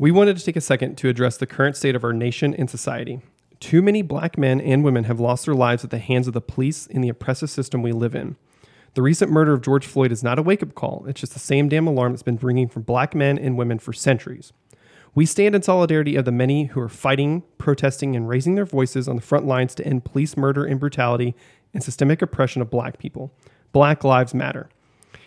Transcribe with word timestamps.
We 0.00 0.10
wanted 0.10 0.38
to 0.38 0.42
take 0.42 0.56
a 0.56 0.62
second 0.62 0.96
to 0.96 1.10
address 1.10 1.36
the 1.36 1.46
current 1.46 1.76
state 1.76 1.94
of 1.94 2.04
our 2.04 2.14
nation 2.14 2.54
and 2.54 2.70
society. 2.70 3.20
Too 3.58 3.82
many 3.82 4.00
black 4.00 4.38
men 4.38 4.58
and 4.58 4.82
women 4.82 5.04
have 5.04 5.20
lost 5.20 5.44
their 5.44 5.54
lives 5.54 5.84
at 5.84 5.90
the 5.90 5.98
hands 5.98 6.26
of 6.26 6.32
the 6.32 6.40
police 6.40 6.86
in 6.86 7.02
the 7.02 7.10
oppressive 7.10 7.50
system 7.50 7.82
we 7.82 7.92
live 7.92 8.14
in. 8.14 8.36
The 8.94 9.02
recent 9.02 9.30
murder 9.30 9.52
of 9.52 9.60
George 9.60 9.84
Floyd 9.84 10.10
is 10.10 10.24
not 10.24 10.38
a 10.38 10.42
wake 10.42 10.62
up 10.62 10.74
call, 10.74 11.04
it's 11.06 11.20
just 11.20 11.34
the 11.34 11.38
same 11.38 11.68
damn 11.68 11.86
alarm 11.86 12.12
that's 12.12 12.22
been 12.22 12.38
ringing 12.38 12.66
for 12.66 12.80
black 12.80 13.14
men 13.14 13.38
and 13.38 13.58
women 13.58 13.78
for 13.78 13.92
centuries. 13.92 14.54
We 15.14 15.26
stand 15.26 15.54
in 15.54 15.60
solidarity 15.60 16.16
of 16.16 16.24
the 16.24 16.32
many 16.32 16.64
who 16.64 16.80
are 16.80 16.88
fighting, 16.88 17.42
protesting, 17.58 18.16
and 18.16 18.26
raising 18.26 18.54
their 18.54 18.64
voices 18.64 19.06
on 19.06 19.16
the 19.16 19.22
front 19.22 19.46
lines 19.46 19.74
to 19.74 19.86
end 19.86 20.06
police 20.06 20.34
murder 20.34 20.64
and 20.64 20.80
brutality 20.80 21.34
and 21.74 21.82
systemic 21.82 22.22
oppression 22.22 22.62
of 22.62 22.70
black 22.70 22.96
people. 22.98 23.34
Black 23.72 24.02
Lives 24.02 24.32
Matter. 24.32 24.70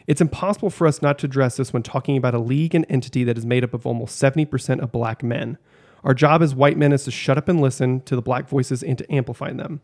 It's 0.08 0.22
impossible 0.22 0.70
for 0.70 0.88
us 0.88 1.02
not 1.02 1.20
to 1.20 1.26
address 1.26 1.58
this 1.58 1.72
when 1.72 1.84
talking 1.84 2.18
about 2.18 2.34
a 2.34 2.40
league 2.40 2.76
and 2.76 2.86
entity 2.90 3.24
that 3.24 3.38
is 3.38 3.46
made 3.46 3.64
up 3.64 3.74
of 3.74 3.86
almost 3.86 4.22
70% 4.22 4.82
of 4.82 4.92
black 4.92 5.24
men. 5.24 5.58
Our 6.04 6.14
job 6.14 6.42
as 6.42 6.54
white 6.54 6.78
men 6.78 6.92
is 6.92 7.06
to 7.06 7.12
shut 7.12 7.38
up 7.38 7.48
and 7.48 7.62
listen 7.62 8.02
to 8.02 8.16
the 8.16 8.22
black 8.22 8.50
voices 8.50 8.84
and 8.84 8.98
to 8.98 9.14
amplify 9.14 9.54
them. 9.54 9.82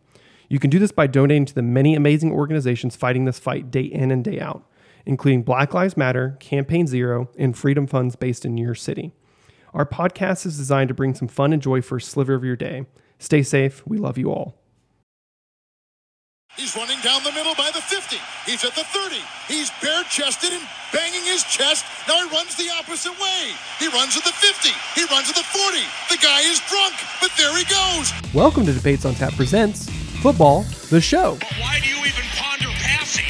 You 0.50 0.60
can 0.60 0.70
do 0.70 0.80
this 0.80 0.92
by 0.92 1.08
donating 1.08 1.46
to 1.46 1.56
the 1.56 1.62
many 1.62 1.96
amazing 1.96 2.32
organizations 2.32 2.96
fighting 2.96 3.26
this 3.26 3.40
fight 3.40 3.72
day 3.72 3.84
in 3.84 4.12
and 4.12 4.24
day 4.24 4.40
out, 4.40 4.64
including 5.06 5.44
Black 5.44 5.74
Lives 5.74 5.96
Matter, 5.96 6.36
Campaign 6.40 6.88
Zero, 6.88 7.30
and 7.38 7.58
Freedom 7.58 7.88
Funds 7.88 8.16
based 8.16 8.46
in 8.46 8.58
your 8.58 8.76
city. 8.76 9.14
Our 9.74 9.86
podcast 9.86 10.46
is 10.46 10.58
designed 10.58 10.88
to 10.88 10.96
bring 10.96 11.14
some 11.14 11.28
fun 11.28 11.54
and 11.54 11.62
joy 11.62 11.82
for 11.82 11.98
a 11.98 12.02
sliver 12.02 12.34
of 12.34 12.44
your 12.44 12.56
day. 12.56 12.88
Stay 13.20 13.44
safe. 13.44 13.86
We 13.86 13.98
love 13.98 14.18
you 14.18 14.32
all. 14.32 14.60
He's 16.58 16.76
running 16.76 17.00
down 17.02 17.24
the 17.24 17.32
middle 17.32 17.54
by 17.56 17.70
the 17.74 17.80
50. 17.82 18.18
He's 18.46 18.66
at 18.66 18.74
the 18.76 18.84
30. 18.84 19.16
He's 19.48 19.70
bare 19.82 20.04
chested 20.10 20.52
and 20.52 20.62
banging 20.92 21.24
his 21.24 21.44
chest. 21.44 21.86
Now 22.08 22.18
he 22.26 22.36
runs 22.36 22.56
the 22.56 22.70
opposite 22.78 23.14
way. 23.22 23.54
He 23.78 23.88
runs 23.88 24.18
at 24.18 24.24
the 24.24 24.34
50. 24.34 24.70
He 24.96 25.06
runs 25.14 25.30
at 25.30 25.36
the 25.36 25.44
40. 25.44 25.78
The 26.10 26.18
guy 26.18 26.42
is 26.42 26.60
drunk, 26.68 26.96
but 27.22 27.32
there 27.38 27.56
he 27.56 27.64
goes. 27.66 28.12
Welcome 28.34 28.66
to 28.66 28.74
Debates 28.74 29.06
on 29.06 29.14
Tap 29.14 29.34
Presents 29.36 29.90
Football, 30.22 30.64
the 30.90 31.00
show. 31.00 31.38
But 31.40 31.54
why 31.62 31.80
do 31.82 31.88
you 31.90 32.00
even 32.02 32.26
ponder 32.36 32.70
passing? 32.82 33.30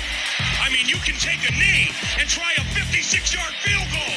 I 0.63 0.71
mean, 0.71 0.87
you 0.87 0.95
can 1.03 1.15
take 1.19 1.43
a 1.47 1.51
knee 1.51 1.91
and 2.19 2.27
try 2.27 2.53
a 2.57 2.63
56 2.73 3.35
yard 3.35 3.53
field 3.61 3.85
goal. 3.91 4.15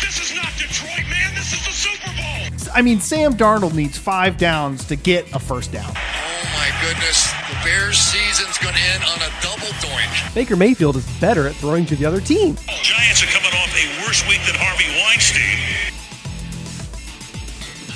This 0.00 0.18
is 0.18 0.34
not 0.34 0.50
Detroit, 0.56 1.04
man. 1.10 1.34
This 1.36 1.52
is 1.52 1.62
the 1.64 1.72
Super 1.72 2.10
Bowl. 2.16 2.72
I 2.74 2.80
mean, 2.82 2.98
Sam 2.98 3.34
Darnold 3.34 3.74
needs 3.74 3.98
five 3.98 4.38
downs 4.38 4.84
to 4.86 4.96
get 4.96 5.30
a 5.34 5.38
first 5.38 5.70
down. 5.70 5.92
Oh 5.94 6.44
my 6.56 6.70
goodness, 6.80 7.30
the 7.30 7.41
Bears 7.64 7.96
season's 7.98 8.58
going 8.58 8.74
to 8.74 8.80
end 8.80 9.04
on 9.04 9.18
a 9.18 9.30
double 9.40 9.72
doink. 9.78 10.34
Baker 10.34 10.56
Mayfield 10.56 10.96
is 10.96 11.06
better 11.20 11.46
at 11.46 11.54
throwing 11.54 11.86
to 11.86 11.94
the 11.96 12.04
other 12.04 12.20
team. 12.20 12.56
Giants 12.82 13.22
are 13.22 13.26
coming 13.26 13.52
off 13.52 13.72
a 13.76 14.04
worse 14.04 14.26
week 14.28 14.40
than 14.46 14.56
Harvey 14.58 14.88
Weinstein. 15.00 15.58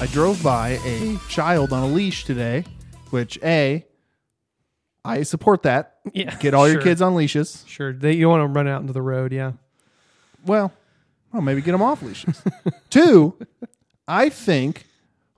I 0.01 0.07
drove 0.13 0.43
by 0.43 0.79
a 0.85 1.17
child 1.29 1.73
on 1.73 1.83
a 1.83 1.87
leash 1.87 2.25
today, 2.25 2.65
which 3.11 3.39
A, 3.43 3.85
I 5.05 5.23
support 5.23 5.63
that. 5.65 5.97
Yeah, 6.13 6.37
Get 6.37 6.55
all 6.55 6.69
your 6.69 6.81
kids 6.83 7.03
on 7.03 7.17
leashes. 7.17 7.65
Sure. 7.67 7.93
They, 7.93 8.13
you 8.13 8.29
want 8.29 8.43
to 8.43 8.47
run 8.47 8.69
out 8.69 8.83
into 8.83 8.93
the 8.93 9.03
road, 9.03 9.33
yeah. 9.33 9.53
Well, 10.45 10.73
well, 11.33 11.43
maybe 11.43 11.61
get 11.61 11.73
them 11.73 11.83
off 11.83 12.03
leashes. 12.03 12.41
Two, 12.91 13.37
I 14.07 14.29
think 14.29 14.87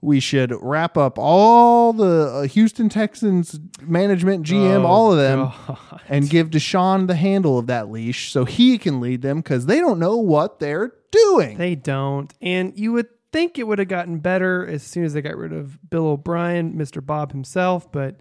we 0.00 0.20
should 0.20 0.52
wrap 0.62 0.96
up 0.96 1.18
all 1.18 1.92
the 1.92 2.30
uh, 2.32 2.42
Houston 2.42 2.88
Texans 2.88 3.58
management, 3.82 4.46
GM, 4.46 4.82
Oh, 4.82 4.86
all 4.86 5.12
of 5.12 5.18
them, 5.18 5.52
God. 5.66 6.00
and 6.08 6.30
give 6.30 6.50
Deshaun 6.50 7.06
the 7.08 7.16
handle 7.16 7.58
of 7.58 7.66
that 7.66 7.90
leash 7.90 8.30
so 8.30 8.44
he 8.44 8.78
can 8.78 9.00
lead 9.00 9.22
them 9.22 9.38
because 9.38 9.66
they 9.66 9.80
don't 9.80 9.98
know 9.98 10.16
what 10.16 10.60
they're 10.60 10.92
doing. 11.10 11.58
They 11.58 11.74
don't. 11.74 12.32
And 12.40 12.78
you 12.78 12.92
would 12.92 13.08
think 13.32 13.58
it 13.58 13.64
would 13.66 13.78
have 13.80 13.88
gotten 13.88 14.18
better 14.20 14.66
as 14.66 14.82
soon 14.82 15.04
as 15.04 15.14
they 15.14 15.20
got 15.20 15.36
rid 15.36 15.52
of 15.52 15.78
Bill 15.90 16.06
O'Brien, 16.06 16.74
Mr. 16.74 17.04
Bob 17.04 17.32
himself. 17.32 17.90
But 17.90 18.20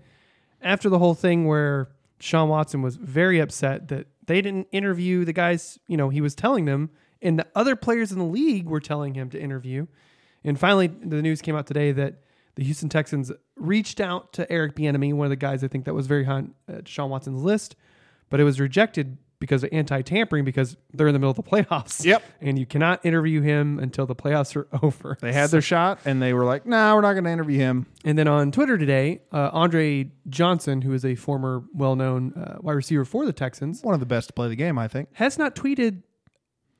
after 0.62 0.90
the 0.90 1.00
whole 1.00 1.14
thing 1.14 1.46
where 1.46 1.90
Sean 2.20 2.50
Watson 2.50 2.82
was 2.82 2.96
very 2.96 3.40
upset 3.40 3.88
that 3.90 4.08
they 4.26 4.42
didn't 4.42 4.68
interview 4.72 5.24
the 5.26 5.32
guys, 5.34 5.78
you 5.88 5.96
know, 5.96 6.10
he 6.10 6.22
was 6.22 6.34
telling 6.34 6.66
them, 6.66 6.90
and 7.22 7.38
the 7.40 7.48
other 7.56 7.76
players 7.76 8.12
in 8.12 8.18
the 8.20 8.26
league 8.26 8.66
were 8.66 8.80
telling 8.82 9.14
him 9.14 9.30
to 9.30 9.40
interview. 9.40 9.86
And 10.48 10.60
finally, 10.60 10.88
the 10.88 11.22
news 11.22 11.42
came 11.42 11.56
out 11.56 11.68
today 11.68 11.92
that 11.92 12.22
the 12.56 12.64
Houston 12.64 12.90
Texans 12.90 13.32
reached 13.56 14.00
out 14.00 14.34
to 14.34 14.52
Eric 14.52 14.76
Bieniemy, 14.76 15.14
one 15.14 15.26
of 15.26 15.30
the 15.30 15.36
guys 15.36 15.64
I 15.64 15.68
think 15.68 15.86
that 15.86 15.94
was 15.94 16.08
very 16.08 16.24
high 16.24 16.34
on 16.34 16.54
uh, 16.72 16.78
Sean 16.86 17.10
Watson's 17.10 17.44
list, 17.44 17.76
but 18.30 18.40
it 18.40 18.44
was 18.46 18.60
rejected 18.60 19.18
because 19.40 19.64
of 19.64 19.70
anti-tampering 19.72 20.44
because 20.44 20.76
they're 20.94 21.08
in 21.08 21.14
the 21.14 21.20
middle 21.20 21.30
of 21.30 21.36
the 21.36 21.44
playoffs. 21.52 22.04
Yep. 22.04 22.24
And 22.42 22.58
you 22.58 22.66
cannot 22.66 23.06
interview 23.06 23.42
him 23.42 23.78
until 23.78 24.08
the 24.08 24.16
playoffs 24.16 24.56
are 24.56 24.68
over. 24.82 25.18
They 25.22 25.34
had 25.34 25.52
their 25.52 25.62
shot 25.62 26.00
and 26.06 26.22
they 26.22 26.34
were 26.34 26.46
like, 26.46 26.66
nah, 26.66 26.96
we're 26.96 27.02
not 27.02 27.14
going 27.14 27.26
to 27.26 27.30
interview 27.32 27.60
him. 27.60 27.86
And 28.04 28.18
then 28.18 28.28
on 28.28 28.52
Twitter 28.52 28.78
today, 28.78 29.22
uh, 29.32 29.50
Andre 29.54 30.10
Johnson, 30.30 30.82
who 30.82 30.94
is 30.94 31.06
a 31.06 31.14
former 31.16 31.64
well-known 31.76 32.34
uh, 32.34 32.58
wide 32.62 32.74
receiver 32.74 33.06
for 33.06 33.26
the 33.26 33.34
Texans, 33.34 33.84
One 33.84 33.94
of 33.94 34.00
the 34.00 34.08
best 34.08 34.28
to 34.30 34.34
play 34.34 34.48
the 34.48 34.56
game, 34.56 34.80
I 34.80 34.88
think. 34.88 35.10
has 35.14 35.38
not 35.38 35.56
tweeted 35.56 36.02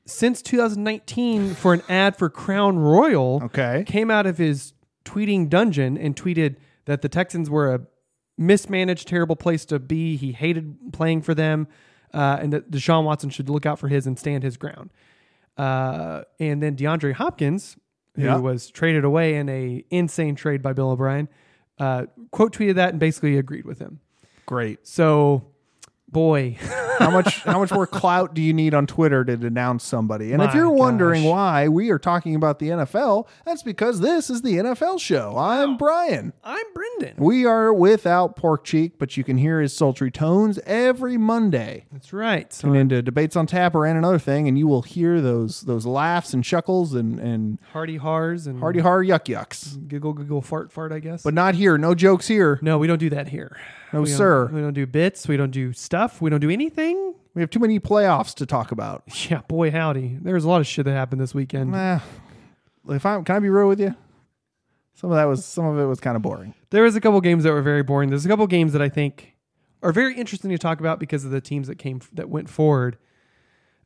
since 0.08 0.40
2019 0.42 1.54
for 1.54 1.74
an 1.74 1.82
ad 1.88 2.16
for 2.16 2.30
Crown 2.30 2.78
Royal. 2.78 3.40
Okay. 3.44 3.84
Came 3.86 4.10
out 4.10 4.26
of 4.26 4.38
his 4.38 4.72
tweeting 5.04 5.48
dungeon 5.48 5.96
and 5.98 6.16
tweeted 6.16 6.56
that 6.86 7.02
the 7.02 7.08
Texans 7.08 7.50
were 7.50 7.74
a 7.74 7.80
mismanaged, 8.38 9.06
terrible 9.06 9.36
place 9.36 9.64
to 9.66 9.78
be. 9.78 10.16
He 10.16 10.32
hated 10.32 10.92
playing 10.92 11.22
for 11.22 11.34
them, 11.34 11.68
uh, 12.14 12.38
and 12.40 12.52
that 12.52 12.70
Deshaun 12.70 13.04
Watson 13.04 13.30
should 13.30 13.48
look 13.50 13.66
out 13.66 13.78
for 13.78 13.88
his 13.88 14.06
and 14.06 14.18
stand 14.18 14.42
his 14.42 14.56
ground. 14.56 14.90
Uh, 15.56 16.22
and 16.40 16.62
then 16.62 16.76
DeAndre 16.76 17.12
Hopkins, 17.12 17.76
who 18.14 18.22
Yeah. 18.22 18.36
was 18.38 18.70
traded 18.70 19.04
away 19.04 19.34
in 19.36 19.48
a 19.48 19.84
insane 19.90 20.36
trade 20.36 20.62
by 20.62 20.72
Bill 20.72 20.90
O'Brien, 20.90 21.28
uh, 21.78 22.06
quote 22.30 22.54
tweeted 22.56 22.76
that 22.76 22.90
and 22.90 22.98
basically 23.00 23.36
agreed 23.36 23.66
with 23.66 23.78
him. 23.78 24.00
Great. 24.46 24.86
So, 24.86 25.44
boy, 26.08 26.56
How 26.98 27.10
much 27.10 27.42
how 27.42 27.60
much 27.60 27.70
more 27.70 27.86
clout 27.86 28.34
do 28.34 28.42
you 28.42 28.52
need 28.52 28.74
on 28.74 28.86
Twitter 28.86 29.24
to 29.24 29.36
denounce 29.36 29.84
somebody? 29.84 30.32
And 30.32 30.42
if 30.42 30.52
you're 30.52 30.70
wondering 30.70 31.22
gosh. 31.22 31.30
why 31.30 31.68
we 31.68 31.90
are 31.90 31.98
talking 31.98 32.34
about 32.34 32.58
the 32.58 32.70
NFL, 32.70 33.28
that's 33.44 33.62
because 33.62 34.00
this 34.00 34.28
is 34.30 34.42
the 34.42 34.54
NFL 34.54 35.00
show. 35.00 35.36
I'm 35.38 35.76
Brian. 35.76 36.32
I'm 36.42 36.66
Brendan. 36.74 37.14
We 37.18 37.46
are 37.46 37.72
without 37.72 38.34
Pork 38.34 38.64
Cheek, 38.64 38.98
but 38.98 39.16
you 39.16 39.22
can 39.22 39.38
hear 39.38 39.60
his 39.60 39.76
sultry 39.76 40.10
tones 40.10 40.58
every 40.66 41.16
Monday. 41.16 41.84
That's 41.92 42.12
right. 42.12 42.52
So 42.52 42.68
Tune 42.68 42.76
into 42.76 43.00
Debates 43.00 43.36
on 43.36 43.46
Tap 43.46 43.76
or 43.76 43.86
and 43.86 43.96
another 43.96 44.18
thing, 44.18 44.48
and 44.48 44.58
you 44.58 44.66
will 44.66 44.82
hear 44.82 45.20
those 45.20 45.60
those 45.62 45.86
laughs 45.86 46.34
and 46.34 46.42
chuckles 46.42 46.94
and 46.94 47.20
and 47.20 47.58
Hardy 47.72 47.98
Hars 47.98 48.48
and 48.48 48.58
hearty 48.58 48.80
har 48.80 49.04
yuck 49.04 49.26
yucks. 49.32 49.86
giggle 49.86 50.14
giggle 50.14 50.42
fart 50.42 50.72
fart. 50.72 50.90
I 50.90 50.98
guess. 50.98 51.22
But 51.22 51.34
not 51.34 51.54
here. 51.54 51.78
No 51.78 51.94
jokes 51.94 52.26
here. 52.26 52.58
no, 52.60 52.76
we 52.78 52.88
don't 52.88 52.98
do 52.98 53.10
that 53.10 53.28
here. 53.28 53.56
No, 53.92 54.02
We 54.02 54.08
sir. 54.08 54.46
We 54.52 54.60
don't 54.60 54.74
do 54.74 54.86
bits. 54.86 55.26
We 55.28 55.36
don't 55.36 55.50
do 55.50 55.72
stuff. 55.72 55.97
We 56.20 56.30
don't 56.30 56.40
do 56.40 56.50
anything. 56.50 57.14
We 57.34 57.42
have 57.42 57.50
too 57.50 57.60
many 57.60 57.78
playoffs 57.80 58.34
to 58.36 58.46
talk 58.46 58.72
about. 58.72 59.04
Yeah, 59.30 59.42
boy, 59.48 59.70
howdy. 59.70 60.18
There's 60.20 60.44
a 60.44 60.48
lot 60.48 60.60
of 60.60 60.66
shit 60.66 60.84
that 60.84 60.92
happened 60.92 61.20
this 61.20 61.34
weekend. 61.34 61.72
Nah. 61.72 62.00
If 62.88 63.04
I 63.04 63.20
can 63.22 63.36
I 63.36 63.38
be 63.40 63.50
real 63.50 63.68
with 63.68 63.80
you? 63.80 63.94
Some 64.94 65.10
of 65.10 65.16
that 65.16 65.24
was 65.24 65.44
some 65.44 65.64
of 65.64 65.78
it 65.78 65.84
was 65.84 66.00
kind 66.00 66.16
of 66.16 66.22
boring. 66.22 66.54
There 66.70 66.82
was 66.82 66.96
a 66.96 67.00
couple 67.00 67.20
games 67.20 67.44
that 67.44 67.52
were 67.52 67.62
very 67.62 67.82
boring. 67.82 68.10
There's 68.10 68.24
a 68.24 68.28
couple 68.28 68.46
games 68.46 68.72
that 68.72 68.82
I 68.82 68.88
think 68.88 69.34
are 69.82 69.92
very 69.92 70.16
interesting 70.16 70.50
to 70.50 70.58
talk 70.58 70.80
about 70.80 70.98
because 70.98 71.24
of 71.24 71.30
the 71.30 71.40
teams 71.40 71.68
that 71.68 71.76
came 71.76 72.00
that 72.14 72.28
went 72.28 72.48
forward. 72.48 72.96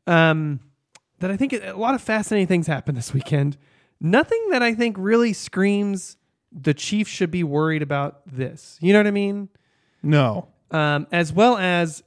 Um, 0.07 0.59
that 1.19 1.31
I 1.31 1.37
think 1.37 1.53
a 1.53 1.73
lot 1.73 1.95
of 1.95 2.01
fascinating 2.01 2.47
things 2.47 2.67
happened 2.67 2.97
this 2.97 3.13
weekend. 3.13 3.57
Nothing 4.01 4.49
that 4.49 4.61
I 4.61 4.73
think 4.73 4.95
really 4.99 5.33
screams 5.33 6.17
the 6.51 6.73
Chiefs 6.73 7.09
should 7.09 7.31
be 7.31 7.43
worried 7.43 7.81
about 7.81 8.21
this. 8.25 8.77
You 8.81 8.93
know 8.93 8.99
what 8.99 9.07
I 9.07 9.11
mean? 9.11 9.49
No. 10.01 10.47
Um, 10.73 11.07
as 11.11 11.31
well 11.31 11.55
as 11.57 12.03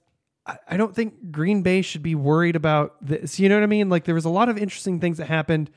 I, 0.47 0.57
I 0.69 0.77
don't 0.77 0.95
think 0.95 1.31
Green 1.33 1.63
Bay 1.63 1.81
should 1.83 2.03
be 2.03 2.15
worried 2.15 2.57
about 2.57 2.97
this. 3.01 3.41
You 3.41 3.49
know 3.49 3.57
what 3.57 3.63
I 3.63 3.67
mean? 3.67 3.89
Like 3.89 4.05
there 4.05 4.15
was 4.15 4.25
a 4.27 4.31
lot 4.31 4.49
of 4.49 4.59
interesting 4.59 5.01
things 5.01 5.19
that 5.19 5.27
happened 5.29 5.71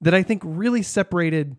that 0.00 0.14
I 0.14 0.22
think 0.22 0.42
really 0.44 0.82
separated. 0.82 1.56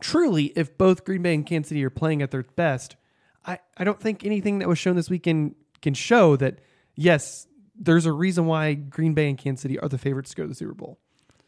Truly, 0.00 0.46
if 0.56 0.78
both 0.78 1.04
Green 1.04 1.20
Bay 1.22 1.34
and 1.34 1.44
Kansas 1.44 1.68
City 1.68 1.84
are 1.84 1.90
playing 1.90 2.22
at 2.22 2.30
their 2.30 2.42
best, 2.42 2.96
I, 3.44 3.58
I 3.76 3.84
don't 3.84 4.00
think 4.00 4.24
anything 4.24 4.58
that 4.60 4.68
was 4.68 4.78
shown 4.78 4.96
this 4.96 5.10
weekend 5.10 5.54
can 5.82 5.92
show 5.92 6.36
that 6.36 6.60
yes, 6.94 7.46
there's 7.78 8.06
a 8.06 8.12
reason 8.12 8.46
why 8.46 8.72
Green 8.74 9.12
Bay 9.12 9.28
and 9.28 9.36
Kansas 9.36 9.60
City 9.62 9.78
are 9.78 9.88
the 9.90 9.98
favorites 9.98 10.30
to 10.30 10.36
go 10.36 10.42
to 10.44 10.48
the 10.48 10.54
Super 10.54 10.72
Bowl. 10.74 10.98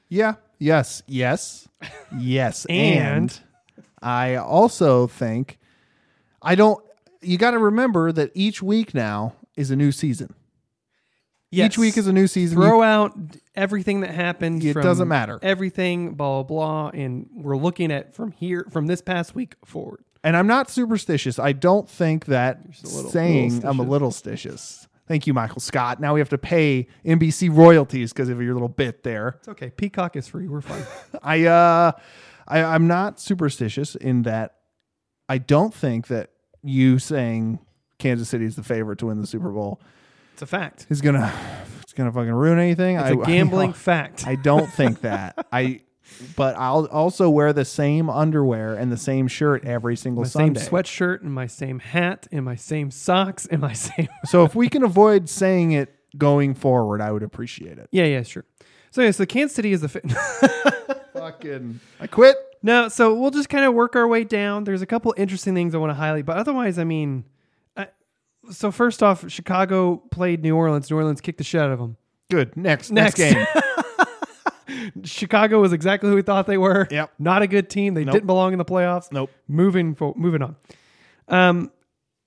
Yeah. 0.08 0.34
Yes. 0.58 1.02
Yes. 1.06 1.66
Yes. 2.18 2.66
And- 2.66 3.30
and 3.30 3.40
I 4.02 4.36
also 4.36 5.06
think 5.06 5.58
I 6.42 6.54
don't 6.54 6.84
you 7.22 7.38
got 7.38 7.52
to 7.52 7.58
remember 7.58 8.12
that 8.12 8.30
each 8.34 8.62
week 8.62 8.94
now 8.94 9.34
is 9.56 9.70
a 9.70 9.76
new 9.76 9.92
season. 9.92 10.34
Yes. 11.50 11.66
Each 11.72 11.78
week 11.78 11.96
is 11.98 12.06
a 12.06 12.12
new 12.12 12.26
season. 12.26 12.58
You- 12.58 12.64
throw 12.66 12.82
out 12.82 13.12
everything 13.54 14.00
that 14.00 14.10
happened. 14.10 14.64
It 14.64 14.72
doesn't 14.74 15.08
matter. 15.08 15.38
Everything, 15.42 16.14
blah 16.14 16.42
blah 16.42 16.88
blah, 16.90 17.00
and 17.00 17.28
we're 17.34 17.56
looking 17.58 17.92
at 17.92 18.14
from 18.14 18.32
here 18.32 18.66
from 18.70 18.86
this 18.86 19.02
past 19.02 19.34
week 19.34 19.56
forward. 19.64 20.04
and 20.24 20.36
I'm 20.36 20.46
not 20.46 20.70
superstitious. 20.70 21.38
I 21.38 21.52
don't 21.52 21.88
think 21.90 22.26
that 22.26 22.60
little- 22.84 23.10
saying 23.10 23.54
little 23.56 23.70
I'm 23.70 23.78
a 23.80 23.82
little 23.82 24.10
stitious. 24.10 24.86
Thank 25.08 25.26
you, 25.26 25.34
Michael 25.34 25.60
Scott. 25.60 26.00
Now 26.00 26.14
we 26.14 26.20
have 26.20 26.28
to 26.30 26.38
pay 26.38 26.86
NBC 27.04 27.50
royalties 27.54 28.12
because 28.12 28.28
of 28.30 28.40
your 28.40 28.54
little 28.54 28.68
bit 28.68 29.02
there. 29.02 29.34
It's 29.40 29.48
okay. 29.48 29.70
Peacock 29.70 30.16
is 30.16 30.28
free. 30.28 30.46
We're 30.48 30.60
fine. 30.62 30.84
I 31.22 31.44
uh 31.46 31.92
I, 32.48 32.62
I'm 32.62 32.86
not 32.86 33.20
superstitious 33.20 33.94
in 33.94 34.22
that 34.22 34.54
I 35.28 35.36
don't 35.38 35.74
think 35.74 36.06
that 36.06 36.30
you 36.62 36.98
saying 36.98 37.58
Kansas 37.98 38.28
City 38.28 38.44
is 38.44 38.56
the 38.56 38.62
favorite 38.62 38.98
to 39.00 39.06
win 39.06 39.20
the 39.20 39.26
Super 39.26 39.50
Bowl 39.50 39.80
it's 40.34 40.42
a 40.42 40.46
fact. 40.46 40.86
is 40.88 41.00
gonna 41.00 41.32
it's 41.82 41.92
gonna 41.92 42.12
fucking 42.12 42.32
ruin 42.32 42.58
anything. 42.58 42.96
It's 42.96 43.04
I- 43.04 43.10
a 43.10 43.16
gambling 43.26 43.70
I, 43.70 43.72
fact. 43.72 44.26
I 44.26 44.34
don't 44.36 44.66
think 44.72 45.02
that. 45.02 45.46
I 45.52 45.80
but 46.36 46.56
I'll 46.56 46.86
also 46.86 47.30
wear 47.30 47.52
the 47.52 47.64
same 47.64 48.10
underwear 48.10 48.74
and 48.74 48.92
the 48.92 48.96
same 48.98 49.28
shirt 49.28 49.64
every 49.64 49.96
single 49.96 50.22
my 50.24 50.28
same 50.28 50.54
sweatshirt 50.54 51.22
and 51.22 51.32
my 51.32 51.46
same 51.46 51.78
hat 51.78 52.26
and 52.32 52.44
my 52.44 52.56
same 52.56 52.90
socks 52.90 53.46
and 53.46 53.60
my 53.60 53.72
same. 53.88 54.08
So 54.26 54.44
if 54.44 54.54
we 54.54 54.68
can 54.68 54.82
avoid 54.82 55.28
saying 55.28 55.72
it 55.72 55.94
going 56.18 56.54
forward, 56.54 57.00
I 57.00 57.12
would 57.12 57.22
appreciate 57.22 57.78
it. 57.78 57.88
yeah, 57.92 58.04
yeah, 58.04 58.22
sure. 58.22 58.44
So 58.90 59.00
yeah, 59.00 59.10
so 59.10 59.24
Kansas 59.24 59.54
City 59.56 59.72
is 59.72 59.80
the. 59.80 59.88
Fa- 59.88 60.00
Fucking 61.14 61.80
I 62.00 62.06
quit. 62.06 62.36
No, 62.62 62.88
so 62.88 63.14
we'll 63.14 63.30
just 63.30 63.48
kind 63.48 63.64
of 63.64 63.74
work 63.74 63.96
our 63.96 64.06
way 64.06 64.24
down. 64.24 64.64
There's 64.64 64.82
a 64.82 64.86
couple 64.86 65.14
interesting 65.16 65.54
things 65.54 65.74
I 65.74 65.78
want 65.78 65.90
to 65.90 65.94
highlight, 65.94 66.26
but 66.26 66.36
otherwise, 66.36 66.78
I 66.78 66.84
mean, 66.84 67.24
I, 67.76 67.88
so 68.50 68.70
first 68.70 69.02
off, 69.02 69.28
Chicago 69.30 69.96
played 70.10 70.42
New 70.42 70.56
Orleans. 70.56 70.90
New 70.90 70.96
Orleans 70.96 71.20
kicked 71.20 71.38
the 71.38 71.44
shit 71.44 71.60
out 71.60 71.70
of 71.70 71.78
them. 71.78 71.96
Good. 72.30 72.56
Next 72.56 72.90
next, 72.90 73.18
Next. 73.18 73.34
game. 73.34 73.46
Chicago 75.04 75.60
was 75.60 75.72
exactly 75.72 76.08
who 76.08 76.16
we 76.16 76.22
thought 76.22 76.46
they 76.46 76.58
were. 76.58 76.86
Yep. 76.90 77.12
Not 77.18 77.42
a 77.42 77.46
good 77.46 77.68
team. 77.68 77.94
They 77.94 78.04
didn't 78.04 78.26
belong 78.26 78.52
in 78.52 78.58
the 78.58 78.64
playoffs. 78.64 79.10
Nope. 79.12 79.30
Moving 79.48 79.94
for, 79.94 80.14
moving 80.16 80.42
on. 80.42 80.56
Um, 81.28 81.70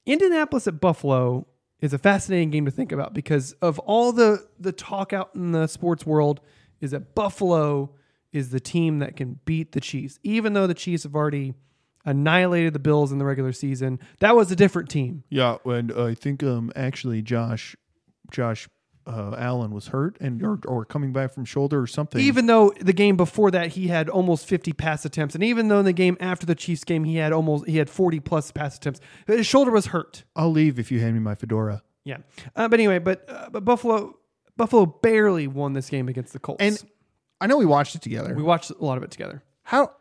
Indianapolis 0.05 0.67
at 0.67 0.79
Buffalo 0.79 1.47
is 1.81 1.93
a 1.93 1.97
fascinating 1.97 2.51
game 2.51 2.65
to 2.65 2.71
think 2.71 2.91
about 2.91 3.13
because 3.13 3.53
of 3.53 3.79
all 3.79 4.11
the 4.11 4.47
the 4.59 4.71
talk 4.71 5.13
out 5.13 5.31
in 5.35 5.51
the 5.51 5.67
sports 5.67 6.05
world 6.05 6.41
is 6.81 6.91
that 6.91 7.15
Buffalo 7.15 7.91
is 8.35 8.49
the 8.49 8.59
team 8.59 8.99
that 8.99 9.15
can 9.15 9.39
beat 9.45 9.71
the 9.71 9.81
Chiefs, 9.81 10.19
even 10.23 10.53
though 10.53 10.67
the 10.67 10.73
Chiefs 10.73 11.03
have 11.03 11.15
already 11.15 11.53
annihilated 12.05 12.73
the 12.73 12.79
Bills 12.79 13.11
in 13.11 13.17
the 13.17 13.25
regular 13.25 13.51
season. 13.51 13.99
That 14.19 14.35
was 14.35 14.51
a 14.51 14.55
different 14.55 14.89
team. 14.89 15.23
Yeah, 15.29 15.57
and 15.65 15.91
I 15.91 16.13
think 16.13 16.43
um 16.43 16.71
actually 16.75 17.21
Josh 17.21 17.75
Josh 18.31 18.69
uh, 19.07 19.35
Allen 19.37 19.71
was 19.71 19.87
hurt 19.87 20.17
and 20.19 20.41
or, 20.43 20.59
or 20.65 20.83
coming 20.83 21.13
back 21.13 21.33
from 21.33 21.45
shoulder 21.45 21.79
or 21.79 21.87
something. 21.87 22.19
Even 22.21 22.47
though 22.47 22.73
the 22.79 22.93
game 22.93 23.17
before 23.17 23.51
that 23.51 23.69
he 23.73 23.87
had 23.87 24.09
almost 24.09 24.47
50 24.47 24.73
pass 24.73 25.05
attempts, 25.05 25.35
and 25.35 25.43
even 25.43 25.67
though 25.67 25.79
in 25.79 25.85
the 25.85 25.93
game 25.93 26.17
after 26.19 26.45
the 26.45 26.55
Chiefs 26.55 26.83
game 26.83 27.03
he 27.03 27.17
had 27.17 27.31
almost 27.31 27.67
he 27.67 27.77
had 27.77 27.89
40 27.89 28.19
plus 28.21 28.51
pass 28.51 28.77
attempts, 28.77 28.99
his 29.27 29.45
shoulder 29.45 29.71
was 29.71 29.87
hurt. 29.87 30.23
I'll 30.35 30.51
leave 30.51 30.79
if 30.79 30.91
you 30.91 30.99
hand 30.99 31.13
me 31.13 31.19
my 31.19 31.35
fedora. 31.35 31.83
Yeah, 32.03 32.17
uh, 32.55 32.67
but 32.67 32.79
anyway, 32.79 32.99
but 32.99 33.29
uh, 33.29 33.49
but 33.49 33.65
Buffalo 33.65 34.17
Buffalo 34.57 34.85
barely 34.85 35.47
won 35.47 35.73
this 35.73 35.89
game 35.89 36.07
against 36.07 36.33
the 36.33 36.39
Colts. 36.39 36.61
And 36.61 36.81
I 37.45 37.47
know 37.47 37.57
we 37.57 37.65
watched 37.65 37.95
it 37.95 38.01
together. 38.01 38.33
we 38.33 38.43
watched 38.43 38.71
a 38.71 38.83
lot 38.83 38.97
of 38.97 39.03
it 39.03 39.11
together. 39.11 39.43
how 39.63 39.91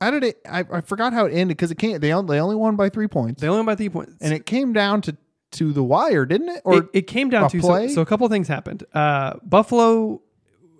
how 0.00 0.10
did 0.10 0.24
it? 0.24 0.40
I, 0.48 0.64
I 0.72 0.80
forgot 0.80 1.12
how 1.12 1.26
it 1.26 1.30
ended 1.32 1.56
because 1.56 1.70
it 1.70 1.78
came. 1.78 1.98
They 2.00 2.12
only, 2.12 2.34
they 2.36 2.40
only 2.40 2.56
won 2.56 2.76
by 2.76 2.88
three 2.88 3.06
points, 3.08 3.40
They 3.40 3.46
only 3.48 3.58
won 3.60 3.66
by 3.66 3.74
three 3.76 3.88
points, 3.88 4.14
and 4.20 4.32
it 4.32 4.46
came 4.46 4.72
down 4.72 5.00
to 5.02 5.16
to 5.52 5.72
the 5.72 5.82
wire, 5.82 6.24
didn't 6.24 6.48
it? 6.48 6.62
Or 6.64 6.78
it, 6.78 6.86
it 6.92 7.02
came 7.06 7.28
down 7.30 7.50
to 7.50 7.60
so, 7.60 7.66
play? 7.68 7.88
so 7.88 8.00
a 8.00 8.06
couple 8.06 8.24
of 8.26 8.32
things 8.32 8.48
happened. 8.48 8.84
Uh, 8.94 9.34
Buffalo, 9.44 10.22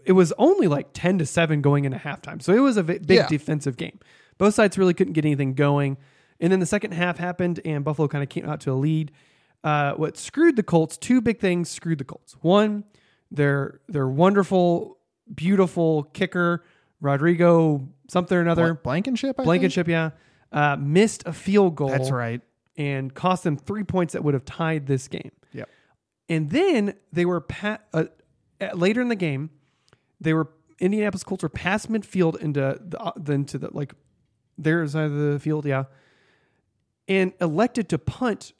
it 0.04 0.12
was 0.12 0.32
only 0.38 0.66
like 0.66 0.88
ten 0.92 1.18
to 1.18 1.26
seven 1.26 1.60
going 1.60 1.84
into 1.84 1.98
halftime, 1.98 2.40
so 2.42 2.52
it 2.54 2.58
was 2.60 2.76
a 2.76 2.82
big 2.82 3.08
Yeah. 3.08 3.26
defensive 3.28 3.76
game. 3.76 3.98
Both 4.38 4.54
sides 4.54 4.78
really 4.78 4.94
couldn't 4.94 5.12
get 5.12 5.24
anything 5.24 5.54
going, 5.54 5.98
and 6.40 6.50
then 6.52 6.58
the 6.60 6.66
second 6.66 6.92
half 6.92 7.18
happened, 7.18 7.60
and 7.64 7.84
Buffalo 7.84 8.08
kind 8.08 8.24
of 8.24 8.28
came 8.30 8.48
out 8.48 8.60
to 8.62 8.72
a 8.72 8.74
lead. 8.74 9.12
Uh, 9.62 9.92
what 9.92 10.16
screwed 10.16 10.56
the 10.56 10.62
Colts? 10.64 10.96
Two 10.96 11.20
big 11.20 11.38
things 11.38 11.68
screwed 11.68 11.98
the 11.98 12.04
Colts. 12.04 12.32
One, 12.40 12.82
their 13.30 13.78
their 13.88 14.08
wonderful, 14.08 14.98
beautiful 15.34 16.04
kicker 16.04 16.64
Rodrigo 17.00 17.88
something 18.08 18.36
or 18.36 18.40
another 18.40 18.74
Blankenship. 18.74 19.36
I 19.36 19.42
think? 19.42 19.44
Blankenship, 19.46 19.88
yeah, 19.88 20.10
uh, 20.52 20.76
missed 20.78 21.22
a 21.26 21.32
field 21.32 21.74
goal. 21.74 21.88
That's 21.88 22.10
right. 22.10 22.40
and 22.76 23.12
cost 23.14 23.44
them 23.44 23.56
three 23.56 23.84
points 23.84 24.12
that 24.14 24.22
would 24.24 24.34
have 24.34 24.44
tied 24.44 24.86
this 24.86 25.08
game. 25.08 25.32
Yep. 25.52 25.68
And 26.28 26.50
then 26.50 26.94
they 27.12 27.24
were 27.24 27.40
pa- 27.40 27.78
uh, 27.92 28.04
later 28.74 29.00
in 29.02 29.08
the 29.08 29.16
game, 29.16 29.50
they 30.20 30.32
were 30.34 30.48
Indianapolis 30.78 31.22
Colts 31.24 31.42
were 31.42 31.48
past 31.48 31.90
midfield 31.90 32.36
into 32.40 32.78
the 32.88 32.98
uh, 33.00 33.12
the- 33.16 33.32
into 33.32 33.58
the 33.58 33.68
like 33.72 33.94
their 34.58 34.86
side 34.86 35.06
of 35.06 35.16
the 35.16 35.38
field, 35.40 35.64
yeah, 35.66 35.84
and 37.08 37.32
elected 37.40 37.88
to 37.90 37.98
punt. 37.98 38.52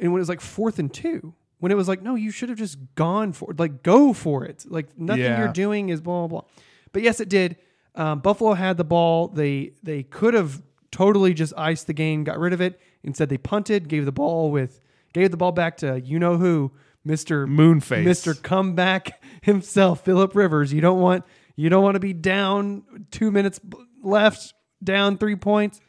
And 0.00 0.12
when 0.12 0.18
it 0.18 0.22
was 0.22 0.28
like 0.28 0.40
fourth 0.40 0.78
and 0.78 0.92
two, 0.92 1.34
when 1.60 1.70
it 1.72 1.76
was 1.76 1.86
like, 1.88 2.02
no, 2.02 2.14
you 2.16 2.30
should 2.30 2.48
have 2.48 2.58
just 2.58 2.76
gone 2.96 3.32
for 3.32 3.52
it, 3.52 3.58
like 3.60 3.82
go 3.82 4.12
for 4.12 4.44
it, 4.44 4.64
like 4.68 4.98
nothing 4.98 5.22
Yeah. 5.24 5.38
you're 5.38 5.52
doing 5.52 5.88
is 5.90 6.00
blah 6.00 6.26
blah 6.26 6.40
blah. 6.40 6.48
But 6.92 7.02
yes, 7.02 7.20
it 7.20 7.28
did. 7.28 7.56
Um, 7.94 8.20
Buffalo 8.20 8.54
had 8.54 8.76
the 8.76 8.84
ball. 8.84 9.28
They 9.28 9.72
they 9.82 10.02
could 10.02 10.34
have 10.34 10.62
totally 10.90 11.34
just 11.34 11.52
iced 11.56 11.86
the 11.86 11.92
game, 11.92 12.24
got 12.24 12.38
rid 12.38 12.52
of 12.52 12.60
it. 12.60 12.80
Instead, 13.02 13.28
they 13.28 13.38
punted, 13.38 13.88
gave 13.88 14.04
the 14.04 14.12
ball 14.12 14.50
with 14.50 14.80
gave 15.12 15.30
the 15.30 15.36
ball 15.36 15.52
back 15.52 15.76
to 15.78 16.00
you 16.00 16.18
know 16.18 16.36
who, 16.36 16.72
Mister 17.04 17.46
Moonface. 17.46 18.04
Mister 18.04 18.34
Comeback 18.34 19.22
himself, 19.42 20.04
Philip 20.04 20.34
Rivers. 20.34 20.72
You 20.72 20.80
don't 20.80 21.00
want 21.00 21.24
you 21.56 21.68
don't 21.68 21.82
want 21.82 21.94
to 21.96 22.00
be 22.00 22.12
down 22.12 22.82
two 23.10 23.30
minutes 23.30 23.60
left, 24.02 24.54
down 24.82 25.18
three 25.18 25.36
points, 25.36 25.80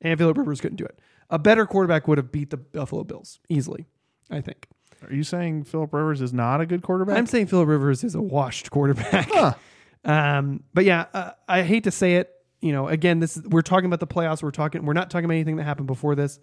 and 0.00 0.18
Philip 0.18 0.38
Rivers 0.38 0.60
couldn't 0.60 0.76
do 0.76 0.84
it. 0.84 0.98
A 1.30 1.38
better 1.38 1.66
quarterback 1.66 2.08
would 2.08 2.16
have 2.18 2.32
beat 2.32 2.50
the 2.50 2.56
Buffalo 2.56 3.04
Bills 3.04 3.38
easily, 3.48 3.86
I 4.30 4.40
think. 4.40 4.66
Are 5.02 5.14
you 5.14 5.22
saying 5.22 5.64
Philip 5.64 5.92
Rivers 5.92 6.20
is 6.20 6.32
not 6.32 6.60
a 6.60 6.66
good 6.66 6.82
quarterback? 6.82 7.16
I'm 7.16 7.26
saying 7.26 7.46
Philip 7.46 7.68
Rivers 7.68 8.04
is 8.04 8.14
a 8.14 8.22
washed 8.22 8.70
quarterback. 8.70 9.30
Um, 10.04 10.62
but 10.72 10.84
yeah, 10.84 11.06
uh, 11.12 11.32
I 11.48 11.62
hate 11.62 11.84
to 11.84 11.90
say 11.90 12.14
it. 12.16 12.32
You 12.60 12.72
know, 12.72 12.88
again, 12.88 13.18
this 13.20 13.36
is, 13.36 13.44
we're 13.44 13.62
talking 13.62 13.86
about 13.86 14.00
the 14.00 14.06
playoffs. 14.06 14.42
We're 14.42 14.52
talking. 14.52 14.84
We're 14.86 14.92
not 14.94 15.10
talking 15.10 15.24
about 15.26 15.34
anything 15.34 15.56
that 15.56 15.64
happened 15.64 15.86
before 15.86 16.14
this. 16.14 16.38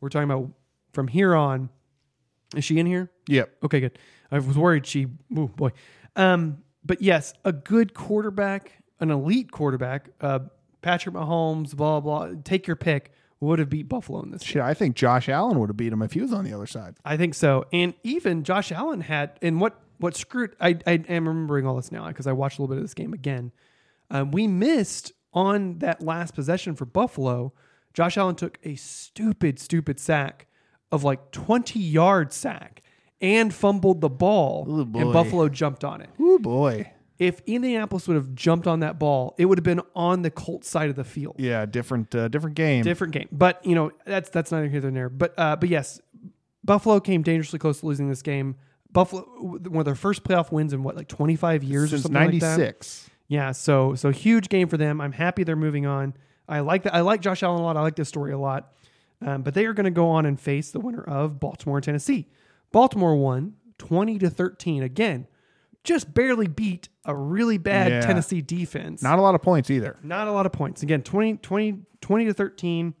We're 0.00 0.08
talking 0.08 0.30
about 0.30 0.50
from 0.92 1.08
here 1.08 1.34
on. 1.34 1.68
Is 2.56 2.64
she 2.64 2.78
in 2.78 2.86
here? 2.86 3.10
yep. 3.28 3.54
Okay, 3.62 3.80
good. 3.80 3.98
I 4.32 4.38
was 4.38 4.56
worried 4.58 4.86
she. 4.86 5.06
Oh 5.36 5.48
boy. 5.48 5.70
Um, 6.16 6.58
but 6.84 7.02
yes, 7.02 7.34
a 7.44 7.52
good 7.52 7.94
quarterback, 7.94 8.72
an 9.00 9.10
elite 9.10 9.50
quarterback, 9.50 10.10
uh, 10.20 10.40
Patrick 10.82 11.14
Mahomes, 11.14 11.74
blah 11.74 12.00
blah. 12.00 12.30
Take 12.42 12.66
your 12.66 12.76
pick. 12.76 13.12
Would 13.44 13.58
have 13.58 13.70
beat 13.70 13.88
Buffalo 13.88 14.22
in 14.22 14.30
this. 14.30 14.42
Shit, 14.42 14.62
I 14.62 14.74
think 14.74 14.96
Josh 14.96 15.28
Allen 15.28 15.58
would 15.60 15.68
have 15.68 15.76
beat 15.76 15.92
him 15.92 16.02
if 16.02 16.12
he 16.12 16.20
was 16.20 16.32
on 16.32 16.44
the 16.44 16.52
other 16.52 16.66
side. 16.66 16.96
I 17.04 17.16
think 17.16 17.34
so. 17.34 17.66
And 17.72 17.94
even 18.02 18.42
Josh 18.42 18.72
Allen 18.72 19.02
had, 19.02 19.38
and 19.42 19.60
what 19.60 19.80
what 19.98 20.16
screwed, 20.16 20.56
I, 20.60 20.78
I 20.86 21.04
am 21.08 21.28
remembering 21.28 21.66
all 21.66 21.76
this 21.76 21.92
now 21.92 22.08
because 22.08 22.26
I 22.26 22.32
watched 22.32 22.58
a 22.58 22.62
little 22.62 22.74
bit 22.74 22.78
of 22.78 22.84
this 22.84 22.94
game 22.94 23.12
again. 23.12 23.52
Um, 24.10 24.30
we 24.30 24.46
missed 24.46 25.12
on 25.32 25.78
that 25.78 26.02
last 26.02 26.34
possession 26.34 26.74
for 26.74 26.84
Buffalo. 26.84 27.52
Josh 27.92 28.16
Allen 28.16 28.34
took 28.34 28.58
a 28.64 28.74
stupid, 28.74 29.58
stupid 29.58 30.00
sack 30.00 30.46
of 30.90 31.04
like 31.04 31.30
20 31.30 31.78
yard 31.78 32.32
sack 32.32 32.82
and 33.20 33.54
fumbled 33.54 34.00
the 34.00 34.08
ball, 34.08 34.66
Ooh, 34.68 34.80
and 34.80 35.12
Buffalo 35.12 35.48
jumped 35.48 35.84
on 35.84 36.00
it. 36.00 36.10
Oh 36.20 36.38
boy. 36.38 36.90
If 37.18 37.40
Indianapolis 37.46 38.08
would 38.08 38.16
have 38.16 38.34
jumped 38.34 38.66
on 38.66 38.80
that 38.80 38.98
ball, 38.98 39.34
it 39.38 39.44
would 39.44 39.58
have 39.58 39.64
been 39.64 39.80
on 39.94 40.22
the 40.22 40.30
Colts 40.30 40.68
side 40.68 40.90
of 40.90 40.96
the 40.96 41.04
field 41.04 41.36
Yeah, 41.38 41.64
different 41.64 42.12
uh, 42.14 42.26
different 42.28 42.56
game. 42.56 42.82
different 42.82 43.12
game. 43.12 43.28
But 43.30 43.64
you 43.64 43.74
know 43.76 43.92
that's 44.04 44.30
that's 44.30 44.50
neither 44.50 44.68
here 44.68 44.80
nor 44.80 44.90
there. 44.90 45.08
But 45.08 45.34
uh, 45.38 45.54
but 45.56 45.68
yes, 45.68 46.00
Buffalo 46.64 46.98
came 47.00 47.22
dangerously 47.22 47.58
close 47.58 47.80
to 47.80 47.86
losing 47.86 48.08
this 48.08 48.22
game. 48.22 48.56
Buffalo, 48.90 49.22
one 49.22 49.78
of 49.80 49.84
their 49.84 49.94
first 49.94 50.24
playoff 50.24 50.50
wins 50.52 50.72
in 50.72 50.82
what 50.82 50.96
like 50.96 51.08
25 51.08 51.62
years 51.64 51.92
or 51.92 51.96
Since 51.98 52.02
something 52.04 52.22
like 52.32 52.40
that. 52.40 52.58
'96. 52.58 53.10
Yeah, 53.28 53.52
so 53.52 53.94
so 53.94 54.10
huge 54.10 54.48
game 54.48 54.68
for 54.68 54.76
them. 54.76 55.00
I'm 55.00 55.12
happy 55.12 55.44
they're 55.44 55.56
moving 55.56 55.86
on. 55.86 56.14
I 56.48 56.60
like 56.60 56.82
that. 56.82 56.94
I 56.94 57.00
like 57.00 57.20
Josh 57.20 57.42
Allen 57.42 57.60
a 57.60 57.64
lot. 57.64 57.76
I 57.76 57.80
like 57.82 57.96
this 57.96 58.08
story 58.08 58.32
a 58.32 58.38
lot. 58.38 58.72
Um, 59.24 59.42
but 59.42 59.54
they 59.54 59.64
are 59.66 59.72
going 59.72 59.84
to 59.84 59.90
go 59.90 60.10
on 60.10 60.26
and 60.26 60.38
face 60.38 60.70
the 60.72 60.80
winner 60.80 61.02
of 61.02 61.40
Baltimore 61.40 61.78
and 61.78 61.84
Tennessee. 61.84 62.26
Baltimore 62.72 63.16
won 63.16 63.54
20 63.78 64.18
to 64.18 64.28
13. 64.28 64.82
Again, 64.82 65.26
just 65.84 66.12
barely 66.14 66.48
beat 66.48 66.88
a 67.04 67.14
really 67.14 67.58
bad 67.58 67.92
Yeah. 67.92 68.00
Tennessee 68.00 68.40
defense. 68.40 69.02
Not 69.02 69.18
a 69.18 69.22
lot 69.22 69.34
of 69.34 69.42
points 69.42 69.70
either. 69.70 69.96
Not 70.02 70.26
a 70.26 70.32
lot 70.32 70.46
of 70.46 70.52
points. 70.52 70.82
Again, 70.82 71.02
20, 71.02 71.36
20, 71.36 71.82
20 72.00 72.24
to 72.24 72.34
13. 72.34 72.94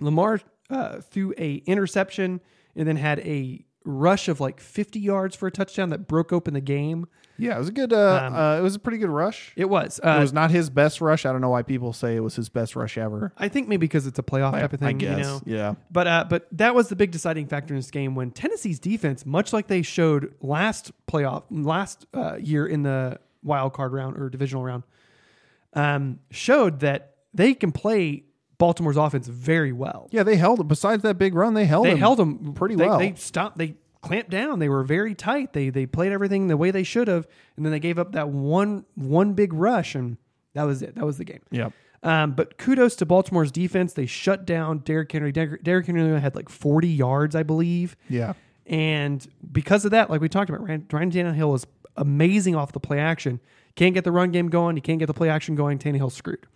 Lamar 0.00 0.40
uh, 0.68 1.00
threw 1.00 1.34
a 1.38 1.54
interception 1.66 2.40
and 2.76 2.86
then 2.86 2.96
had 2.96 3.18
a 3.20 3.64
rush 3.84 4.28
of 4.28 4.40
like 4.40 4.60
50 4.60 5.00
yards 5.00 5.34
for 5.34 5.46
a 5.46 5.50
touchdown 5.50 5.88
that 5.90 6.06
broke 6.06 6.32
open 6.32 6.54
the 6.54 6.60
game. 6.60 7.06
Yeah, 7.40 7.56
it 7.56 7.58
was 7.58 7.68
a 7.68 7.72
good. 7.72 7.92
Uh, 7.92 7.96
uh, 7.96 8.56
it 8.58 8.62
was 8.62 8.74
a 8.74 8.78
pretty 8.78 8.98
good 8.98 9.08
rush. 9.08 9.52
It 9.56 9.64
was. 9.64 9.98
Uh, 10.04 10.10
it 10.10 10.20
was 10.20 10.32
not 10.32 10.50
his 10.50 10.68
best 10.68 11.00
rush. 11.00 11.24
I 11.24 11.32
don't 11.32 11.40
know 11.40 11.48
why 11.48 11.62
people 11.62 11.92
say 11.92 12.14
it 12.16 12.20
was 12.20 12.36
his 12.36 12.48
best 12.48 12.76
rush 12.76 12.98
ever. 12.98 13.32
I 13.36 13.48
think 13.48 13.68
maybe 13.68 13.86
because 13.86 14.06
it's 14.06 14.18
a 14.18 14.22
playoff 14.22 14.52
type 14.52 14.72
of 14.72 14.80
thing. 14.80 14.88
I 14.88 14.92
guess. 14.92 15.18
You 15.18 15.24
know? 15.24 15.40
Yeah. 15.46 15.74
But 15.90 16.06
uh, 16.06 16.26
but 16.28 16.46
that 16.52 16.74
was 16.74 16.88
the 16.88 16.96
big 16.96 17.10
deciding 17.10 17.46
factor 17.46 17.74
in 17.74 17.78
this 17.78 17.90
game 17.90 18.14
when 18.14 18.30
Tennessee's 18.30 18.78
defense, 18.78 19.24
much 19.24 19.52
like 19.52 19.66
they 19.68 19.82
showed 19.82 20.34
last 20.40 20.92
playoff 21.06 21.44
last 21.50 22.06
uh, 22.14 22.36
year 22.36 22.66
in 22.66 22.82
the 22.82 23.18
wild 23.42 23.72
card 23.72 23.92
round 23.92 24.16
or 24.18 24.28
divisional 24.28 24.62
round, 24.62 24.82
um, 25.72 26.20
showed 26.30 26.80
that 26.80 27.14
they 27.32 27.54
can 27.54 27.72
play 27.72 28.24
Baltimore's 28.58 28.98
offense 28.98 29.26
very 29.26 29.72
well. 29.72 30.08
Yeah, 30.10 30.22
they 30.22 30.36
held 30.36 30.60
it. 30.60 30.68
Besides 30.68 31.02
that 31.04 31.16
big 31.16 31.34
run, 31.34 31.54
they 31.54 31.64
held 31.64 31.86
they 31.86 31.92
him 31.92 31.98
held 31.98 32.18
them 32.18 32.52
pretty 32.52 32.74
they, 32.74 32.86
well. 32.86 32.98
They 32.98 33.14
stopped. 33.14 33.56
They 33.56 33.76
clamped 34.00 34.30
down. 34.30 34.58
They 34.58 34.68
were 34.68 34.82
very 34.82 35.14
tight. 35.14 35.52
They 35.52 35.70
they 35.70 35.86
played 35.86 36.12
everything 36.12 36.48
the 36.48 36.56
way 36.56 36.70
they 36.70 36.82
should 36.82 37.08
have, 37.08 37.26
and 37.56 37.64
then 37.64 37.72
they 37.72 37.80
gave 37.80 37.98
up 37.98 38.12
that 38.12 38.28
one 38.28 38.84
one 38.94 39.34
big 39.34 39.52
rush, 39.52 39.94
and 39.94 40.16
that 40.54 40.64
was 40.64 40.82
it. 40.82 40.94
That 40.94 41.04
was 41.04 41.18
the 41.18 41.24
game. 41.24 41.40
Yep. 41.50 41.72
Um, 42.02 42.32
but 42.32 42.56
kudos 42.56 42.96
to 42.96 43.06
Baltimore's 43.06 43.52
defense. 43.52 43.92
They 43.92 44.06
shut 44.06 44.46
down 44.46 44.78
Derrick 44.78 45.12
Henry. 45.12 45.32
Derrick, 45.32 45.62
Derrick 45.62 45.86
Henry 45.86 46.18
had 46.18 46.34
like 46.34 46.48
40 46.48 46.88
yards, 46.88 47.36
I 47.36 47.42
believe. 47.42 47.94
Yeah. 48.08 48.32
And 48.66 49.26
because 49.52 49.84
of 49.84 49.90
that, 49.90 50.08
like 50.08 50.20
we 50.20 50.28
talked 50.28 50.48
about, 50.48 50.66
Ryan, 50.66 50.86
Ryan 50.90 51.10
Tannehill 51.10 51.52
was 51.52 51.66
amazing 51.96 52.56
off 52.56 52.72
the 52.72 52.80
play 52.80 52.98
action. 52.98 53.40
Can't 53.76 53.94
get 53.94 54.04
the 54.04 54.12
run 54.12 54.30
game 54.30 54.48
going. 54.48 54.76
You 54.76 54.82
can't 54.82 54.98
get 54.98 55.06
the 55.06 55.14
play 55.14 55.28
action 55.28 55.54
going. 55.54 55.78
Tannehill's 55.78 56.14
screwed. 56.14 56.46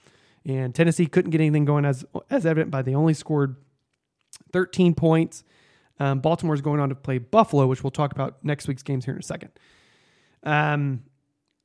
And 0.46 0.74
Tennessee 0.74 1.06
couldn't 1.06 1.30
get 1.30 1.40
anything 1.40 1.64
going 1.64 1.84
as 1.84 2.04
as 2.30 2.44
evident 2.46 2.70
by 2.70 2.82
they 2.82 2.94
only 2.94 3.14
scored 3.14 3.56
13 4.52 4.94
points. 4.94 5.42
Um, 6.00 6.20
Baltimore's 6.20 6.60
going 6.60 6.80
on 6.80 6.88
to 6.88 6.94
play 6.94 7.18
Buffalo, 7.18 7.66
which 7.66 7.84
we'll 7.84 7.90
talk 7.92 8.12
about 8.12 8.38
next 8.44 8.66
week's 8.68 8.82
games 8.82 9.04
here 9.04 9.14
in 9.14 9.20
a 9.20 9.22
second. 9.22 9.50
Um, 10.42 11.04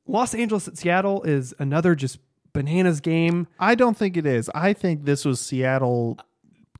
Los 0.06 0.34
Angeles 0.34 0.66
at 0.68 0.78
Seattle 0.78 1.22
is 1.22 1.54
another 1.58 1.94
just 1.94 2.18
bananas 2.52 3.00
game. 3.00 3.46
I 3.58 3.74
don't 3.74 3.96
think 3.96 4.16
it 4.16 4.26
is. 4.26 4.50
I 4.54 4.72
think 4.72 5.04
this 5.04 5.24
was 5.24 5.40
Seattle 5.40 6.18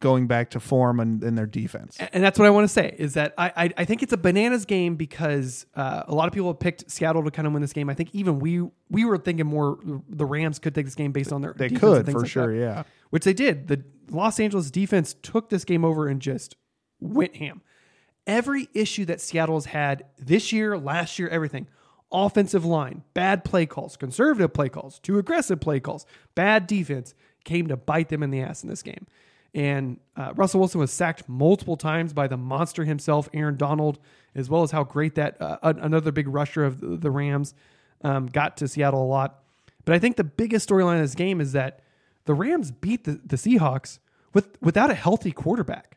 going 0.00 0.26
back 0.26 0.48
to 0.50 0.58
form 0.58 0.98
and 0.98 1.22
in 1.22 1.34
their 1.34 1.44
defense. 1.46 1.98
and 2.14 2.24
that's 2.24 2.38
what 2.38 2.46
I 2.46 2.50
want 2.50 2.64
to 2.64 2.72
say 2.72 2.94
is 2.98 3.14
that 3.14 3.34
I 3.36 3.52
I, 3.54 3.70
I 3.78 3.84
think 3.84 4.02
it's 4.02 4.14
a 4.14 4.16
bananas 4.16 4.64
game 4.64 4.96
because 4.96 5.66
uh, 5.76 6.04
a 6.08 6.14
lot 6.14 6.26
of 6.26 6.32
people 6.32 6.48
have 6.48 6.58
picked 6.58 6.90
Seattle 6.90 7.22
to 7.24 7.30
kind 7.30 7.46
of 7.46 7.52
win 7.52 7.60
this 7.60 7.74
game. 7.74 7.90
I 7.90 7.94
think 7.94 8.14
even 8.14 8.38
we 8.38 8.66
we 8.88 9.04
were 9.04 9.18
thinking 9.18 9.46
more 9.46 9.78
the 10.08 10.24
Rams 10.24 10.58
could 10.58 10.74
take 10.74 10.86
this 10.86 10.94
game 10.94 11.12
based 11.12 11.32
on 11.32 11.42
their 11.42 11.52
They 11.52 11.68
could 11.68 12.06
for 12.10 12.20
like 12.20 12.30
sure. 12.30 12.52
that, 12.54 12.58
Yeah. 12.58 12.82
which 13.10 13.24
they 13.24 13.34
did. 13.34 13.68
The 13.68 13.84
Los 14.08 14.40
Angeles 14.40 14.70
defense 14.70 15.14
took 15.22 15.50
this 15.50 15.64
game 15.64 15.84
over 15.84 16.08
and 16.08 16.20
just 16.22 16.56
went 17.00 17.36
ham. 17.36 17.62
Every 18.26 18.68
issue 18.74 19.04
that 19.06 19.20
Seattle's 19.20 19.66
had 19.66 20.04
this 20.18 20.52
year, 20.52 20.78
last 20.78 21.18
year, 21.18 21.28
everything. 21.28 21.66
Offensive 22.12 22.64
line, 22.64 23.02
bad 23.14 23.44
play 23.44 23.66
calls, 23.66 23.96
conservative 23.96 24.52
play 24.52 24.68
calls, 24.68 24.98
too 24.98 25.18
aggressive 25.18 25.60
play 25.60 25.78
calls, 25.78 26.06
bad 26.34 26.66
defense 26.66 27.14
came 27.44 27.68
to 27.68 27.76
bite 27.76 28.08
them 28.08 28.22
in 28.22 28.30
the 28.30 28.40
ass 28.40 28.62
in 28.62 28.68
this 28.68 28.82
game. 28.82 29.06
And 29.54 29.98
uh, 30.16 30.32
Russell 30.34 30.60
Wilson 30.60 30.80
was 30.80 30.92
sacked 30.92 31.28
multiple 31.28 31.76
times 31.76 32.12
by 32.12 32.28
the 32.28 32.36
monster 32.36 32.84
himself, 32.84 33.28
Aaron 33.32 33.56
Donald, 33.56 33.98
as 34.34 34.48
well 34.48 34.62
as 34.62 34.70
how 34.70 34.84
great 34.84 35.16
that 35.16 35.40
uh, 35.40 35.58
another 35.62 36.12
big 36.12 36.28
rusher 36.28 36.64
of 36.64 37.00
the, 37.00 37.10
Rams 37.10 37.54
um, 38.02 38.26
got 38.26 38.56
to 38.58 38.68
Seattle 38.68 39.02
a 39.02 39.06
lot. 39.06 39.42
But 39.84 39.94
I 39.94 39.98
think 39.98 40.16
the 40.16 40.24
biggest 40.24 40.68
storyline 40.68 40.96
of 40.96 41.02
this 41.02 41.14
game 41.14 41.40
is 41.40 41.52
that 41.52 41.80
the 42.26 42.34
Rams 42.34 42.70
beat 42.70 43.04
the, 43.04 43.20
the 43.24 43.36
Seahawks 43.36 43.98
with 44.32 44.60
without 44.60 44.90
a 44.90 44.94
healthy 44.94 45.32
quarterback. 45.32 45.96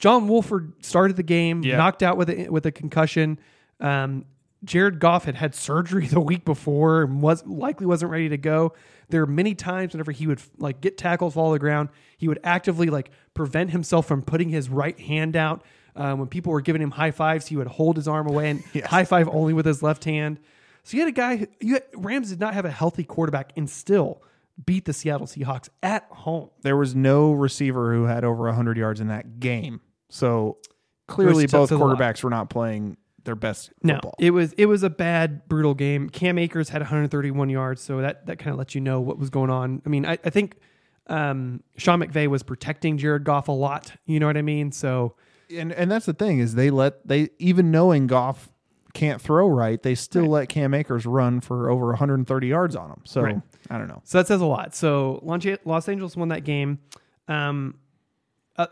John 0.00 0.26
Wolford 0.26 0.72
started 0.84 1.16
the 1.16 1.22
game, 1.22 1.62
Yeah. 1.62 1.76
knocked 1.76 2.02
out 2.02 2.16
with 2.16 2.28
a, 2.30 2.48
with 2.48 2.66
a 2.66 2.72
concussion. 2.72 3.38
Um, 3.78 4.24
Jared 4.64 4.98
Goff 4.98 5.24
had 5.24 5.36
had 5.36 5.54
surgery 5.54 6.06
the 6.08 6.20
week 6.20 6.44
before 6.44 7.02
and 7.02 7.22
was 7.22 7.46
likely 7.46 7.86
wasn't 7.86 8.10
ready 8.10 8.28
to 8.30 8.36
go. 8.36 8.72
There 9.10 9.22
are 9.22 9.26
many 9.26 9.54
times 9.54 9.92
whenever 9.94 10.12
he 10.12 10.26
would 10.26 10.40
like 10.58 10.80
get 10.80 10.98
tackled, 10.98 11.34
fall 11.34 11.50
to 11.50 11.52
the 11.54 11.58
ground, 11.58 11.90
he 12.18 12.28
would 12.28 12.40
actively 12.44 12.88
like 12.88 13.10
prevent 13.34 13.70
himself 13.70 14.06
from 14.06 14.22
putting 14.22 14.48
his 14.48 14.68
right 14.68 14.98
hand 14.98 15.36
out. 15.36 15.62
Uh, 15.96 16.14
when 16.14 16.28
people 16.28 16.52
were 16.52 16.60
giving 16.60 16.80
him 16.80 16.92
high 16.92 17.10
fives, 17.10 17.46
he 17.48 17.56
would 17.56 17.66
hold 17.66 17.96
his 17.96 18.06
arm 18.08 18.26
away 18.26 18.50
and 18.50 18.64
high 18.86 19.04
five 19.04 19.28
only 19.28 19.52
with 19.52 19.66
his 19.66 19.82
left 19.82 20.04
hand. 20.04 20.38
So 20.84 20.96
you 20.96 21.02
had 21.02 21.08
a 21.08 21.12
guy. 21.12 21.36
Who, 21.36 21.46
you 21.60 21.74
had, 21.74 21.84
Rams 21.94 22.30
did 22.30 22.40
not 22.40 22.54
have 22.54 22.64
a 22.64 22.70
healthy 22.70 23.04
quarterback 23.04 23.52
and 23.56 23.68
still 23.68 24.22
beat 24.64 24.84
the 24.84 24.92
Seattle 24.92 25.26
Seahawks 25.26 25.68
at 25.82 26.04
home. 26.10 26.50
There 26.62 26.76
was 26.76 26.94
no 26.94 27.32
receiver 27.32 27.92
who 27.94 28.04
had 28.04 28.24
over 28.24 28.44
100 28.44 28.76
yards 28.78 29.00
in 29.00 29.08
that 29.08 29.40
game. 29.40 29.80
So 30.10 30.58
clearly 31.08 31.44
Which 31.44 31.52
both 31.52 31.70
says 31.70 31.78
a 31.80 31.82
lot. 31.84 31.96
quarterbacks 31.98 32.22
were 32.22 32.30
not 32.30 32.50
playing 32.50 32.96
their 33.24 33.34
best 33.34 33.72
No, 33.82 33.94
football. 33.94 34.14
it 34.18 34.30
was 34.32 34.52
it 34.54 34.66
was 34.66 34.82
a 34.82 34.90
bad, 34.90 35.46
brutal 35.48 35.74
game. 35.74 36.08
Cam 36.10 36.38
Akers 36.38 36.68
had 36.70 36.80
131 36.82 37.48
yards, 37.50 37.80
so 37.82 38.00
that 38.00 38.26
that 38.26 38.38
kind 38.38 38.52
of 38.52 38.58
lets 38.58 38.74
you 38.74 38.80
know 38.80 39.00
what 39.00 39.18
was 39.18 39.30
going 39.30 39.50
on. 39.50 39.82
I 39.84 39.88
mean, 39.88 40.04
I, 40.06 40.18
I 40.24 40.30
think 40.30 40.56
um, 41.06 41.62
Sean 41.76 42.00
McVay 42.00 42.28
was 42.28 42.42
protecting 42.42 42.96
Jared 42.98 43.24
Goff 43.24 43.48
a 43.48 43.52
lot. 43.52 43.92
You 44.06 44.20
know 44.20 44.26
what 44.26 44.36
I 44.36 44.42
mean? 44.42 44.72
So 44.72 45.16
and 45.54 45.72
and 45.72 45.90
that's 45.90 46.06
the 46.06 46.12
thing 46.14 46.38
is 46.38 46.54
they 46.54 46.70
let 46.70 47.06
they 47.06 47.28
even 47.38 47.70
knowing 47.70 48.06
Goff 48.06 48.48
can't 48.94 49.20
throw 49.20 49.46
right, 49.48 49.80
they 49.82 49.94
still 49.94 50.26
let 50.26 50.48
Cam 50.48 50.74
Akers 50.74 51.06
run 51.06 51.40
for 51.40 51.70
over 51.70 51.86
130 51.88 52.46
yards 52.46 52.74
on 52.74 52.90
him. 52.90 53.02
So 53.04 53.20
Right. 53.22 53.40
I 53.68 53.78
don't 53.78 53.86
know. 53.86 54.00
So 54.04 54.18
that 54.18 54.26
says 54.26 54.40
a 54.40 54.46
lot. 54.46 54.74
So 54.74 55.20
Los 55.22 55.44
Los 55.64 55.88
Angeles 55.88 56.16
won 56.16 56.28
that 56.28 56.42
game. 56.44 56.78
Um, 57.28 57.76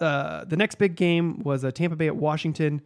uh, 0.01 0.05
uh, 0.05 0.45
the 0.45 0.57
next 0.57 0.77
big 0.77 0.97
game 0.97 1.43
was 1.43 1.65
uh, 1.65 1.71
Tampa 1.71 1.97
Bay 1.97 2.07
at 2.07 2.17
Washington. 2.17 2.83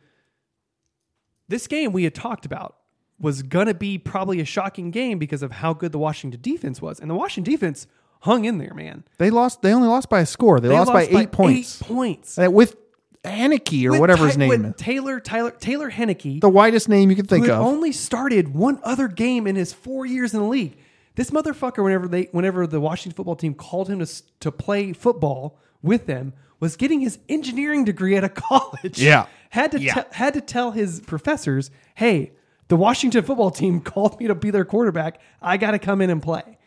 This 1.49 1.67
game 1.67 1.93
we 1.93 2.05
had 2.05 2.15
talked 2.15 2.47
about 2.47 2.77
was 3.21 3.43
going 3.43 3.67
to 3.67 3.75
be 3.75 3.99
probably 3.99 4.41
a 4.41 4.45
shocking 4.45 4.91
game 4.91 5.19
because 5.19 5.43
of 5.43 5.53
how 5.53 5.73
good 5.75 5.93
the 5.93 5.99
Washington 5.99 6.41
defense 6.41 6.81
was. 6.83 6.99
And 6.99 7.11
the 7.11 7.15
Washington 7.15 7.53
defense 7.53 7.87
hung 8.21 8.45
in 8.45 8.59
there, 8.59 8.75
man. 8.75 9.05
They 9.19 9.31
lost. 9.31 9.63
They 9.63 9.73
only 9.73 9.89
lost 9.89 10.09
by 10.09 10.21
a 10.21 10.27
score. 10.27 10.61
They, 10.61 10.69
They 10.69 10.75
lost, 10.75 10.93
by 10.93 11.07
eight 11.07 11.33
points 11.33 11.81
Eight 11.83 11.89
points. 11.89 12.39
Uh, 12.39 12.51
with 12.51 12.77
Heinicke 13.25 13.85
or 13.87 13.93
With 13.93 14.01
whatever 14.01 14.27
his 14.27 14.37
name 14.37 14.49
with 14.49 14.65
is. 14.65 14.75
Taylor, 14.77 15.21
Tyler, 15.21 15.53
Taylor 15.53 15.91
Heinicke. 15.91 16.41
The 16.41 16.49
whitest 16.49 16.89
name 16.89 17.11
you 17.11 17.17
could 17.17 17.29
think 17.29 17.47
of. 17.49 17.61
only 17.61 17.93
started 17.93 18.55
one 18.55 18.81
other 18.83 19.07
game 19.09 19.47
in 19.47 19.55
his 19.57 19.73
four 19.73 20.05
years 20.07 20.35
in 20.35 20.41
the 20.41 20.47
league. 20.47 20.77
This 21.15 21.31
motherfucker, 21.31 21.85
whenever 21.85 22.09
they, 22.09 22.25
whenever 22.33 22.67
the 22.67 22.81
Washington 22.81 23.15
football 23.15 23.37
team 23.37 23.55
called 23.55 23.89
him 23.89 23.99
to 24.05 24.23
to 24.41 24.51
play 24.51 24.93
football 24.93 25.59
with 25.83 26.07
them, 26.07 26.33
was 26.63 26.77
getting 26.77 27.01
his 27.01 27.19
engineering 27.29 27.85
degree 27.85 28.15
at 28.17 28.23
a 28.23 28.29
college. 28.49 29.01
Yeah. 29.03 29.27
had 29.51 29.73
to 29.73 29.81
Yeah. 29.81 29.95
te- 29.95 30.09
had 30.13 30.35
to 30.35 30.41
tell 30.41 30.71
his 30.71 31.01
professors, 31.01 31.71
"Hey, 31.97 32.31
the 32.69 32.77
Washington 32.77 33.25
football 33.25 33.51
team 33.51 33.81
called 33.93 34.19
me 34.21 34.29
to 34.29 34.35
be 34.37 34.51
their 34.51 34.65
quarterback. 34.65 35.21
I 35.43 35.57
got 35.57 35.73
to 35.73 35.79
come 35.81 36.01
in 36.01 36.09
and 36.09 36.23
play." 36.23 36.59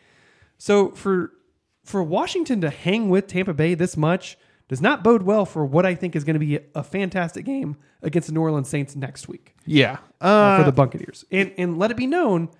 So 0.58 0.90
for 0.90 1.32
for 1.84 2.02
Washington 2.02 2.60
to 2.60 2.68
hang 2.70 3.08
with 3.08 3.26
Tampa 3.26 3.54
Bay 3.54 3.74
this 3.74 3.96
much 3.96 4.36
does 4.68 4.82
not 4.82 5.02
bode 5.04 5.22
well 5.22 5.46
for 5.46 5.64
what 5.64 5.86
I 5.86 5.94
think 5.94 6.14
is 6.16 6.24
going 6.24 6.34
to 6.34 6.40
be 6.40 6.58
a 6.74 6.82
fantastic 6.82 7.44
game 7.46 7.76
against 8.02 8.26
the 8.28 8.34
New 8.34 8.40
Orleans 8.42 8.68
Saints 8.68 8.96
next 8.96 9.28
week 9.28 9.54
yeah. 9.64 9.98
uh, 10.20 10.24
Uh, 10.26 10.58
for 10.58 10.64
the 10.64 10.72
Buccaneers. 10.72 11.24
And 11.30 11.52
and 11.56 11.78
let 11.78 11.90
it 11.92 11.96
be 11.96 12.06
known, 12.06 12.50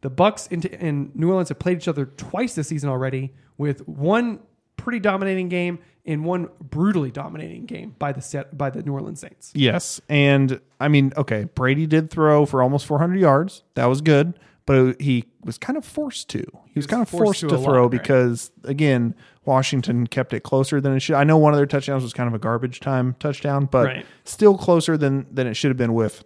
the 0.00 0.08
Bucks 0.10 0.48
and, 0.50 0.64
and 0.66 1.14
New 1.14 1.28
Orleans 1.30 1.50
have 1.50 1.58
played 1.58 1.76
each 1.76 1.88
other 1.88 2.06
twice 2.06 2.54
this 2.54 2.68
season 2.68 2.88
already, 2.88 3.34
with 3.58 3.86
one 3.86 4.40
pretty 4.78 4.98
dominating 4.98 5.48
game 5.48 5.78
and 6.04 6.24
one 6.24 6.48
brutally 6.60 7.10
dominating 7.10 7.64
game 7.66 7.94
by 7.98 8.12
the 8.12 8.20
set 8.20 8.56
by 8.56 8.70
the 8.70 8.82
New 8.82 8.92
Orleans 8.92 9.20
Saints. 9.20 9.52
Yes, 9.54 10.00
and 10.08 10.60
I 10.80 10.88
mean, 10.88 11.12
okay, 11.16 11.44
Brady 11.44 11.86
did 11.86 12.10
throw 12.10 12.46
for 12.46 12.62
almost 12.62 12.86
400 12.86 13.18
yards. 13.20 13.62
That 13.74 13.86
was 13.86 14.00
good, 14.00 14.38
but 14.66 15.00
he 15.00 15.24
was 15.44 15.58
kind 15.58 15.76
of 15.76 15.84
forced 15.84 16.28
to. 16.30 16.44
He 16.66 16.78
was, 16.78 16.86
kind 16.86 17.02
of 17.02 17.08
forced 17.08 17.24
forced, 17.24 17.40
to 17.40 17.48
to, 17.48 17.54
a 17.54 17.58
lot, 17.58 17.64
throw 17.64 17.82
right. 17.82 17.90
because 17.90 18.50
again, 18.64 19.14
Washington 19.44 20.06
kept 20.06 20.32
it 20.32 20.40
closer 20.40 20.80
than 20.80 20.94
it 20.94 21.00
should. 21.00 21.16
I 21.16 21.24
know 21.24 21.36
one 21.36 21.52
of 21.52 21.58
their 21.58 21.66
touchdowns 21.66 22.02
was 22.02 22.12
kind 22.12 22.26
of 22.28 22.34
a 22.34 22.38
garbage 22.38 22.80
time 22.80 23.14
touchdown, 23.18 23.66
but 23.66 23.86
Right. 23.86 24.06
still 24.24 24.56
closer 24.56 24.96
than 24.96 25.26
than 25.30 25.46
it 25.46 25.54
should 25.54 25.68
have 25.70 25.76
been 25.76 25.94
with 25.94 26.24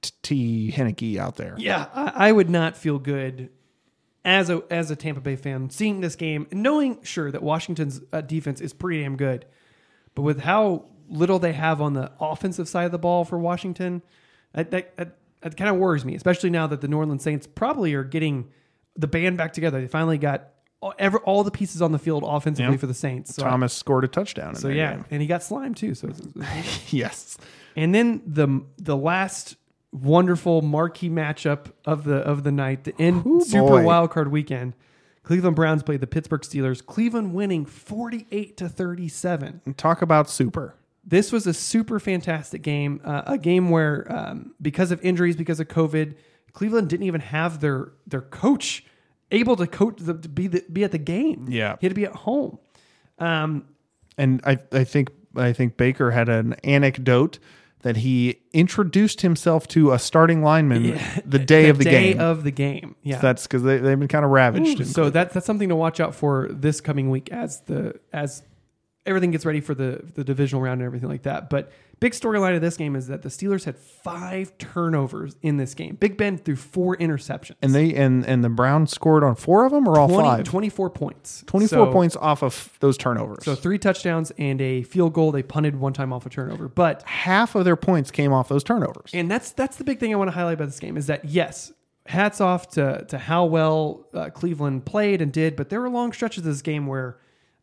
T. 0.00 0.10
T. 0.22 0.74
Heinicke 0.76 1.16
out 1.18 1.36
there. 1.36 1.54
Yeah, 1.58 1.86
I, 1.94 2.28
I 2.28 2.32
would 2.32 2.50
not 2.50 2.76
feel 2.76 2.98
good 2.98 3.50
as 4.24 4.48
a 4.50 4.62
as 4.70 4.90
a 4.90 4.96
Tampa 4.96 5.20
Bay 5.20 5.36
fan 5.36 5.68
seeing 5.70 6.00
this 6.00 6.14
game 6.16 6.46
and 6.50 6.62
knowing 6.62 7.02
sure 7.02 7.30
that 7.32 7.42
Washington's 7.42 8.00
uh, 8.12 8.20
defense 8.20 8.60
is 8.60 8.72
pretty 8.72 9.02
damn 9.02 9.16
good, 9.16 9.46
but 10.14 10.22
with 10.22 10.40
how 10.40 10.84
little 11.08 11.38
they 11.38 11.52
have 11.52 11.80
on 11.80 11.92
the 11.94 12.10
offensive 12.20 12.68
side 12.68 12.84
of 12.84 12.92
the 12.92 12.98
ball 12.98 13.24
for 13.24 13.38
Washington, 13.38 14.02
that 14.52 14.70
that, 14.70 14.96
that, 14.96 15.16
that 15.40 15.56
kind 15.56 15.68
of 15.70 15.76
worries 15.76 16.04
me, 16.04 16.14
especially 16.14 16.50
now 16.50 16.66
that 16.68 16.80
the 16.80 16.88
New 16.88 16.96
Orleans 16.98 17.22
Saints 17.22 17.46
probably 17.46 17.94
are 17.94 18.04
getting 18.04 18.48
the 18.96 19.06
band 19.08 19.36
back 19.36 19.52
together. 19.52 19.80
They 19.80 19.88
finally 19.88 20.18
got 20.18 20.48
all, 20.80 20.94
ever, 20.98 21.18
all 21.18 21.44
the 21.44 21.50
pieces 21.50 21.80
on 21.82 21.92
the 21.92 21.98
field 21.98 22.24
offensively 22.26 22.72
Yep. 22.72 22.80
for 22.80 22.86
the 22.86 22.94
Saints. 22.94 23.34
So, 23.34 23.42
Thomas 23.42 23.72
scored 23.72 24.04
a 24.04 24.08
touchdown. 24.08 24.50
In 24.50 24.54
so 24.56 24.68
yeah, 24.68 24.94
game. 24.94 25.04
and 25.10 25.20
he 25.22 25.26
got 25.28 25.42
slimed 25.42 25.76
too. 25.76 25.94
So. 25.94 26.08
It's, 26.08 26.20
it's- 26.20 26.92
yes, 26.92 27.38
and 27.76 27.94
then 27.94 28.22
the 28.26 28.62
the 28.78 28.96
last 28.96 29.56
wonderful 29.92 30.62
marquee 30.62 31.10
matchup 31.10 31.66
of 31.84 32.04
the 32.04 32.16
of 32.16 32.44
the 32.44 32.52
night, 32.52 32.84
the 32.84 32.94
end 33.00 33.26
Ooh, 33.26 33.40
Super 33.42 33.66
boy. 33.68 33.84
Wild 33.84 34.10
Card 34.10 34.30
weekend. 34.30 34.74
Cleveland 35.22 35.54
Browns 35.54 35.82
played 35.84 36.00
the 36.00 36.06
Pittsburgh 36.06 36.40
Steelers. 36.40 36.84
Cleveland 36.84 37.34
winning 37.34 37.64
forty 37.64 38.26
eight 38.32 38.56
to 38.56 38.68
thirty 38.68 39.08
seven. 39.08 39.60
talk 39.76 40.02
about 40.02 40.28
super. 40.28 40.74
This 41.04 41.32
was 41.32 41.46
a 41.46 41.54
super 41.54 41.98
fantastic 41.98 42.62
game, 42.62 43.00
uh, 43.04 43.22
a 43.26 43.36
game 43.38 43.70
where 43.70 44.06
um, 44.10 44.54
because 44.62 44.92
of 44.92 45.04
injuries, 45.04 45.34
because 45.36 45.58
of 45.58 45.68
COVID, 45.68 46.14
Cleveland 46.52 46.88
didn't 46.88 47.06
even 47.06 47.20
have 47.20 47.60
their 47.60 47.92
their 48.06 48.20
coach 48.20 48.84
able 49.30 49.56
to 49.56 49.66
coach 49.66 49.96
the, 49.98 50.14
to 50.14 50.28
be 50.28 50.46
the, 50.46 50.64
be 50.72 50.84
at 50.84 50.92
the 50.92 50.98
game. 50.98 51.46
Yeah. 51.48 51.76
he 51.80 51.86
had 51.86 51.90
to 51.90 51.94
be 51.94 52.04
at 52.04 52.14
home. 52.14 52.58
Um, 53.18 53.66
and 54.18 54.40
I, 54.44 54.58
I 54.72 54.84
think 54.84 55.10
I 55.36 55.52
think 55.52 55.76
Baker 55.76 56.10
had 56.10 56.28
an 56.28 56.54
anecdote 56.64 57.38
that 57.82 57.98
he 57.98 58.40
introduced 58.52 59.20
himself 59.20 59.68
to 59.68 59.92
a 59.92 59.98
starting 59.98 60.42
lineman 60.42 60.98
the 61.24 61.38
day 61.38 61.68
of 61.68 61.78
the 61.78 61.84
day 61.84 62.12
game. 62.12 62.20
of 62.20 62.44
the 62.44 62.50
game. 62.50 62.94
Yeah, 63.02 63.18
That's 63.18 63.46
because 63.46 63.62
they, 63.62 63.78
they've 63.78 63.98
been 63.98 64.08
kind 64.08 64.24
of 64.24 64.30
ravaged. 64.30 64.80
in 64.80 64.86
so 64.86 65.10
that's 65.10 65.34
that's 65.34 65.46
something 65.46 65.68
to 65.68 65.76
watch 65.76 66.00
out 66.00 66.14
for 66.14 66.48
this 66.50 66.80
coming 66.80 67.10
week 67.10 67.30
as 67.32 67.60
the 67.62 67.98
as 68.12 68.42
everything 69.06 69.30
gets 69.30 69.44
ready 69.44 69.60
for 69.60 69.74
the 69.74 70.00
the 70.14 70.24
divisional 70.24 70.62
round 70.62 70.80
and 70.80 70.86
everything 70.86 71.08
like 71.08 71.22
that. 71.22 71.50
But 71.50 71.72
big 72.00 72.12
storyline 72.12 72.54
of 72.56 72.60
this 72.60 72.76
game 72.76 72.96
is 72.96 73.06
that 73.08 73.22
the 73.22 73.28
Steelers 73.28 73.64
had 73.64 73.76
five 73.76 74.56
turnovers 74.58 75.36
in 75.42 75.56
this 75.56 75.74
game. 75.74 75.96
Big 75.96 76.16
Ben 76.16 76.36
threw 76.38 76.56
four 76.56 76.96
interceptions. 76.96 77.54
And 77.62 77.74
they 77.74 77.94
and 77.94 78.24
and 78.26 78.42
the 78.44 78.48
Browns 78.48 78.90
scored 78.92 79.24
on 79.24 79.34
four 79.36 79.64
of 79.64 79.72
them 79.72 79.88
or 79.88 79.98
all 79.98 80.08
20 80.08 80.28
five. 80.28 80.44
24 80.44 80.90
points. 80.90 81.44
24 81.46 81.68
So- 81.68 81.92
points 81.92 82.16
off 82.16 82.42
of 82.42 82.76
those 82.80 82.96
turnovers. 82.96 83.44
So 83.44 83.54
three 83.54 83.78
touchdowns 83.78 84.30
and 84.38 84.60
a 84.60 84.82
field 84.82 85.12
goal. 85.12 85.32
They 85.32 85.42
punted 85.42 85.78
one 85.78 85.92
time 85.92 86.12
off 86.12 86.26
a 86.26 86.30
turnover. 86.30 86.68
But 86.68 87.02
half 87.02 87.54
of 87.54 87.64
their 87.64 87.76
points 87.76 88.10
came 88.10 88.32
off 88.32 88.48
those 88.48 88.64
turnovers. 88.64 89.10
and 89.12 89.30
that's 89.30 89.52
that's 89.52 89.76
the 89.76 89.84
big 89.84 89.98
thing 90.00 90.12
I 90.12 90.16
want 90.16 90.28
to 90.28 90.34
highlight 90.34 90.54
about 90.54 90.66
this 90.68 90.80
game 90.80 90.96
is 90.96 91.06
that 91.06 91.24
yes, 91.24 91.72
hats 92.06 92.40
off 92.40 92.68
to 92.70 93.04
to 93.08 93.18
how 93.18 93.44
well 93.46 94.06
uh, 94.14 94.30
Cleveland 94.30 94.84
played 94.84 95.20
and 95.22 95.32
did, 95.32 95.56
but 95.56 95.68
there 95.70 95.80
were 95.80 95.88
long 95.90 96.12
stretches 96.12 96.38
of 96.38 96.44
this 96.44 96.62
game 96.62 96.86
where 96.86 97.18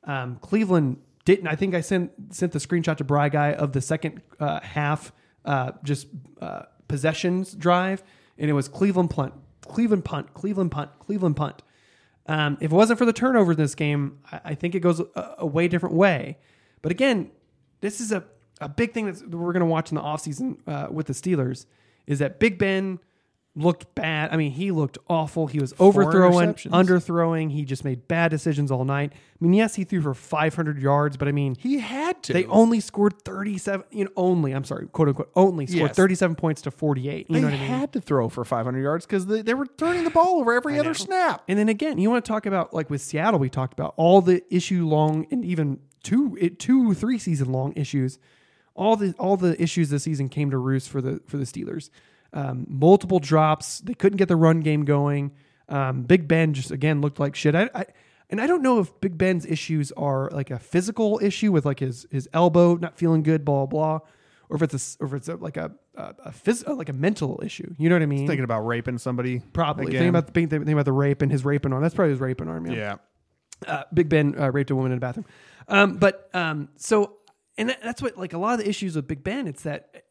um, 0.05 0.37
Cleveland 0.41 0.97
didn't. 1.29 1.47
I 1.47 1.55
think 1.55 1.75
I 1.75 1.81
sent 1.81 2.11
sent 2.33 2.53
the 2.53 2.59
screenshot 2.59 2.97
to 2.97 3.03
Bry 3.03 3.29
guy 3.29 3.53
of 3.53 3.73
the 3.73 3.81
second 3.81 4.21
uh, 4.39 4.61
half 4.61 5.11
uh, 5.45 5.73
just 5.83 6.07
uh, 6.41 6.63
possessions 6.87 7.53
drive, 7.53 8.03
and 8.39 8.49
it 8.49 8.53
was 8.53 8.67
Cleveland 8.67 9.11
punt, 9.11 9.35
Cleveland 9.61 10.05
punt, 10.05 10.33
Cleveland 10.33 10.71
punt, 10.71 10.89
Cleveland 10.97 11.35
punt. 11.35 11.61
Um, 12.25 12.57
if 12.61 12.71
it 12.71 12.75
wasn't 12.75 12.97
for 12.97 13.05
the 13.05 13.13
turnovers 13.13 13.57
in 13.57 13.61
this 13.61 13.75
game, 13.75 14.17
I, 14.31 14.41
I 14.45 14.55
think 14.55 14.73
it 14.73 14.79
goes 14.79 14.99
a, 14.99 15.35
a 15.37 15.45
way 15.45 15.67
different 15.67 15.93
way. 15.93 16.39
But 16.81 16.91
again, 16.91 17.29
this 17.81 18.01
is 18.01 18.11
a, 18.11 18.23
a 18.59 18.67
big 18.67 18.93
thing 18.93 19.05
that 19.05 19.29
we're 19.29 19.53
going 19.53 19.59
to 19.59 19.65
watch 19.67 19.91
in 19.91 19.95
the 19.95 20.01
offseason 20.01 20.57
uh, 20.67 20.87
with 20.91 21.05
the 21.05 21.13
Steelers 21.13 21.67
is 22.07 22.17
that 22.19 22.39
Big 22.39 22.57
Ben 22.57 22.99
looked 23.55 23.93
bad. 23.95 24.31
I 24.31 24.37
mean, 24.37 24.51
he 24.51 24.71
looked 24.71 24.97
awful. 25.09 25.47
He 25.47 25.59
was 25.59 25.73
overthrowing, 25.79 26.53
underthrowing. 26.53 27.51
He 27.51 27.65
just 27.65 27.83
made 27.83 28.07
bad 28.07 28.29
decisions 28.29 28.71
all 28.71 28.85
night. 28.85 29.11
I 29.13 29.43
mean, 29.43 29.53
yes, 29.53 29.75
he 29.75 29.83
threw 29.83 30.01
for 30.01 30.13
500 30.13 30.79
yards, 30.79 31.17
but 31.17 31.27
I 31.27 31.31
mean, 31.31 31.55
he 31.55 31.79
had 31.79 32.21
to. 32.23 32.33
they 32.33 32.45
only 32.45 32.79
scored 32.79 33.21
37, 33.23 33.85
you 33.91 34.05
know, 34.05 34.11
only, 34.15 34.51
I'm 34.53 34.63
sorry, 34.63 34.87
quote 34.87 35.09
unquote, 35.09 35.31
only 35.35 35.65
scored 35.67 35.89
Yes. 35.89 35.95
37 35.95 36.35
points 36.35 36.61
to 36.63 36.71
48. 36.71 37.27
You 37.29 37.33
they 37.33 37.41
know 37.41 37.47
what 37.47 37.53
I 37.53 37.57
mean? 37.59 37.67
had 37.67 37.93
to 37.93 38.01
throw 38.01 38.29
for 38.29 38.45
500 38.45 38.81
yards 38.81 39.05
because 39.05 39.25
they, 39.25 39.41
they 39.41 39.53
were 39.53 39.65
turning 39.65 40.03
the 40.03 40.09
ball 40.09 40.39
over 40.39 40.53
every 40.53 40.79
other 40.79 40.93
snap. 40.93 41.43
And 41.47 41.57
then 41.59 41.69
again, 41.69 41.97
you 41.97 42.09
want 42.09 42.23
to 42.23 42.29
talk 42.29 42.45
about 42.45 42.73
like 42.73 42.89
with 42.89 43.01
Seattle, 43.01 43.39
we 43.39 43.49
talked 43.49 43.73
about 43.73 43.93
all 43.97 44.21
the 44.21 44.43
issue 44.53 44.87
long 44.87 45.25
and 45.31 45.43
even 45.43 45.79
two, 46.03 46.37
it, 46.39 46.59
two, 46.59 46.93
three 46.93 47.17
season 47.17 47.51
long 47.51 47.73
issues. 47.75 48.19
All 48.75 48.95
the 48.95 49.13
all 49.19 49.35
the 49.35 49.61
issues 49.61 49.89
this 49.89 50.03
season 50.03 50.29
came 50.29 50.51
to 50.51 50.57
roost 50.57 50.89
for 50.89 51.01
the 51.01 51.19
for 51.27 51.35
the 51.35 51.43
Steelers. 51.43 51.89
Um, 52.33 52.65
multiple 52.69 53.19
drops. 53.19 53.79
They 53.79 53.93
couldn't 53.93 54.17
get 54.17 54.27
the 54.27 54.35
run 54.35 54.61
game 54.61 54.85
going. 54.85 55.31
Um, 55.67 56.03
Big 56.03 56.27
Ben 56.27 56.53
just 56.53 56.71
again 56.71 57.01
looked 57.01 57.19
like 57.19 57.35
shit. 57.35 57.55
I, 57.55 57.69
I 57.73 57.85
and 58.29 58.39
I 58.39 58.47
don't 58.47 58.61
know 58.61 58.79
if 58.79 58.99
Big 59.01 59.17
Ben's 59.17 59.45
issues 59.45 59.91
are 59.93 60.29
like 60.31 60.51
a 60.51 60.59
physical 60.59 61.19
issue 61.21 61.51
with 61.51 61.65
like 61.65 61.79
his 61.79 62.05
his 62.11 62.29
elbow 62.33 62.75
not 62.75 62.97
feeling 62.97 63.23
good, 63.23 63.43
blah 63.43 63.65
blah, 63.65 63.99
blah 63.99 64.07
or 64.49 64.55
if 64.55 64.63
it's 64.63 64.97
a 64.99 65.03
or 65.03 65.07
if 65.07 65.13
it's 65.13 65.29
a, 65.29 65.35
like 65.35 65.57
a 65.57 65.71
a, 65.95 66.15
a 66.25 66.31
phys, 66.31 66.67
like 66.75 66.89
a 66.89 66.93
mental 66.93 67.39
issue. 67.43 67.73
You 67.77 67.89
know 67.89 67.95
what 67.95 68.01
I 68.01 68.07
mean? 68.07 68.27
Thinking 68.27 68.43
about 68.43 68.61
raping 68.61 68.97
somebody. 68.97 69.39
Probably 69.53 69.87
again. 69.87 69.99
think 69.99 70.09
about 70.09 70.33
the 70.33 70.45
think 70.45 70.67
about 70.67 70.85
the 70.85 70.91
rape 70.91 71.21
and 71.21 71.31
his 71.31 71.45
raping 71.45 71.71
arm. 71.71 71.81
That's 71.81 71.95
probably 71.95 72.11
his 72.11 72.19
raping 72.19 72.47
arm. 72.47 72.65
Yeah. 72.65 72.73
yeah. 72.75 72.95
Uh, 73.67 73.83
Big 73.93 74.09
Ben 74.09 74.35
uh, 74.39 74.51
raped 74.51 74.71
a 74.71 74.75
woman 74.75 74.91
in 74.91 74.97
a 74.97 75.01
bathroom. 75.01 75.25
Um, 75.67 75.97
but 75.97 76.29
um, 76.33 76.69
so 76.77 77.17
and 77.57 77.75
that's 77.83 78.01
what 78.01 78.17
like 78.17 78.33
a 78.33 78.37
lot 78.37 78.53
of 78.53 78.59
the 78.59 78.69
issues 78.69 78.95
with 78.95 79.07
Big 79.07 79.23
Ben. 79.23 79.47
It's 79.47 79.63
that 79.63 80.05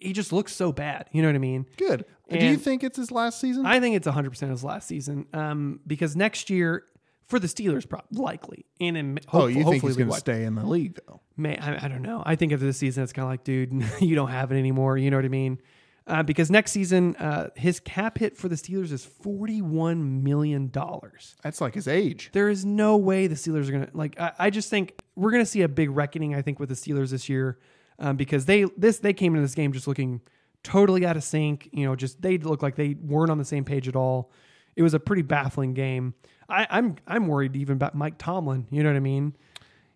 he 0.00 0.12
just 0.12 0.32
looks 0.32 0.54
so 0.54 0.72
bad. 0.72 1.08
You 1.12 1.22
know 1.22 1.28
what 1.28 1.34
I 1.34 1.38
mean? 1.38 1.66
Good. 1.76 2.04
Do 2.30 2.46
you 2.46 2.56
think 2.56 2.84
it's 2.84 2.96
his 2.96 3.10
last 3.10 3.40
season? 3.40 3.66
I 3.66 3.80
think 3.80 3.96
it's 3.96 4.06
100 4.06 4.30
percent 4.30 4.50
his 4.52 4.62
last 4.62 4.86
season. 4.86 5.26
Um, 5.32 5.80
because 5.86 6.14
next 6.14 6.48
year 6.48 6.84
for 7.26 7.38
the 7.38 7.46
Steelers, 7.46 7.88
prob- 7.88 8.04
likely, 8.12 8.66
and 8.80 8.96
in 8.96 9.18
oh, 9.32 9.46
you 9.46 9.64
think 9.64 9.82
he's 9.82 9.96
going 9.96 10.10
to 10.10 10.16
stay 10.16 10.44
in 10.44 10.54
the 10.54 10.66
league 10.66 10.98
though? 11.06 11.20
May 11.36 11.56
I, 11.56 11.84
I 11.84 11.88
don't 11.88 12.02
know. 12.02 12.22
I 12.26 12.36
think 12.36 12.52
after 12.52 12.64
this 12.64 12.78
season, 12.78 13.02
it's 13.02 13.12
kind 13.12 13.24
of 13.24 13.30
like, 13.30 13.44
dude, 13.44 13.72
you 14.00 14.14
don't 14.14 14.30
have 14.30 14.52
it 14.52 14.58
anymore. 14.58 14.96
You 14.96 15.10
know 15.10 15.16
what 15.16 15.24
I 15.24 15.28
mean? 15.28 15.60
Uh, 16.06 16.22
because 16.24 16.50
next 16.50 16.72
season, 16.72 17.14
uh, 17.16 17.50
his 17.54 17.78
cap 17.78 18.18
hit 18.18 18.36
for 18.36 18.48
the 18.48 18.56
Steelers 18.56 18.90
is 18.90 19.04
forty-one 19.04 20.24
million 20.24 20.68
dollars. 20.70 21.36
That's 21.42 21.60
like 21.60 21.74
his 21.74 21.86
age. 21.86 22.30
There 22.32 22.48
is 22.48 22.64
no 22.64 22.96
way 22.96 23.28
the 23.28 23.36
Steelers 23.36 23.68
are 23.68 23.72
gonna 23.72 23.90
like. 23.92 24.18
I, 24.18 24.32
I 24.38 24.50
just 24.50 24.70
think 24.70 24.94
we're 25.14 25.30
gonna 25.30 25.46
see 25.46 25.62
a 25.62 25.68
big 25.68 25.90
reckoning. 25.90 26.34
I 26.34 26.42
think 26.42 26.58
with 26.58 26.68
the 26.68 26.74
Steelers 26.74 27.10
this 27.10 27.28
year, 27.28 27.58
um, 28.00 28.16
because 28.16 28.46
they 28.46 28.64
this 28.76 28.98
they 28.98 29.12
came 29.12 29.34
into 29.34 29.42
this 29.42 29.54
game 29.54 29.72
just 29.72 29.86
looking 29.86 30.20
totally 30.64 31.06
out 31.06 31.16
of 31.16 31.22
sync. 31.22 31.68
You 31.72 31.86
know, 31.86 31.94
just 31.94 32.20
they 32.20 32.38
look 32.38 32.62
like 32.62 32.74
they 32.76 32.94
weren't 33.00 33.30
on 33.30 33.38
the 33.38 33.44
same 33.44 33.64
page 33.64 33.86
at 33.86 33.94
all. 33.96 34.32
It 34.76 34.82
was 34.82 34.94
a 34.94 35.00
pretty 35.00 35.22
baffling 35.22 35.74
game. 35.74 36.14
I, 36.48 36.66
I'm 36.70 36.96
I'm 37.06 37.28
worried 37.28 37.54
even 37.56 37.76
about 37.76 37.94
Mike 37.94 38.18
Tomlin. 38.18 38.66
You 38.70 38.82
know 38.82 38.88
what 38.90 38.96
I 38.96 39.00
mean? 39.00 39.36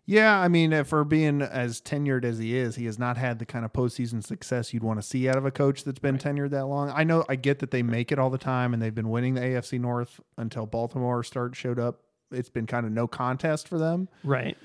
Yeah, 0.07 0.39
I 0.39 0.49
mean, 0.49 0.75
uh, 0.75 0.85
for 0.85 1.03
being 1.03 1.41
as 1.41 1.81
tenured 1.81 2.27
as 2.27 2.37
he 2.39 2.55
is, 2.59 2.77
he 2.77 2.85
has 2.85 2.99
not 2.99 3.17
had 3.17 3.39
the 3.39 3.47
kind 3.47 3.65
of 3.65 3.73
postseason 3.73 4.23
success 4.23 4.75
you'd 4.75 4.83
want 4.83 5.01
to 5.01 5.07
see 5.07 5.31
out 5.31 5.37
of 5.37 5.47
a 5.47 5.51
coach 5.51 5.83
that's 5.85 5.99
been 5.99 6.19
tenured 6.19 6.51
that 6.51 6.67
long. 6.67 6.91
I 6.95 7.05
know, 7.05 7.25
I 7.27 7.37
get 7.37 7.61
that 7.61 7.71
they 7.71 7.83
make 7.83 8.13
it 8.13 8.19
all 8.19 8.29
the 8.29 8.37
time, 8.37 8.75
and 8.75 8.83
they've 8.83 8.95
been 8.95 9.09
winning 9.09 9.33
the 9.33 9.41
AFC 9.41 9.81
North 9.81 10.21
until 10.37 10.67
Baltimore 10.67 11.23
start 11.25 11.57
showed 11.57 11.79
up. 11.79 12.03
It's 12.31 12.51
been 12.51 12.67
kind 12.67 12.85
of 12.85 12.93
no 12.93 13.07
contest 13.07 13.67
for 13.67 13.79
them, 13.79 14.09
Right. 14.23 14.59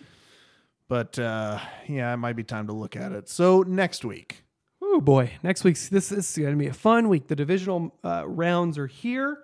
But 0.89 1.17
uh, 1.17 1.59
yeah, 1.87 2.13
it 2.13 2.17
might 2.17 2.35
be 2.35 2.43
time 2.43 2.67
to 2.67 2.73
look 2.73 2.97
at 2.97 3.13
it. 3.13 3.29
So 3.29 3.61
next 3.61 4.03
week, 4.03 4.43
Oh 4.81 4.99
boy, 4.99 5.31
next 5.43 5.63
week's 5.63 5.87
this, 5.87 6.09
this 6.09 6.31
is 6.31 6.37
going 6.37 6.51
to 6.53 6.57
be 6.57 6.67
a 6.67 6.73
fun 6.73 7.07
week. 7.09 7.27
The 7.27 7.35
divisional 7.35 7.95
uh, 8.03 8.23
rounds 8.27 8.77
are 8.77 8.87
here. 8.87 9.37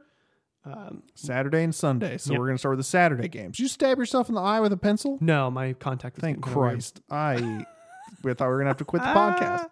Saturday 1.13 1.63
and 1.63 1.73
Sunday. 1.75 2.17
So 2.17 2.31
Yep. 2.31 2.39
we're 2.39 2.45
going 2.47 2.55
to 2.55 2.60
start 2.60 2.71
with 2.77 2.79
the 2.86 2.89
Saturday 2.89 3.27
games. 3.27 3.60
You 3.60 3.67
stab 3.67 3.99
yourself 3.99 4.29
in 4.29 4.36
the 4.36 4.41
eye 4.41 4.60
with 4.60 4.73
a 4.73 4.77
pencil? 4.77 5.17
No, 5.21 5.51
my 5.51 5.73
contact. 5.73 6.17
is 6.17 6.21
Thank 6.21 6.38
getting 6.38 6.43
kinda 6.53 6.60
weird. 6.60 6.71
Christ. 6.73 7.01
I 7.12 7.65
we 8.23 8.34
thought 8.34 8.45
we 8.45 8.49
were 8.49 8.55
going 8.58 8.65
to 8.65 8.69
have 8.69 8.77
to 8.77 8.86
quit 8.86 9.03
the 9.03 9.08
podcast. 9.10 9.69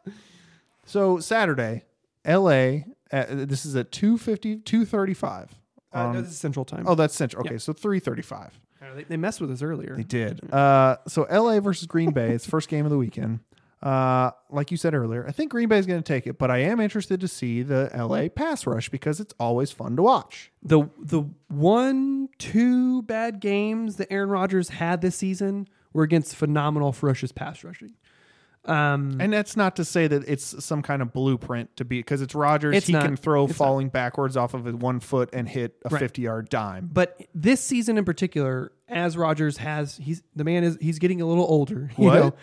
So 0.85 1.19
Saturday, 1.19 1.83
LA, 2.25 2.83
uh, 3.11 3.25
this 3.29 3.65
is 3.65 3.75
at 3.75 3.91
250, 3.91 4.57
235. 4.57 5.49
Uh, 5.93 5.97
Um, 5.97 6.13
no, 6.13 6.21
this 6.21 6.31
is 6.31 6.37
Central 6.37 6.65
Time. 6.65 6.83
oh, 6.87 6.93
that's 6.95 7.15
Central. 7.15 7.41
Okay, 7.41 7.55
Yep. 7.55 7.61
so 7.61 7.73
335. 7.73 8.59
They, 8.95 9.03
they 9.03 9.17
messed 9.17 9.41
with 9.41 9.51
us 9.51 9.61
earlier. 9.61 9.95
They 9.95 10.03
did. 10.03 10.53
Uh, 10.53 10.97
so 11.07 11.27
LA 11.31 11.59
versus 11.59 11.87
Green 11.87 12.11
Bay. 12.11 12.31
It's 12.31 12.45
first 12.45 12.69
game 12.69 12.85
of 12.85 12.91
the 12.91 12.97
weekend. 12.97 13.39
Uh, 13.81 14.31
like 14.49 14.71
you 14.71 14.77
said 14.77 14.93
earlier, 14.93 15.25
I 15.27 15.33
think 15.33 15.51
Green 15.51 15.67
Bay 15.67 15.77
is 15.77 15.85
going 15.85 16.01
to 16.01 16.07
take 16.07 16.25
it, 16.25 16.37
but 16.37 16.49
I 16.49 16.59
am 16.59 16.79
interested 16.79 17.19
to 17.19 17.27
see 17.27 17.63
the 17.63 17.89
LA 17.93 18.29
pass 18.29 18.65
rush 18.65 18.87
because 18.87 19.19
it's 19.19 19.33
always 19.41 19.71
fun 19.71 19.97
to 19.97 20.01
watch. 20.01 20.51
The 20.63 20.89
the 20.97 21.23
one 21.49 22.29
two 22.37 23.01
bad 23.01 23.41
games 23.41 23.97
that 23.97 24.07
Aaron 24.09 24.29
Rodgers 24.29 24.69
had 24.69 25.01
this 25.01 25.17
season 25.17 25.67
were 25.91 26.03
against 26.03 26.33
phenomenal 26.33 26.93
ferocious 26.93 27.33
pass 27.33 27.61
rushing. 27.63 27.95
Um, 28.65 29.17
And 29.19 29.33
that's 29.33 29.57
not 29.57 29.75
to 29.75 29.85
say 29.85 30.07
that 30.07 30.23
it's 30.27 30.63
some 30.63 30.81
kind 30.81 31.01
of 31.01 31.11
blueprint 31.11 31.75
to 31.77 31.85
be 31.85 31.99
because 31.99 32.21
it's 32.21 32.33
Rodgers. 32.33 32.75
It's 32.77 32.87
he 32.87 32.93
not. 32.93 33.03
can 33.03 33.17
throw 33.17 33.43
It's 33.45 33.51
not. 33.53 33.57
falling 33.57 33.89
backwards 33.89 34.37
off 34.37 34.53
of 34.53 34.65
his 34.65 34.75
one 34.75 34.99
foot 35.01 35.29
and 35.33 35.47
hit 35.49 35.75
a 35.85 35.89
Right. 35.89 35.99
50 35.99 36.21
yard 36.21 36.49
dime. 36.49 36.89
but 36.91 37.21
this 37.35 37.61
season 37.61 37.97
in 37.97 38.05
particular, 38.05 38.71
as 38.87 39.17
Rodgers 39.17 39.57
has, 39.57 39.97
he's 39.97 40.23
the 40.35 40.43
man 40.45 40.63
is 40.63 40.77
he's 40.79 40.99
getting 40.99 41.19
a 41.21 41.25
little 41.25 41.45
older. 41.45 41.91
You 41.97 42.05
What? 42.05 42.13
know, 42.15 42.33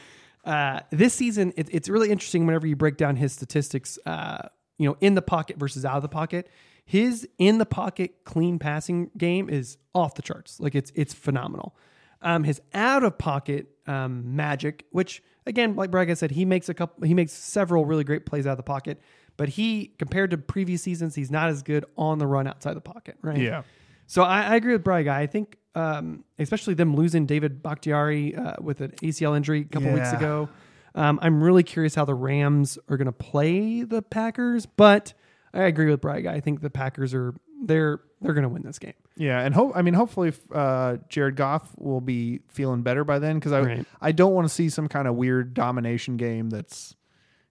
uh, 0.53 0.81
this 0.91 1.15
season 1.15 1.53
it, 1.57 1.69
it's 1.73 1.89
really 1.89 2.11
interesting 2.11 2.45
whenever 2.47 2.67
you 2.67 2.77
break 2.77 2.97
down 2.97 3.17
his 3.17 3.33
statistics. 3.33 3.99
Uh, 4.05 4.49
you 4.79 4.89
know, 4.89 4.97
in 5.01 5.15
the 5.15 5.23
pocket 5.23 5.59
versus 5.59 5.85
out 5.85 5.97
of 5.97 6.03
the 6.03 6.09
pocket. 6.09 6.49
His 6.87 7.29
in 7.39 7.59
the 7.59 7.67
pocket 7.67 8.25
clean 8.25 8.59
passing 8.59 9.11
game 9.17 9.49
is 9.49 9.77
off 9.95 10.15
the 10.17 10.23
charts. 10.23 10.59
Like 10.59 10.75
it's 10.75 10.91
it's 10.95 11.15
phenomenal. 11.15 11.77
Um, 12.23 12.43
his 12.45 12.61
out 12.75 13.05
of 13.05 13.17
pocket 13.17 13.69
um, 13.91 14.37
magic, 14.37 14.87
which 14.91 15.23
again, 15.47 15.75
like 15.75 15.91
Braga 15.91 16.15
said, 16.15 16.31
he 16.31 16.45
makes 16.45 16.69
a 16.69 16.75
couple, 16.75 17.07
he 17.07 17.13
makes 17.13 17.33
several 17.33 17.85
really 17.85 18.05
great 18.05 18.25
plays 18.25 18.47
out 18.47 18.53
of 18.53 18.57
the 18.57 18.63
pocket. 18.63 19.01
But 19.37 19.49
he, 19.51 19.95
compared 19.99 20.31
to 20.31 20.39
previous 20.39 20.83
seasons, 20.83 21.15
he's 21.15 21.31
not 21.31 21.49
as 21.49 21.63
good 21.63 21.85
on 21.97 22.19
the 22.19 22.27
run 22.27 22.47
outside 22.47 22.75
the 22.75 22.81
pocket, 22.81 23.17
right? 23.23 23.39
Yeah. 23.39 23.63
So 24.07 24.23
I, 24.23 24.43
I 24.43 24.57
agree 24.57 24.73
with 24.73 24.85
Braga. 24.85 25.11
I 25.13 25.27
think, 25.27 25.57
um, 25.75 26.25
especially 26.39 26.75
them 26.75 26.95
losing 26.95 27.27
David 27.27 27.63
Bakhtiari 27.63 28.37
uh, 28.37 28.55
with 28.61 28.81
an 28.81 28.93
ACL 29.03 29.37
injury 29.37 29.63
a 29.63 29.65
couple 29.65 29.93
weeks 29.93 30.13
ago. 30.13 30.49
Um, 30.95 31.19
I'm 31.23 31.43
really 31.43 31.63
curious 31.63 31.95
how 31.95 32.05
the 32.05 32.15
Rams 32.15 32.79
are 32.89 32.97
going 32.97 33.07
to 33.07 33.13
play 33.13 33.83
the 33.83 34.03
Packers, 34.03 34.67
but 34.67 35.15
I 35.55 35.63
agree 35.63 35.91
with 35.91 36.01
Braga. 36.01 36.31
I 36.31 36.41
think 36.41 36.61
the 36.61 36.71
Packers 36.71 37.15
are 37.15 37.35
they're 37.63 38.01
they're 38.21 38.35
going 38.35 38.43
to 38.43 38.49
win 38.49 38.63
this 38.63 38.79
game. 38.79 38.95
Yeah, 39.17 39.41
and 39.41 39.55
hope 39.55 39.73
I 39.75 39.83
mean 39.83 39.95
hopefully 39.95 40.33
uh, 40.53 40.99
Jared 41.09 41.37
Goff 41.37 41.71
will 41.79 42.01
be 42.01 42.41
feeling 42.49 42.83
better 42.83 43.05
by 43.05 43.19
then 43.19 43.39
because 43.39 43.53
I 43.53 43.61
Right. 43.61 43.87
I 44.01 44.13
don't 44.13 44.33
want 44.33 44.47
to 44.49 44.55
see 44.55 44.69
some 44.69 44.89
kind 44.89 45.07
of 45.09 45.15
weird 45.15 45.55
domination 45.55 46.17
game 46.17 46.51
that's 46.51 46.95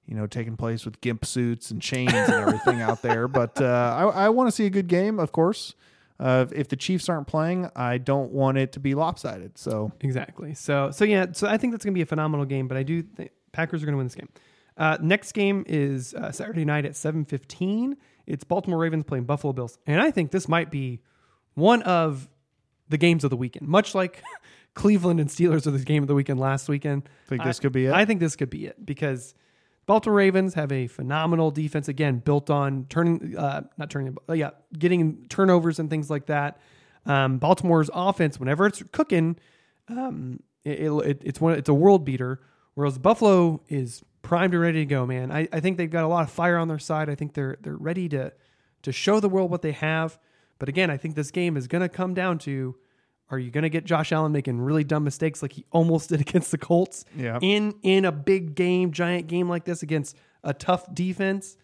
you 0.06 0.16
know 0.16 0.26
taking 0.28 0.58
place 0.58 0.86
with 0.86 1.00
gimp 1.02 1.26
suits 1.26 1.72
and 1.72 1.82
chains 1.82 2.14
and 2.14 2.34
everything 2.34 2.82
out 2.82 3.02
there. 3.02 3.28
But 3.40 3.62
uh, 3.62 3.96
I 4.16 4.26
I 4.26 4.30
want 4.30 4.48
to 4.48 4.52
see 4.52 4.66
a 4.66 4.70
good 4.72 4.88
game, 4.88 5.20
of 5.20 5.32
course. 5.32 5.76
Uh, 6.20 6.46
if 6.52 6.68
the 6.68 6.76
Chiefs 6.76 7.08
aren't 7.08 7.28
playing, 7.28 7.70
I 7.78 7.98
don't 7.98 8.32
want 8.32 8.58
it 8.58 8.74
to 8.74 8.80
be 8.82 8.94
lopsided. 8.94 9.58
So 9.58 9.92
Exactly. 10.02 10.54
So 10.54 10.92
so 10.92 11.06
yeah. 11.06 11.28
So 11.32 11.48
I 11.48 11.58
think 11.58 11.74
that's 11.74 11.86
going 11.86 11.94
to 11.94 11.98
be 11.98 12.02
a 12.02 12.08
phenomenal 12.08 12.46
game. 12.46 12.68
But 12.68 12.78
I 12.78 12.84
do 12.84 13.02
think 13.04 13.32
Packers 13.54 13.84
are 13.84 13.86
going 13.86 13.94
to 13.94 13.98
win 13.98 14.08
this 14.08 14.16
game. 14.16 14.30
Uh, 14.76 14.98
next 15.02 15.34
game 15.34 15.64
is 15.68 16.14
uh, 16.14 16.32
Saturday 16.32 16.66
night 16.66 16.86
at 16.86 16.96
seven 16.96 17.24
fifteen. 17.26 17.96
It's 18.30 18.44
Baltimore 18.44 18.80
Ravens 18.80 19.06
playing 19.06 19.26
Buffalo 19.26 19.54
Bills, 19.54 19.78
and 19.86 20.02
I 20.02 20.12
think 20.12 20.32
this 20.32 20.48
might 20.48 20.72
be 20.72 21.02
one 21.56 21.82
of 21.84 22.30
the 22.88 22.98
games 22.98 23.24
of 23.24 23.30
the 23.30 23.38
weekend. 23.38 23.68
Much 23.68 23.94
like 23.94 24.24
Cleveland 24.74 25.20
and 25.20 25.30
Steelers 25.30 25.68
are 25.68 25.72
the 25.72 25.80
game 25.80 26.04
of 26.04 26.08
the 26.08 26.16
weekend 26.16 26.40
last 26.40 26.70
weekend. 26.70 27.10
I 27.26 27.30
think 27.30 27.44
this 27.44 27.60
I- 27.60 27.62
could 27.62 27.72
be 27.74 27.86
it? 27.88 27.94
I 27.94 28.06
think 28.06 28.20
this 28.20 28.36
could 28.36 28.50
be 28.50 28.66
it 28.68 28.86
because 28.86 29.34
Baltimore 29.86 30.18
Ravens 30.18 30.54
have 30.54 30.72
a 30.72 30.88
phenomenal 30.88 31.50
defense 31.52 31.88
again, 31.88 32.20
built 32.20 32.50
on 32.50 32.86
turning, 32.90 33.36
uh, 33.36 33.64
not 33.78 33.90
turning, 33.90 34.16
yeah, 34.34 34.52
getting 34.78 35.26
turnovers 35.30 35.80
and 35.80 35.90
things 35.90 36.10
like 36.10 36.28
that. 36.28 36.60
Um, 37.06 37.40
Baltimore's 37.40 37.90
offense, 37.94 38.40
whenever 38.40 38.68
it's 38.68 38.84
cooking, 38.92 39.38
um, 39.88 40.42
it, 40.64 40.92
it, 40.92 41.22
it's 41.26 41.42
one, 41.42 41.54
it's 41.58 41.70
a 41.70 41.74
world 41.74 42.06
beater. 42.06 42.40
Whereas 42.76 43.00
Buffalo 43.00 43.62
is 43.68 44.04
primed 44.30 44.54
and 44.54 44.62
ready 44.62 44.80
to 44.80 44.86
go, 44.86 45.06
man. 45.08 45.32
I, 45.32 45.48
I 45.52 45.60
think 45.60 45.78
they've 45.78 45.90
got 45.90 46.04
a 46.04 46.08
lot 46.08 46.24
of 46.24 46.30
fire 46.32 46.58
on 46.58 46.68
their 46.68 46.78
side. 46.80 47.10
I 47.10 47.16
think 47.16 47.34
they're 47.34 47.58
they're 47.62 47.76
ready 47.76 48.08
to 48.10 48.32
to 48.84 48.92
show 48.92 49.20
the 49.20 49.28
world 49.28 49.50
what 49.50 49.64
they 49.64 49.72
have. 49.72 50.20
But 50.60 50.70
again, 50.70 50.90
I 50.92 50.98
think 50.98 51.16
this 51.16 51.32
game 51.32 51.58
is 51.58 51.68
going 51.68 51.82
to 51.82 51.90
come 51.90 52.14
down 52.14 52.38
to 52.40 52.76
are 53.32 53.40
you 53.40 53.50
going 53.52 53.64
to 53.64 53.70
get 53.70 53.86
Josh 53.86 54.12
Allen 54.12 54.32
making 54.32 54.60
really 54.62 54.84
dumb 54.84 55.04
mistakes 55.04 55.42
like 55.42 55.54
he 55.54 55.66
almost 55.72 56.10
did 56.10 56.22
against 56.22 56.52
the 56.52 56.58
Colts 56.60 57.06
Yeah. 57.18 57.40
in 57.42 57.74
in 57.82 58.06
a 58.06 58.12
big 58.12 58.54
game, 58.56 58.92
giant 58.92 59.28
game 59.28 59.50
like 59.50 59.66
this 59.66 59.82
against 59.84 60.16
a 60.44 60.54
tough 60.54 60.94
defense? 60.94 61.58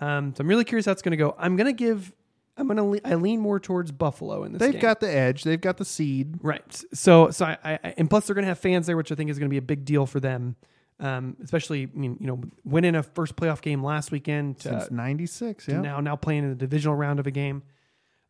Um, 0.00 0.34
so 0.34 0.40
I'm 0.42 0.48
really 0.48 0.64
curious 0.64 0.86
how 0.86 0.92
it's 0.92 1.02
going 1.02 1.10
to 1.10 1.16
go. 1.18 1.34
I'm 1.38 1.56
going 1.56 1.66
to 1.66 1.72
give 1.72 2.12
I'm 2.56 2.66
going 2.66 2.76
to 2.78 2.82
le- 2.84 3.00
I 3.04 3.14
lean 3.16 3.40
more 3.40 3.60
towards 3.60 3.92
Buffalo 3.92 4.44
in 4.44 4.52
this 4.52 4.60
They've 4.60 4.72
game. 4.72 4.80
got 4.80 5.00
the 5.00 5.10
edge. 5.10 5.44
They've 5.44 5.60
got 5.60 5.76
the 5.76 5.84
seed. 5.84 6.38
Right. 6.42 6.84
So, 6.94 7.30
so 7.30 7.44
I, 7.44 7.58
I 7.64 7.94
and 7.98 8.08
plus 8.08 8.26
they're 8.26 8.34
going 8.34 8.44
to 8.44 8.48
have 8.48 8.58
fans 8.58 8.86
there, 8.86 8.96
which 8.96 9.12
I 9.12 9.14
think 9.14 9.30
is 9.30 9.38
going 9.38 9.48
to 9.48 9.52
be 9.52 9.58
a 9.58 9.62
big 9.62 9.84
deal 9.84 10.06
for 10.06 10.20
them. 10.20 10.56
Um, 11.00 11.36
especially, 11.42 11.84
I 11.84 11.98
mean, 11.98 12.16
you 12.20 12.26
know, 12.26 12.40
winning 12.64 12.96
a 12.96 13.02
first 13.02 13.36
playoff 13.36 13.60
game 13.62 13.84
last 13.84 14.10
weekend 14.10 14.58
to, 14.60 14.68
Since 14.68 14.90
'96, 14.90 15.66
to 15.66 15.72
yeah. 15.72 15.80
now 15.80 16.00
now 16.00 16.16
playing 16.16 16.44
in 16.44 16.50
the 16.50 16.56
divisional 16.56 16.96
round 16.96 17.20
of 17.20 17.26
a 17.26 17.30
game. 17.30 17.62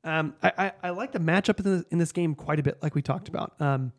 Um, 0.05 0.35
I, 0.43 0.53
I, 0.59 0.73
I 0.85 0.91
like 0.91 1.13
the 1.13 1.19
matchup 1.19 1.59
in, 1.59 1.65
the, 1.65 1.85
in 1.91 1.99
this 1.99 2.13
game 2.13 2.35
quite 2.35 2.61
a 2.61 2.63
bit, 2.63 2.83
like 2.83 2.95
we 2.95 3.03
talked 3.03 3.29
about. 3.29 3.61
Um, 3.61 3.93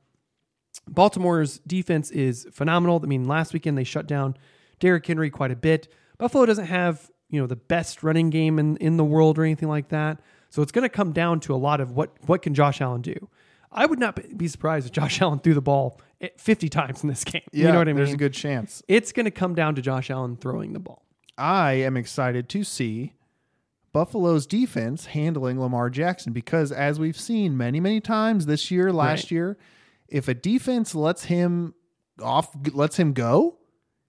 Baltimore's 0.87 1.59
defense 1.59 2.11
is 2.11 2.47
phenomenal. 2.51 3.01
I 3.03 3.07
mean, 3.07 3.27
last 3.27 3.53
weekend 3.53 3.77
they 3.77 3.83
shut 3.83 4.07
down 4.07 4.37
Derrick 4.79 5.05
Henry 5.05 5.29
quite 5.29 5.51
a 5.51 5.55
bit. 5.55 5.91
Buffalo 6.17 6.45
doesn't 6.45 6.67
have 6.67 7.09
you 7.29 7.39
know 7.39 7.47
the 7.47 7.55
best 7.55 8.03
running 8.03 8.29
game 8.29 8.59
in, 8.59 8.77
in 8.77 8.97
the 8.97 9.03
world 9.03 9.37
or 9.37 9.43
anything 9.43 9.69
like 9.69 9.89
that. 9.89 10.19
So 10.49 10.61
it's 10.61 10.71
going 10.71 10.83
to 10.83 10.89
come 10.89 11.11
down 11.11 11.39
to 11.41 11.53
a 11.53 11.57
lot 11.57 11.79
of 11.79 11.91
what 11.91 12.11
what 12.27 12.41
can 12.41 12.53
Josh 12.53 12.81
Allen 12.81 13.01
do. 13.01 13.29
I 13.71 13.85
would 13.85 13.99
not 13.99 14.37
be 14.37 14.47
surprised 14.47 14.87
if 14.87 14.91
Josh 14.91 15.21
Allen 15.23 15.39
threw 15.39 15.53
the 15.53 15.61
ball 15.61 15.99
50 16.37 16.69
times 16.69 17.03
in 17.03 17.09
this 17.09 17.23
game. 17.23 17.41
Yeah, 17.51 17.67
you 17.67 17.71
know 17.71 17.77
what 17.79 17.87
I 17.87 17.93
mean? 17.93 17.97
There's 17.97 18.13
a 18.13 18.17
good 18.17 18.33
chance. 18.33 18.81
it's 18.87 19.11
going 19.11 19.25
to 19.25 19.31
come 19.31 19.55
down 19.55 19.75
to 19.75 19.81
Josh 19.81 20.09
Allen 20.09 20.35
throwing 20.37 20.73
the 20.73 20.79
ball. 20.79 21.05
I 21.37 21.73
am 21.73 21.95
excited 21.95 22.49
to 22.49 22.63
see 22.63 23.13
Buffalo's 23.93 24.45
defense 24.45 25.07
handling 25.07 25.59
Lamar 25.59 25.89
Jackson 25.89 26.33
because, 26.33 26.71
as 26.71 26.99
we've 26.99 27.19
seen 27.19 27.57
many, 27.57 27.79
many 27.79 27.99
times 28.01 28.45
this 28.45 28.69
year, 28.69 28.91
last 28.91 29.23
Right. 29.25 29.31
year, 29.31 29.57
if 30.07 30.27
a 30.27 30.33
defense 30.33 30.93
lets 30.93 31.25
him 31.25 31.73
off, 32.21 32.55
lets 32.73 32.97
him 32.97 33.13
go, 33.13 33.57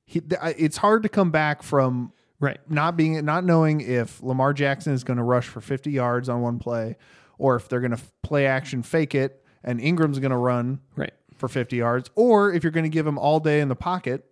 he, 0.04 0.20
it's 0.58 0.78
hard 0.78 1.02
to 1.04 1.08
come 1.08 1.30
back 1.30 1.62
from 1.62 2.12
Right. 2.40 2.58
not 2.68 2.96
being 2.96 3.24
not 3.24 3.44
knowing 3.44 3.80
if 3.80 4.22
Lamar 4.22 4.52
Jackson 4.52 4.92
is 4.92 5.04
going 5.04 5.18
to 5.18 5.22
rush 5.22 5.46
for 5.46 5.60
50 5.60 5.90
yards 5.92 6.28
on 6.28 6.40
one 6.40 6.58
play 6.58 6.96
or 7.38 7.54
if 7.56 7.68
they're 7.68 7.80
going 7.80 7.90
to 7.96 8.00
play 8.22 8.46
action 8.46 8.82
fake 8.82 9.14
it 9.14 9.44
and 9.62 9.78
Ingram's 9.80 10.18
going 10.18 10.30
to 10.30 10.36
run 10.38 10.80
Right. 10.96 11.12
For 11.40 11.48
50 11.48 11.76
yards 11.76 12.10
or 12.14 12.52
if 12.52 12.62
you're 12.62 12.70
going 12.70 12.84
to 12.84 12.90
give 12.90 13.06
him 13.06 13.18
all 13.18 13.40
day 13.40 13.60
in 13.60 13.68
the 13.68 13.74
pocket 13.76 14.24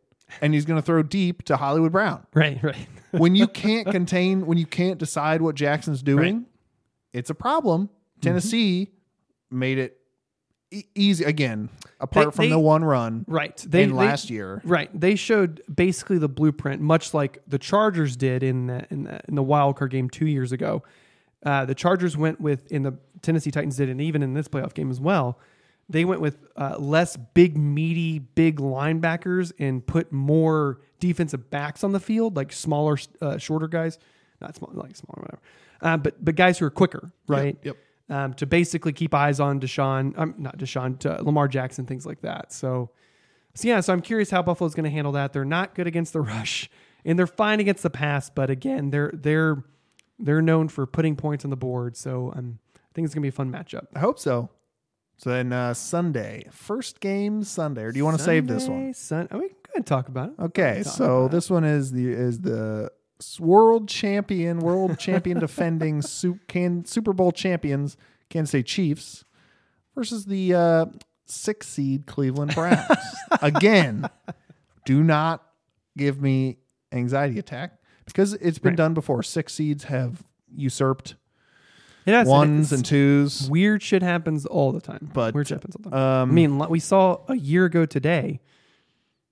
and 0.43 0.53
he's 0.55 0.65
going 0.67 0.79
to 0.81 0.85
throw 0.85 1.03
deep 1.03 1.43
to 1.45 1.57
Hollywood 1.57 1.91
Brown. 1.91 2.25
Right. 2.35 2.63
Right. 2.63 2.77
When 3.11 3.35
you 3.35 3.47
can't 3.49 3.89
contain 3.91 4.45
when 4.45 4.59
you 4.59 4.67
can't 4.67 4.99
decide 4.99 5.41
what 5.41 5.55
Jackson's 5.55 6.03
doing, 6.03 6.45
it's 7.15 7.31
a 7.31 7.35
problem. 7.35 7.89
Tennessee 8.21 8.89
made 9.51 9.79
it 9.79 9.99
e- 10.71 10.85
easy 10.95 11.25
again 11.25 11.71
apart 12.01 12.27
They- 12.27 12.31
from 12.37 12.45
they- 12.45 12.51
the 12.51 12.59
one 12.59 12.85
run 12.85 13.25
Right. 13.27 13.57
They 13.67 13.85
in 13.85 13.95
last 13.97 14.29
year. 14.29 14.61
Right. 14.63 14.91
They 14.93 15.15
showed 15.15 15.63
basically 15.75 16.19
the 16.19 16.29
blueprint, 16.29 16.83
much 16.83 17.15
like 17.15 17.39
the 17.47 17.59
Chargers 17.59 18.15
did 18.15 18.43
in 18.43 18.67
the 18.67 18.87
in 18.91 19.05
the, 19.05 19.21
in 19.27 19.35
the 19.37 19.43
wild 19.43 19.77
card 19.77 19.91
game 19.91 20.11
two 20.11 20.27
years 20.27 20.53
ago. 20.53 20.83
Uh, 21.47 21.65
the 21.65 21.75
Chargers 21.75 22.15
went 22.15 22.41
with, 22.43 22.71
in 22.71 22.83
the 22.83 22.99
Tennessee 23.23 23.51
Titans 23.51 23.77
did, 23.77 23.89
and 23.89 24.03
even 24.03 24.23
in 24.23 24.35
this 24.35 24.49
playoff 24.49 24.75
game 24.75 24.91
as 24.91 25.01
well. 25.01 25.39
They 25.89 26.05
went 26.05 26.21
with 26.21 26.37
uh, 26.57 26.77
less 26.79 27.17
big, 27.17 27.57
meaty, 27.57 28.19
big 28.19 28.59
linebackers 28.59 29.53
and 29.59 29.87
put 29.87 30.13
more 30.13 30.81
defensive 31.01 31.51
backs 31.51 31.83
on 31.83 31.93
the 31.93 32.01
field, 32.01 32.37
like 32.37 32.53
smaller, 32.53 32.99
uh, 33.23 33.39
shorter 33.39 33.69
guys, 33.69 33.99
not 34.41 34.55
small, 34.55 34.71
like 34.75 34.97
smaller, 34.97 35.23
whatever. 35.23 35.43
Uh, 35.81 35.97
but 35.97 36.23
but 36.23 36.35
guys 36.35 36.59
who 36.59 36.67
are 36.67 36.71
quicker, 36.71 37.11
right? 37.27 37.57
yep. 37.63 37.77
Um, 38.11 38.33
to 38.35 38.47
basically 38.47 38.93
keep 38.93 39.13
eyes 39.13 39.39
on 39.39 39.61
Deshaun, 39.61 40.19
um, 40.19 40.35
not 40.39 40.57
Deshaun, 40.57 40.99
to 41.01 41.23
Lamar 41.23 41.47
Jackson, 41.47 41.85
things 41.85 42.07
like 42.07 42.23
that. 42.23 42.55
So, 42.55 42.91
so 43.55 43.69
yeah, 43.69 43.81
so 43.81 43.93
I'm 43.93 44.01
curious 44.01 44.31
how 44.31 44.43
Buffalo's 44.43 44.75
going 44.75 44.85
to 44.85 44.91
handle 44.91 45.13
that. 45.13 45.35
They're 45.35 45.45
not 45.45 45.75
good 45.75 45.87
against 45.87 46.15
the 46.15 46.21
rush, 46.23 46.71
and 47.05 47.19
they're 47.19 47.27
fine 47.27 47.61
against 47.61 47.83
the 47.83 47.91
pass. 47.91 48.31
But 48.31 48.51
again, 48.51 48.91
they're 48.91 49.13
they're 49.15 49.65
they're 50.19 50.43
known 50.43 50.69
for 50.69 50.87
putting 50.87 51.17
points 51.17 51.45
on 51.45 51.51
the 51.51 51.57
board. 51.57 51.97
So 51.97 52.33
um, 52.35 52.59
I 52.77 52.81
think 52.95 53.05
it's 53.05 53.15
going 53.15 53.23
to 53.23 53.27
be 53.27 53.29
a 53.29 53.33
fun 53.33 53.53
matchup. 53.53 53.87
I 53.95 54.01
hope 54.01 54.19
so. 54.19 54.51
So 55.19 55.31
then 55.31 55.53
uh, 55.53 55.75
Sunday, 55.75 56.47
first 56.53 57.01
game 57.01 57.43
Sunday. 57.43 57.83
Or 57.83 57.93
do 57.93 57.99
you 57.99 58.05
want 58.05 58.19
to 58.19 58.23
save 58.25 58.47
this 58.47 58.69
one? 58.69 58.93
Sunday, 58.95 59.27
Sun- 59.27 59.29
oh, 59.33 59.39
we 59.39 59.49
can 59.49 59.57
go 59.57 59.71
ahead 59.71 59.77
and 59.77 59.87
talk 59.87 60.09
about 60.09 60.29
it. 60.31 60.35
Okay, 60.41 60.83
Talk 60.85 60.93
so 60.95 61.19
about 61.23 61.31
this 61.33 61.51
one 61.51 61.65
is 61.65 61.91
the 61.93 62.09
is 62.09 62.41
the 62.41 62.91
s- 63.21 63.41
world 63.41 63.89
champion, 63.89 64.61
world 64.61 64.97
champion 64.99 65.39
defending 65.41 66.03
Su- 66.03 66.39
can, 66.47 66.85
Super 66.85 67.13
Bowl 67.13 67.33
champions, 67.33 67.97
Kansas 68.31 68.53
City 68.53 68.63
Chiefs 68.63 69.25
versus 69.97 70.25
the 70.27 70.55
uh, 70.55 70.87
six 71.27 71.67
seed 71.67 72.07
Cleveland 72.07 72.55
Browns. 72.55 72.87
Again, 73.43 74.09
do 74.87 75.03
not 75.03 75.45
give 75.97 76.23
me 76.23 76.59
anxiety 76.93 77.41
attack 77.41 77.73
because 78.07 78.35
it's 78.35 78.61
been 78.61 78.77
done 78.77 78.95
before. 78.95 79.25
Six 79.25 79.53
seeds 79.55 79.85
have 79.85 80.23
usurped 80.55 81.17
has 82.13 82.27
ones 82.29 82.73
and 82.73 82.85
twos. 82.85 83.49
Weird 83.51 83.83
shit 83.83 84.03
happens 84.03 84.47
all 84.47 84.73
the 84.73 84.81
time. 84.81 85.11
But, 85.13 85.35
weird 85.35 85.49
shit 85.49 85.57
happens 85.57 85.77
all 85.77 85.83
the 85.83 85.91
time. 85.91 86.23
um, 86.23 86.31
I 86.31 86.33
mean, 86.33 86.59
we 86.69 86.81
saw 86.81 87.19
a 87.29 87.37
year 87.37 87.65
ago 87.65 87.87
today. 87.87 88.41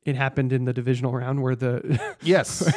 It 0.05 0.15
happened 0.15 0.53
in 0.53 0.65
the 0.67 0.73
divisional 0.73 1.13
round 1.13 1.43
where 1.43 1.57
the 1.57 2.01
Yes, 2.23 2.73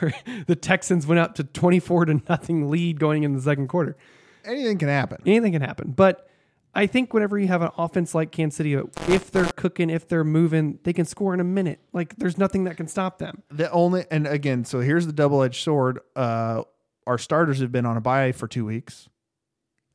where 0.00 0.12
the 0.46 0.54
Texans 0.56 1.06
went 1.06 1.18
up 1.18 1.34
to 1.36 1.44
twenty 1.44 1.80
four 1.80 2.04
to 2.04 2.20
nothing 2.28 2.70
lead 2.70 3.00
going 3.00 3.22
in 3.22 3.32
the 3.32 3.40
second 3.40 3.68
quarter. 3.68 3.96
anything 4.44 4.76
can 4.78 4.88
happen. 4.88 5.22
Anything 5.24 5.52
can 5.52 5.62
happen, 5.62 5.92
but 5.96 6.28
I 6.74 6.86
think 6.86 7.14
whenever 7.14 7.38
you 7.38 7.46
have 7.46 7.62
an 7.62 7.70
offense 7.78 8.14
like 8.14 8.32
Kansas 8.32 8.56
City, 8.58 8.74
if 9.08 9.30
they're 9.30 9.46
cooking, 9.56 9.88
if 9.88 10.08
they're 10.08 10.24
moving, 10.24 10.78
they 10.82 10.92
can 10.92 11.06
score 11.06 11.32
in 11.32 11.40
a 11.40 11.44
minute. 11.44 11.78
Like 11.94 12.16
there's 12.16 12.36
nothing 12.36 12.64
that 12.64 12.76
can 12.76 12.86
stop 12.88 13.16
them. 13.18 13.42
The 13.50 13.70
only 13.70 14.04
and 14.10 14.26
again, 14.26 14.66
so 14.66 14.80
here's 14.80 15.06
the 15.06 15.12
double 15.14 15.42
edged 15.42 15.62
sword. 15.62 16.00
Uh, 16.14 16.64
our 17.06 17.16
starters 17.16 17.60
have 17.60 17.72
been 17.72 17.86
on 17.86 17.96
a 17.96 18.00
bye 18.02 18.32
for 18.32 18.46
two 18.46 18.66
weeks. 18.66 19.08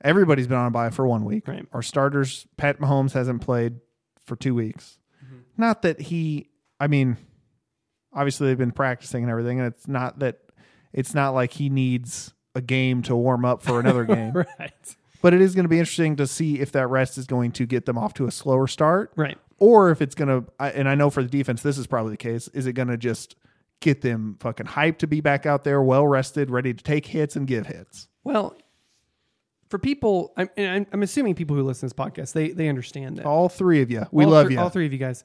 Everybody's 0.04 0.48
been 0.48 0.58
on 0.58 0.68
a 0.68 0.72
bye 0.72 0.90
for 0.90 1.06
one 1.08 1.26
week. 1.26 1.48
Right. 1.48 1.66
Our 1.74 1.82
starters, 1.82 2.48
Pat 2.58 2.80
Mahomes 2.80 3.12
hasn't 3.14 3.42
played 3.42 3.80
for 4.26 4.36
two 4.36 4.56
weeks. 4.56 4.98
Mm-hmm. 5.26 5.38
Not 5.58 5.82
that 5.82 6.00
he, 6.00 6.50
I 6.80 6.88
mean, 6.88 7.18
obviously 8.14 8.48
they've 8.48 8.58
been 8.58 8.72
practicing 8.72 9.24
and 9.24 9.32
everything, 9.32 9.60
and 9.60 9.68
it's 9.74 9.88
not 9.88 10.20
that 10.20 10.40
it's 10.94 11.14
not 11.14 11.32
like 11.32 11.52
he 11.54 11.70
needs 11.70 12.34
a 12.56 12.62
game 12.62 13.02
to 13.04 13.16
warm 13.16 13.46
up 13.46 13.62
for 13.62 13.80
another 13.80 14.04
game. 14.06 14.32
Right. 14.34 14.96
But 15.22 15.34
it 15.34 15.42
is 15.42 15.54
going 15.54 15.66
to 15.66 15.70
be 15.70 15.80
interesting 15.80 16.16
to 16.16 16.26
see 16.28 16.60
if 16.60 16.72
that 16.72 16.88
rest 16.88 17.18
is 17.18 17.28
going 17.28 17.52
to 17.54 17.66
get 17.66 17.86
them 17.86 17.98
off 17.98 18.14
to 18.16 18.26
a 18.26 18.32
slower 18.32 18.68
start 18.68 19.12
Right. 19.18 19.38
or 19.58 19.92
if 19.92 20.02
it's 20.02 20.16
going 20.16 20.30
to, 20.46 20.50
and 20.60 20.88
i 20.88 20.96
know 20.96 21.10
for 21.10 21.22
the 21.22 21.28
defense 21.30 21.62
this 21.62 21.78
is 21.78 21.88
probably 21.88 22.12
the 22.14 22.18
case 22.18 22.48
is 22.50 22.66
it 22.68 22.72
gonna 22.74 22.96
just 22.96 23.36
get 23.82 24.00
them 24.02 24.38
fucking 24.40 24.66
hyped 24.66 25.00
to 25.00 25.08
be 25.08 25.20
back 25.20 25.46
out 25.46 25.66
there 25.66 25.82
well 25.82 26.08
rested 26.08 26.50
ready 26.50 26.74
to 26.74 26.82
take 26.82 27.06
hits 27.08 27.36
and 27.36 27.48
give 27.48 27.68
hits 27.68 28.08
Well, 28.24 28.56
for 29.70 29.78
people, 29.80 30.34
I'm, 30.36 30.50
I'm, 30.58 30.88
I'm 30.92 31.04
assuming 31.04 31.36
people 31.36 31.56
who 31.56 31.64
listen 31.64 31.88
to 31.88 31.96
this 31.96 32.06
podcast, 32.06 32.34
they 32.34 32.50
they 32.50 32.68
understand 32.70 33.18
that. 33.18 33.26
all 33.26 33.50
three 33.50 33.82
of 33.82 33.92
you 33.92 34.06
we 34.12 34.26
all 34.26 34.32
love 34.32 34.46
three- 34.48 34.56
you 34.56 34.62
All 34.62 34.70
three 34.70 34.86
of 34.86 34.94
you 34.94 35.00
guys. 35.00 35.24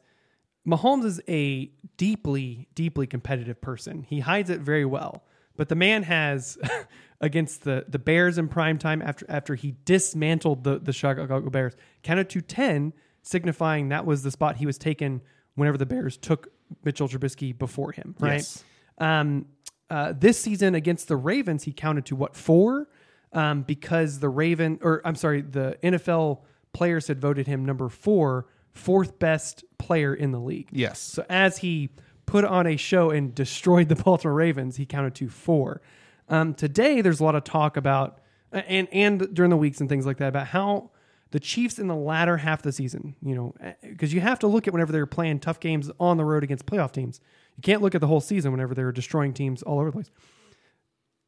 Mahomes 0.66 1.04
is 1.04 1.20
a 1.28 1.70
deeply, 1.98 2.68
deeply 2.74 3.06
competitive 3.06 3.60
person. 3.60 4.02
He 4.08 4.20
hides 4.20 4.48
it 4.48 4.60
very 4.60 4.86
well. 4.86 5.24
But 5.56 5.68
the 5.68 5.74
man 5.74 6.02
has 6.04 6.56
against 7.20 7.64
the, 7.64 7.84
the 7.86 7.98
Bears 7.98 8.38
in 8.38 8.48
prime 8.48 8.78
time 8.78 9.02
after 9.02 9.26
after 9.28 9.54
he 9.54 9.74
dismantled 9.84 10.64
the, 10.64 10.78
the 10.78 10.92
Chicago 10.92 11.40
Bears, 11.50 11.74
counted 12.02 12.28
to 12.30 12.40
ten, 12.40 12.92
signifying 13.22 13.88
that 13.90 14.04
was 14.06 14.22
the 14.22 14.30
spot 14.30 14.56
he 14.56 14.66
was 14.66 14.78
taken 14.78 15.20
whenever 15.54 15.78
the 15.78 15.86
Bears 15.86 16.16
took 16.16 16.48
Mitchell 16.84 17.08
Trubisky 17.08 17.56
before 17.56 17.92
him. 17.92 18.14
Right. 18.18 18.34
Yes. 18.34 18.64
Um, 18.98 19.46
uh, 19.90 20.12
this 20.16 20.40
season 20.40 20.74
against 20.74 21.08
the 21.08 21.16
Ravens, 21.16 21.64
he 21.64 21.72
counted 21.72 22.06
to 22.06 22.16
what 22.16 22.34
four? 22.34 22.88
Um, 23.34 23.62
because 23.62 24.20
the 24.20 24.28
Raven, 24.28 24.78
or 24.80 25.02
I'm 25.04 25.16
sorry, 25.16 25.42
the 25.42 25.76
NFL 25.82 26.40
players 26.72 27.08
had 27.08 27.20
voted 27.20 27.46
him 27.46 27.64
number 27.64 27.88
four, 27.88 28.46
fourth 28.72 29.18
best 29.18 29.64
player 29.78 30.14
in 30.14 30.30
the 30.30 30.38
league. 30.38 30.68
Yes. 30.70 31.00
So 31.00 31.26
as 31.28 31.58
he 31.58 31.90
put 32.26 32.44
on 32.44 32.66
a 32.66 32.76
show 32.76 33.10
and 33.10 33.34
destroyed 33.34 33.88
the 33.88 33.96
Baltimore 34.04 34.34
Ravens, 34.34 34.76
he 34.76 34.86
counted 34.86 35.14
to 35.16 35.28
four. 35.28 35.80
Um, 36.28 36.54
today, 36.54 37.00
there's 37.00 37.20
a 37.20 37.24
lot 37.24 37.34
of 37.34 37.44
talk 37.44 37.76
about, 37.76 38.20
and 38.52 38.88
and 38.92 39.34
during 39.34 39.50
the 39.50 39.56
weeks 39.56 39.80
and 39.80 39.88
things 39.88 40.06
like 40.06 40.18
that, 40.18 40.28
about 40.28 40.46
how 40.48 40.90
The 41.32 41.40
Chiefs 41.40 41.78
in 41.78 41.86
the 41.86 41.96
latter 41.96 42.36
half 42.36 42.60
of 42.60 42.62
the 42.62 42.72
season, 42.72 43.14
you 43.22 43.34
know, 43.34 43.54
because 43.82 44.14
you 44.14 44.20
have 44.20 44.38
to 44.40 44.46
look 44.46 44.66
at 44.66 44.72
whenever 44.72 44.92
they're 44.92 45.06
playing 45.06 45.40
tough 45.40 45.60
games 45.60 45.90
on 46.00 46.16
the 46.16 46.24
road 46.24 46.44
against 46.44 46.66
playoff 46.66 46.92
teams. 46.92 47.20
You 47.56 47.62
can't 47.62 47.82
look 47.82 47.94
at 47.94 48.00
the 48.00 48.06
whole 48.06 48.20
season 48.20 48.52
whenever 48.52 48.74
they're 48.74 48.92
destroying 48.92 49.32
teams 49.32 49.62
all 49.62 49.78
over 49.78 49.90
the 49.90 49.92
place. 49.92 50.10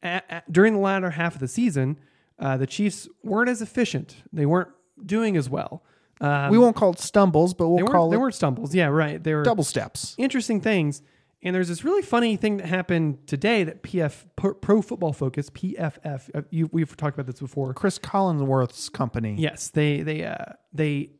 A- 0.03 0.21
a- 0.29 0.43
during 0.51 0.73
the 0.73 0.79
latter 0.79 1.11
half 1.11 1.35
of 1.35 1.39
the 1.39 1.47
season, 1.47 1.97
uh, 2.39 2.57
the 2.57 2.67
Chiefs 2.67 3.07
weren't 3.23 3.49
as 3.49 3.61
efficient. 3.61 4.17
They 4.31 4.45
weren't 4.45 4.69
doing 5.05 5.35
as 5.37 5.49
well. 5.49 5.83
Um, 6.19 6.49
we 6.51 6.57
won't 6.57 6.75
call 6.75 6.91
it 6.93 6.99
stumbles, 6.99 7.53
but 7.53 7.65
they 7.65 7.83
we'll 7.83 7.91
call 7.91 8.09
they 8.09 8.15
it 8.17 8.19
weren't 8.19 8.33
stumbles. 8.35 8.73
Yeah, 8.73 8.87
right. 8.87 9.23
They 9.23 9.33
were 9.35 9.43
double 9.43 9.63
steps. 9.63 10.15
interesting 10.17 10.61
things. 10.61 11.01
And 11.43 11.53
there's 11.55 11.67
this 11.67 11.83
really 11.83 12.01
funny 12.01 12.35
thing 12.35 12.57
that 12.57 12.65
happened 12.65 13.27
today 13.27 13.63
that 13.63 13.83
PF 13.83 14.25
Pro, 14.35 14.55
Pro 14.55 14.81
Football 14.81 15.13
Focus 15.13 15.51
PFF. 15.51 16.29
Uh, 16.33 16.41
you, 16.49 16.67
we've 16.73 16.97
talked 16.97 17.15
about 17.15 17.27
this 17.27 17.39
before. 17.39 17.73
Chris 17.75 17.99
Collinsworth's 17.99 18.89
company. 18.89 19.35
Yes, 19.37 19.69
they 19.69 20.01
they 20.01 20.25
uh, 20.25 20.35
they 20.73 21.11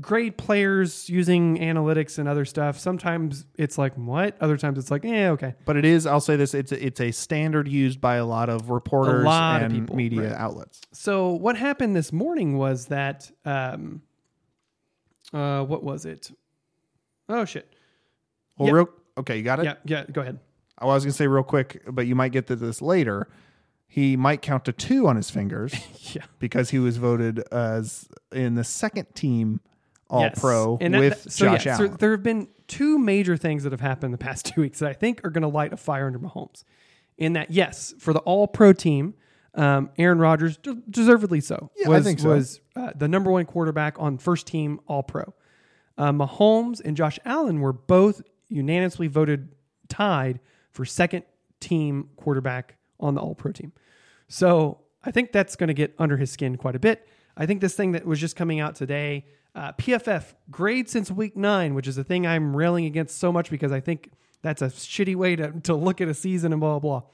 grade 0.00 0.36
players 0.36 1.08
using 1.08 1.58
analytics 1.58 2.18
and 2.18 2.28
other 2.28 2.44
stuff. 2.44 2.78
Sometimes 2.78 3.46
it's 3.56 3.78
like 3.78 3.94
what, 3.94 4.36
other 4.40 4.56
times 4.56 4.78
it's 4.78 4.90
like 4.90 5.04
eh, 5.04 5.28
okay. 5.30 5.54
But 5.64 5.76
it 5.76 5.84
is, 5.84 6.06
I'll 6.06 6.20
say 6.20 6.36
this, 6.36 6.54
it's 6.54 6.72
a, 6.72 6.84
it's 6.86 7.00
a 7.00 7.10
standard 7.12 7.66
used 7.68 8.00
by 8.00 8.16
a 8.16 8.26
lot 8.26 8.48
of 8.48 8.70
reporters 8.70 9.24
lot 9.24 9.62
of 9.62 9.70
and 9.72 9.74
people, 9.80 9.96
media 9.96 10.30
right. 10.30 10.32
outlets. 10.32 10.80
So 10.92 11.32
what 11.32 11.56
happened 11.56 11.96
this 11.96 12.12
morning 12.12 12.58
was 12.58 12.86
that 12.86 13.30
um, 13.44 14.02
uh, 15.32 15.64
what 15.64 15.82
was 15.82 16.04
it? 16.04 16.30
Oh 17.28 17.44
shit. 17.44 17.72
Well, 18.58 18.68
Yeah. 18.68 18.74
real 18.74 18.88
okay, 19.18 19.36
you 19.38 19.42
got 19.42 19.60
it. 19.60 19.64
Yeah, 19.64 19.74
yeah. 19.84 20.04
Go 20.12 20.20
ahead. 20.20 20.38
I 20.78 20.84
was 20.86 21.04
going 21.04 21.12
to 21.12 21.16
say 21.16 21.26
real 21.26 21.42
quick, 21.42 21.82
but 21.90 22.06
you 22.06 22.14
might 22.14 22.32
get 22.32 22.46
to 22.48 22.56
this 22.56 22.82
later. 22.82 23.28
He 23.88 24.14
might 24.16 24.42
count 24.42 24.66
to 24.66 24.72
two 24.72 25.06
on 25.08 25.16
his 25.16 25.30
fingers 25.30 25.74
Yeah. 26.14 26.24
because 26.38 26.68
he 26.70 26.78
was 26.78 26.98
voted 26.98 27.38
as 27.50 28.08
in 28.30 28.56
the 28.56 28.64
second 28.64 29.06
team 29.14 29.60
All 30.08 30.20
Yes. 30.22 30.38
Pro 30.38 30.78
And 30.80 30.96
with 30.96 31.24
that- 31.24 31.32
so 31.32 31.46
Josh 31.46 31.66
yeah, 31.66 31.76
so 31.76 31.84
Allen. 31.86 31.96
there 31.98 32.12
have 32.12 32.22
been 32.22 32.48
two 32.68 32.98
major 32.98 33.36
things 33.36 33.62
that 33.64 33.72
have 33.72 33.80
happened 33.80 34.14
the 34.14 34.18
past 34.18 34.46
two 34.54 34.60
weeks 34.60 34.78
that 34.78 34.88
I 34.88 34.92
think 34.92 35.24
are 35.24 35.30
going 35.30 35.42
to 35.42 35.48
light 35.48 35.72
a 35.72 35.76
fire 35.76 36.06
under 36.06 36.18
Mahomes. 36.18 36.64
In 37.18 37.32
that, 37.32 37.50
yes, 37.50 37.94
for 37.98 38.12
the 38.12 38.20
All 38.20 38.46
Pro 38.46 38.72
team, 38.72 39.14
um, 39.54 39.90
Aaron 39.98 40.18
Rodgers, 40.18 40.58
de- 40.58 40.74
deservedly 40.90 41.40
so, 41.40 41.70
Yeah, 41.76 41.86
I 41.86 41.90
was, 41.90 42.04
think 42.04 42.18
so. 42.20 42.28
was 42.28 42.60
uh, 42.76 42.92
the 42.94 43.08
number 43.08 43.30
one 43.30 43.46
quarterback 43.46 43.96
on 43.98 44.18
first 44.18 44.46
team 44.46 44.80
All 44.86 45.02
Pro. 45.02 45.32
Uh, 45.98 46.12
Mahomes 46.12 46.80
and 46.84 46.94
Josh 46.96 47.18
Allen 47.24 47.60
were 47.60 47.72
both 47.72 48.20
unanimously 48.48 49.06
voted 49.08 49.48
tied 49.88 50.40
for 50.72 50.84
second 50.84 51.24
team 51.58 52.10
quarterback 52.16 52.76
on 53.00 53.14
the 53.14 53.20
All 53.22 53.34
Pro 53.34 53.50
team. 53.50 53.72
So 54.28 54.80
I 55.04 55.10
think 55.10 55.32
that's 55.32 55.56
going 55.56 55.68
to 55.68 55.74
get 55.74 55.94
under 55.98 56.16
his 56.18 56.30
skin 56.30 56.56
quite 56.56 56.76
a 56.76 56.78
bit. 56.78 57.08
I 57.36 57.46
think 57.46 57.60
this 57.60 57.74
thing 57.74 57.92
that 57.92 58.04
was 58.04 58.20
just 58.20 58.36
coming 58.36 58.60
out 58.60 58.74
today, 58.74 59.24
uh, 59.56 59.72
PFF 59.72 60.34
grade 60.50 60.88
since 60.88 61.10
week 61.10 61.36
nine, 61.36 61.74
which 61.74 61.88
is 61.88 61.98
a 61.98 62.04
thing 62.04 62.26
I'm 62.26 62.54
railing 62.56 62.84
against 62.84 63.18
so 63.18 63.32
much 63.32 63.50
because 63.50 63.72
I 63.72 63.80
think 63.80 64.10
that's 64.42 64.62
a 64.62 64.66
shitty 64.66 65.16
way 65.16 65.34
to, 65.34 65.50
to 65.62 65.74
look 65.74 66.00
at 66.00 66.06
a 66.08 66.14
season 66.14 66.52
and 66.52 66.60
blah, 66.60 66.78
blah, 66.78 67.00
blah. 67.00 67.08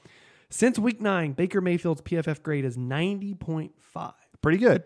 Since 0.49 0.77
week 0.77 1.01
nine, 1.01 1.31
Baker 1.31 1.61
Mayfield's 1.61 2.01
PFF 2.01 2.43
grade 2.43 2.65
is 2.65 2.77
90.5. 2.77 3.71
Pretty 4.41 4.57
good. 4.59 4.83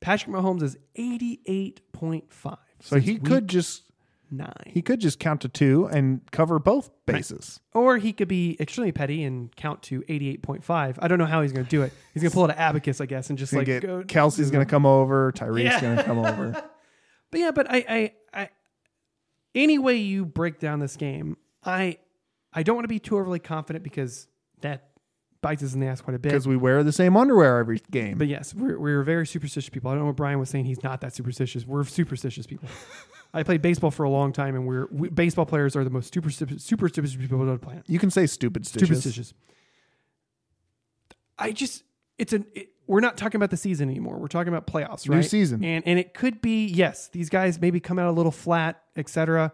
Patrick 0.00 0.34
Mahomes 0.34 0.62
is 0.62 0.78
88.5. 0.96 2.56
So 2.80 2.98
he 2.98 3.18
could 3.18 3.48
just 3.48 3.82
nine. 4.30 4.52
he 4.66 4.80
could 4.80 5.00
just 5.00 5.18
count 5.18 5.42
to 5.42 5.48
two 5.48 5.86
and 5.92 6.20
cover 6.30 6.58
both 6.58 6.90
bases. 7.04 7.60
Or 7.74 7.98
he 7.98 8.12
could 8.14 8.28
be 8.28 8.56
extremely 8.60 8.92
petty 8.92 9.24
and 9.24 9.54
count 9.56 9.82
to 9.84 10.00
88.5. 10.02 10.96
I 11.00 11.08
don't 11.08 11.18
know 11.18 11.26
how 11.26 11.42
he's 11.42 11.52
going 11.52 11.66
to 11.66 11.70
do 11.70 11.82
it. 11.82 11.92
He's 12.14 12.22
going 12.22 12.30
to 12.30 12.34
pull 12.34 12.44
out 12.44 12.50
an 12.50 12.56
abacus, 12.56 13.00
I 13.00 13.06
guess, 13.06 13.28
and 13.28 13.38
just 13.38 13.52
like 13.52 13.66
get 13.66 13.82
go. 13.82 14.02
Kelce's 14.04 14.50
going 14.50 14.64
to 14.66 14.70
come 14.70 14.86
over. 14.86 15.32
Tyreek's 15.32 15.64
Yeah. 15.64 15.80
going 15.80 15.96
to 15.98 16.04
come 16.04 16.18
over. 16.18 16.64
But 17.30 17.40
yeah, 17.40 17.50
but 17.50 17.70
I, 17.70 17.84
I, 17.88 18.12
I, 18.32 18.48
any 19.54 19.78
way 19.78 19.96
you 19.96 20.24
break 20.24 20.58
down 20.58 20.80
this 20.80 20.96
game, 20.96 21.36
I, 21.64 21.98
I 22.52 22.62
don't 22.62 22.74
want 22.76 22.84
to 22.84 22.88
be 22.88 22.98
too 22.98 23.16
overly 23.16 23.38
confident 23.38 23.84
because 23.84 24.26
that 24.60 24.90
bites 25.42 25.62
us 25.62 25.74
in 25.74 25.80
the 25.80 25.86
ass 25.86 26.00
quite 26.00 26.14
a 26.14 26.18
bit. 26.18 26.30
because 26.30 26.46
we 26.46 26.56
wear 26.56 26.82
the 26.82 26.92
same 26.92 27.16
underwear 27.16 27.58
every 27.58 27.80
game. 27.90 28.18
But 28.18 28.28
yes, 28.28 28.54
we're, 28.54 28.78
we're 28.78 29.02
very 29.02 29.26
superstitious 29.26 29.70
people. 29.70 29.90
I 29.90 29.94
don't 29.94 30.00
know 30.00 30.06
what 30.06 30.16
Brian 30.16 30.38
was 30.38 30.50
saying. 30.50 30.66
He's 30.66 30.82
not 30.82 31.00
that 31.00 31.14
superstitious. 31.14 31.66
We're 31.66 31.84
superstitious 31.84 32.46
people. 32.46 32.68
I 33.34 33.42
played 33.44 33.62
baseball 33.62 33.92
for 33.92 34.02
a 34.02 34.10
long 34.10 34.32
time, 34.32 34.56
and 34.56 34.66
we're 34.66 34.86
we, 34.90 35.08
baseball 35.08 35.46
players 35.46 35.76
are 35.76 35.84
the 35.84 35.90
most 35.90 36.12
superstitious, 36.12 36.64
superstitious 36.64 37.14
people 37.14 37.40
on 37.40 37.46
the 37.46 37.58
planet. 37.58 37.84
you 37.86 37.98
can 37.98 38.10
say 38.10 38.26
stupid 38.26 38.66
stitches. 38.66 38.88
Superstitious. 38.88 39.34
I 41.38 41.52
just 41.52 41.84
it's 42.18 42.32
an 42.32 42.46
it, 42.54 42.69
we're 42.90 42.98
not 42.98 43.16
talking 43.16 43.36
about 43.36 43.50
the 43.50 43.56
season 43.56 43.88
anymore. 43.88 44.18
We're 44.18 44.26
talking 44.26 44.52
about 44.52 44.66
playoffs, 44.66 45.08
right? 45.08 45.18
New 45.18 45.22
season. 45.22 45.62
and 45.62 45.86
and 45.86 45.96
it 45.96 46.12
could 46.12 46.42
be 46.42 46.66
yes, 46.66 47.06
these 47.06 47.30
guys 47.30 47.60
maybe 47.60 47.78
come 47.78 48.00
out 48.00 48.08
a 48.08 48.10
little 48.10 48.32
flat, 48.32 48.82
etc. 48.96 49.52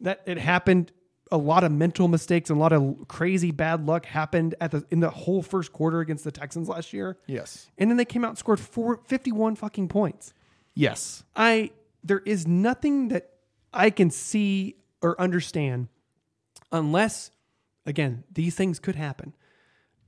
That 0.00 0.22
it 0.26 0.36
happened. 0.36 0.90
A 1.30 1.36
lot 1.38 1.64
of 1.64 1.72
mental 1.72 2.08
mistakes 2.08 2.50
and 2.50 2.58
a 2.58 2.60
lot 2.60 2.74
of 2.74 3.06
crazy 3.08 3.52
bad 3.52 3.86
luck 3.86 4.04
happened 4.04 4.54
at 4.60 4.72
the 4.72 4.84
in 4.90 5.00
the 5.00 5.08
whole 5.08 5.42
first 5.42 5.72
quarter 5.72 6.00
against 6.00 6.24
the 6.24 6.32
Texans 6.32 6.68
last 6.68 6.92
year. 6.92 7.16
Yes. 7.26 7.70
And 7.78 7.88
then 7.88 7.96
they 7.96 8.04
came 8.04 8.22
out 8.22 8.30
and 8.30 8.38
scored 8.38 8.60
four, 8.60 9.00
51 9.06 9.54
fucking 9.54 9.88
points. 9.88 10.34
Yes. 10.74 11.22
I 11.34 11.70
there 12.04 12.20
is 12.26 12.46
nothing 12.46 13.08
that 13.08 13.30
I 13.72 13.88
can 13.90 14.10
see 14.10 14.76
or 15.00 15.18
understand 15.18 15.88
unless 16.70 17.30
again, 17.86 18.24
these 18.30 18.54
things 18.54 18.78
could 18.78 18.96
happen, 18.96 19.34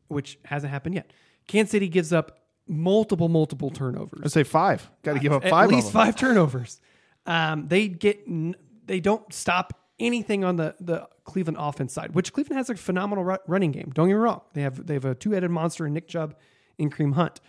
which 0.08 0.38
hasn't 0.44 0.72
happened 0.72 0.96
yet. 0.96 1.10
Kansas 1.46 1.70
City 1.70 1.88
gives 1.88 2.12
up 2.12 2.43
multiple, 2.66 3.29
multiple 3.29 3.70
turnovers. 3.70 4.20
I'd 4.24 4.33
say 4.33 4.42
five. 4.44 4.90
Got 5.03 5.14
to 5.14 5.18
give 5.20 5.33
up 5.33 5.42
five. 5.44 5.70
At 5.70 5.74
least 5.74 5.92
five 5.92 6.16
turnovers. 6.16 6.81
Um, 7.27 7.68
they 7.68 7.88
get 7.88 8.20
n- 8.27 8.57
they 8.87 9.00
don't 9.00 9.33
stop 9.33 9.79
anything 9.98 10.44
on 10.44 10.57
the 10.57 10.74
the 10.81 11.09
Cleveland 11.24 11.57
offense 11.59 11.92
side, 11.92 12.14
which 12.14 12.33
Cleveland 12.33 12.59
has 12.59 12.70
a 12.70 12.74
phenomenal 12.77 13.24
ru- 13.24 13.38
running 13.46 13.72
game. 13.72 13.90
Don't 13.94 14.09
get 14.09 14.14
me 14.14 14.18
wrong; 14.18 14.42
they 14.53 14.62
have 14.62 14.87
they 14.87 14.94
have 14.94 15.05
a 15.05 15.14
two 15.14 15.33
headed 15.33 15.50
monster 15.50 15.87
in 15.87 15.94
Nick 15.94 16.09
Chubb 16.09 16.35
and 16.79 16.94
Kareem 16.94 17.14
Hunt, 17.14 17.40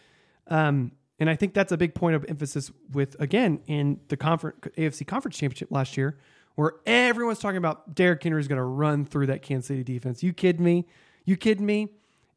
um, 0.48 0.92
and 1.20 1.30
I 1.30 1.36
think 1.36 1.54
that's 1.54 1.72
a 1.72 1.78
big 1.78 1.94
point 1.96 2.16
of 2.16 2.26
emphasis 2.30 2.72
with 2.92 3.16
again 3.20 3.62
in 3.68 4.00
the 4.08 4.18
conference 4.18 4.60
AFC 4.78 5.06
Conference 5.06 5.38
Championship 5.38 5.72
last 5.72 5.98
year, 5.98 6.18
where 6.56 6.74
everyone's 6.86 7.40
talking 7.40 7.58
about 7.58 7.96
Derrick 7.96 8.24
Henry 8.24 8.40
is 8.40 8.48
going 8.48 8.58
to 8.58 8.64
run 8.64 9.06
through 9.06 9.28
that 9.28 9.42
Kansas 9.42 9.68
City 9.68 9.84
defense. 9.84 10.24
You 10.24 10.32
kidding 10.34 10.64
me? 10.64 10.86
You 11.26 11.36
kidding 11.36 11.66
me? 11.66 11.90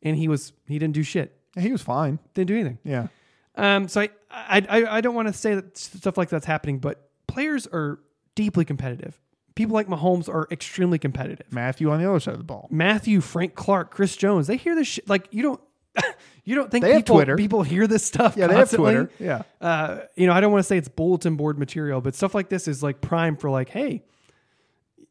And 0.02 0.16
he 0.16 0.28
was 0.28 0.52
he 0.66 0.78
didn't 0.78 0.94
do 0.94 1.02
shit. 1.02 1.37
He 1.58 1.70
was 1.72 1.82
fine. 1.82 2.18
Didn't 2.34 2.48
do 2.48 2.54
anything. 2.54 2.78
Yeah. 2.84 3.08
Um, 3.56 3.88
so 3.88 4.02
I, 4.02 4.08
I, 4.30 4.66
I, 4.68 4.96
I 4.96 5.00
don't 5.00 5.14
want 5.14 5.28
to 5.28 5.34
say 5.34 5.54
that 5.54 5.76
stuff 5.76 6.16
like 6.16 6.28
that's 6.28 6.46
happening, 6.46 6.78
but 6.78 7.08
players 7.26 7.66
are 7.66 7.98
deeply 8.34 8.64
competitive. 8.64 9.18
People 9.56 9.74
like 9.74 9.88
Mahomes 9.88 10.28
are 10.28 10.46
extremely 10.52 10.98
competitive. 10.98 11.46
Mathieu 11.52 11.90
on 11.90 12.00
the 12.00 12.08
other 12.08 12.20
side 12.20 12.32
of 12.34 12.38
the 12.38 12.44
ball. 12.44 12.68
Mathieu, 12.70 13.20
Frank 13.20 13.56
Clark, 13.56 13.90
Chris 13.90 14.16
Jones, 14.16 14.46
they 14.46 14.56
hear 14.56 14.76
this 14.76 14.86
shit. 14.86 15.08
Like 15.08 15.26
you 15.32 15.42
don't, 15.42 15.60
you 16.44 16.54
don't 16.54 16.70
think 16.70 16.84
They 16.84 16.92
have 16.92 17.00
people, 17.00 17.16
Twitter. 17.16 17.36
people 17.36 17.62
hear 17.64 17.88
this 17.88 18.04
stuff. 18.04 18.36
Yeah, 18.36 18.46
they 18.46 18.54
have 18.54 18.68
constantly? 18.70 18.92
Twitter. 18.94 19.10
Yeah. 19.18 19.42
Uh, 19.60 20.00
you 20.14 20.28
know, 20.28 20.32
I 20.32 20.40
don't 20.40 20.52
want 20.52 20.62
to 20.62 20.68
say 20.68 20.76
it's 20.78 20.88
bulletin 20.88 21.34
board 21.34 21.58
material, 21.58 22.00
but 22.00 22.14
stuff 22.14 22.36
like 22.36 22.48
this 22.48 22.68
is 22.68 22.84
like 22.84 23.00
prime 23.00 23.36
for 23.36 23.50
like, 23.50 23.70
hey, 23.70 24.04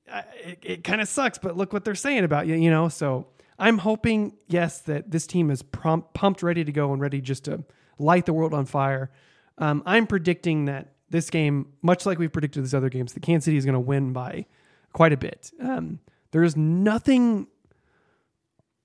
I- 0.10 0.24
it, 0.46 0.60
it 0.64 0.84
kind 0.86 1.02
of 1.02 1.10
sucks, 1.10 1.38
but 1.38 1.58
look 1.58 1.74
what 1.74 1.84
they're 1.84 1.96
saying 1.96 2.24
about 2.24 2.48
you, 2.48 2.56
you 2.56 2.70
know? 2.70 2.88
So 2.88 3.28
I'm 3.60 3.80
hoping, 3.80 4.38
yes, 4.48 4.80
that 4.82 5.12
this 5.12 5.26
team 5.26 5.50
is 5.50 5.64
pumped, 5.64 6.44
ready 6.44 6.64
to 6.64 6.72
go 6.72 6.94
and 6.94 7.02
ready 7.02 7.22
just 7.22 7.46
to 7.46 7.64
light 7.98 8.26
the 8.26 8.34
world 8.34 8.54
on 8.54 8.66
fire. 8.66 9.10
Um, 9.58 9.82
I'm 9.86 10.06
predicting 10.06 10.66
that 10.66 10.94
this 11.10 11.30
game, 11.30 11.74
much 11.82 12.06
like 12.06 12.20
we've 12.20 12.32
predicted 12.32 12.64
these 12.64 12.76
other 12.76 12.90
games, 12.90 13.14
the 13.14 13.20
Kansas 13.20 13.46
City 13.46 13.58
is 13.58 13.66
going 13.66 13.74
to 13.74 13.80
win 13.80 14.14
by 14.14 14.46
quite 14.94 15.14
a 15.14 15.18
bit. 15.18 15.52
Um, 15.60 16.00
there 16.32 16.44
is 16.44 16.56
nothing 16.56 17.48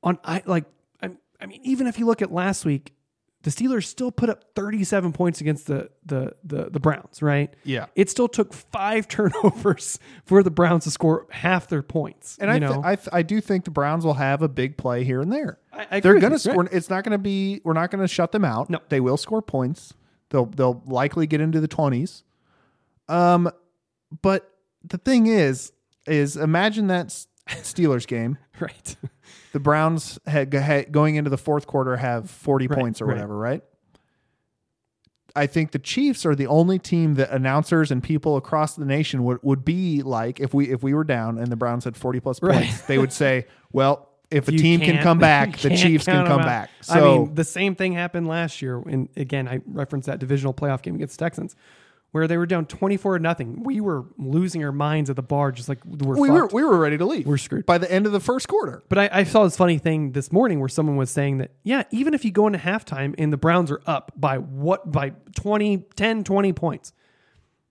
on 0.03 0.19
I 0.25 0.43
like 0.47 0.65
I, 1.01 1.11
I 1.41 1.47
mean 1.47 1.61
even 1.65 1.87
if 1.87 1.99
you 1.99 2.07
look 2.07 2.23
at 2.23 2.33
last 2.33 2.65
week 2.65 2.95
the 3.43 3.51
Steelers 3.51 3.85
still 3.87 4.13
put 4.13 4.31
up 4.31 4.45
37 4.55 5.13
points 5.13 5.41
against 5.41 5.67
the 5.67 5.91
the 6.07 6.33
the, 6.45 6.71
the 6.71 6.81
Browns, 6.81 7.23
right? 7.23 7.53
Yeah. 7.65 7.87
It 7.97 8.09
still 8.11 8.29
took 8.29 8.53
5 8.55 9.09
turnovers 9.09 9.99
for 10.25 10.43
the 10.43 10.51
Browns 10.51 10.85
to 10.85 10.91
score 10.91 11.27
half 11.31 11.69
their 11.69 11.83
points. 11.83 12.39
And 12.41 12.49
you 12.49 12.55
I, 12.55 12.59
know. 12.59 12.73
th- 12.75 12.85
I, 12.85 12.97
th- 12.97 13.09
I 13.13 13.23
do 13.23 13.41
think 13.41 13.65
the 13.65 13.71
Browns 13.71 14.05
will 14.05 14.15
have 14.15 14.43
a 14.43 14.49
big 14.49 14.77
play 14.77 15.03
here 15.05 15.21
and 15.21 15.33
there. 15.33 15.59
I- 15.73 15.79
I 15.79 15.83
agree 15.97 16.01
They're 16.01 16.21
going 16.21 16.33
to 16.33 16.39
score. 16.39 16.63
right. 16.63 16.73
It's 16.73 16.89
not 16.89 17.03
going 17.05 17.13
to 17.13 17.19
be. 17.19 17.61
We're 17.65 17.73
not 17.73 17.91
going 17.91 18.03
to 18.03 18.09
shut 18.09 18.31
them 18.33 18.45
out. 18.45 18.71
No. 18.71 18.79
they 18.89 19.01
will 19.01 19.17
score 19.17 19.43
points. 19.43 19.95
They'll 20.31 20.47
they'll 20.47 20.83
likely 20.87 21.27
get 21.27 21.41
into 21.41 21.61
the 21.61 21.69
twenties. 21.69 22.23
Um, 23.09 23.51
but 24.23 24.51
the 24.85 24.99
thing 24.99 25.27
is, 25.27 25.73
is 26.07 26.37
imagine 26.37 26.87
that 26.89 27.09
Steelers 27.49 28.07
game. 28.07 28.39
right. 28.61 28.97
The 29.53 29.61
Browns 29.61 30.19
had, 30.27 30.53
had 30.55 30.93
going 30.93 31.17
into 31.17 31.31
the 31.31 31.37
fourth 31.39 31.67
quarter 31.67 31.97
have 31.97 32.31
forty 32.31 32.67
Right, 32.67 32.79
points 32.79 33.01
or 33.03 33.07
right. 33.07 33.15
whatever, 33.15 33.37
right? 33.37 33.63
I 35.35 35.47
think 35.47 35.71
the 35.73 35.79
Chiefs 35.79 36.27
are 36.27 36.35
the 36.35 36.47
only 36.47 36.79
team 36.79 37.15
that 37.15 37.31
announcers 37.31 37.91
and 37.91 38.03
people 38.03 38.37
across 38.37 38.77
the 38.77 38.85
nation 38.85 39.25
would, 39.25 39.39
would 39.43 39.65
be 39.65 40.03
like 40.03 40.41
if 40.41 40.53
we 40.53 40.71
if 40.71 40.83
we 40.83 40.93
were 40.93 41.05
down 41.05 41.39
and 41.39 41.47
the 41.49 41.57
Browns 41.57 41.85
had 41.85 41.97
40 41.97 42.21
plus 42.21 42.41
points, 42.41 42.55
Right. 42.57 42.83
they 42.87 42.99
would 42.99 43.13
say, 43.13 43.47
Well, 43.73 44.11
if 44.31 44.49
a 44.49 44.53
You 44.53 44.59
team 44.59 44.81
can 44.81 45.03
come 45.03 45.19
back, 45.31 45.57
the 45.59 45.75
Chiefs 45.77 46.05
can 46.05 46.27
come 46.27 46.41
back. 46.43 46.71
I 46.91 47.01
mean, 47.01 47.35
the 47.35 47.45
same 47.45 47.75
thing 47.75 47.93
happened 47.95 48.27
last 48.29 48.61
year. 48.63 48.79
And 48.87 49.09
again, 49.17 49.49
I 49.49 49.61
referenced 49.67 50.07
that 50.07 50.19
divisional 50.19 50.53
playoff 50.55 50.83
game 50.83 50.95
against 50.97 51.19
the 51.19 51.25
Texans, 51.25 51.57
where 52.13 52.29
they 52.29 52.37
were 52.37 52.47
down 52.47 52.67
twenty 52.67 52.97
four 52.97 53.17
to 53.19 53.23
nothing. 53.23 53.63
We 53.65 53.81
were 53.81 54.05
losing 54.19 54.63
our 54.65 54.71
minds 54.73 55.11
at 55.11 55.17
the 55.17 55.23
bar, 55.23 55.51
just 55.51 55.69
like 55.69 55.79
we're 55.85 56.17
we 56.17 56.31
were 56.31 56.47
we 56.47 56.63
were 56.63 56.79
ready 56.79 56.97
to 56.99 57.05
leave. 57.05 57.27
We're 57.27 57.39
screwed. 57.39 57.67
by 57.67 57.79
the 57.79 57.91
end 57.91 58.07
of 58.07 58.13
the 58.13 58.21
first 58.21 58.49
quarter. 58.49 58.83
But 58.89 58.99
I, 58.99 59.11
I 59.13 59.25
saw 59.25 59.45
this 59.45 59.57
funny 59.57 59.79
thing 59.79 60.13
this 60.13 60.31
morning 60.31 60.61
where 60.61 60.69
someone 60.69 60.97
was 60.97 61.11
saying 61.11 61.39
that, 61.39 61.51
yeah, 61.65 61.83
even 61.91 62.15
if 62.15 62.25
you 62.25 62.31
go 62.31 62.47
into 62.47 62.59
halftime 62.59 63.15
and 63.19 63.33
the 63.33 63.37
Browns 63.37 63.71
are 63.71 63.81
up 63.87 64.13
by 64.17 64.39
what, 64.39 64.93
by 64.93 65.11
20, 65.37 65.79
10, 65.97 66.25
20 66.25 66.53
points. 66.53 66.93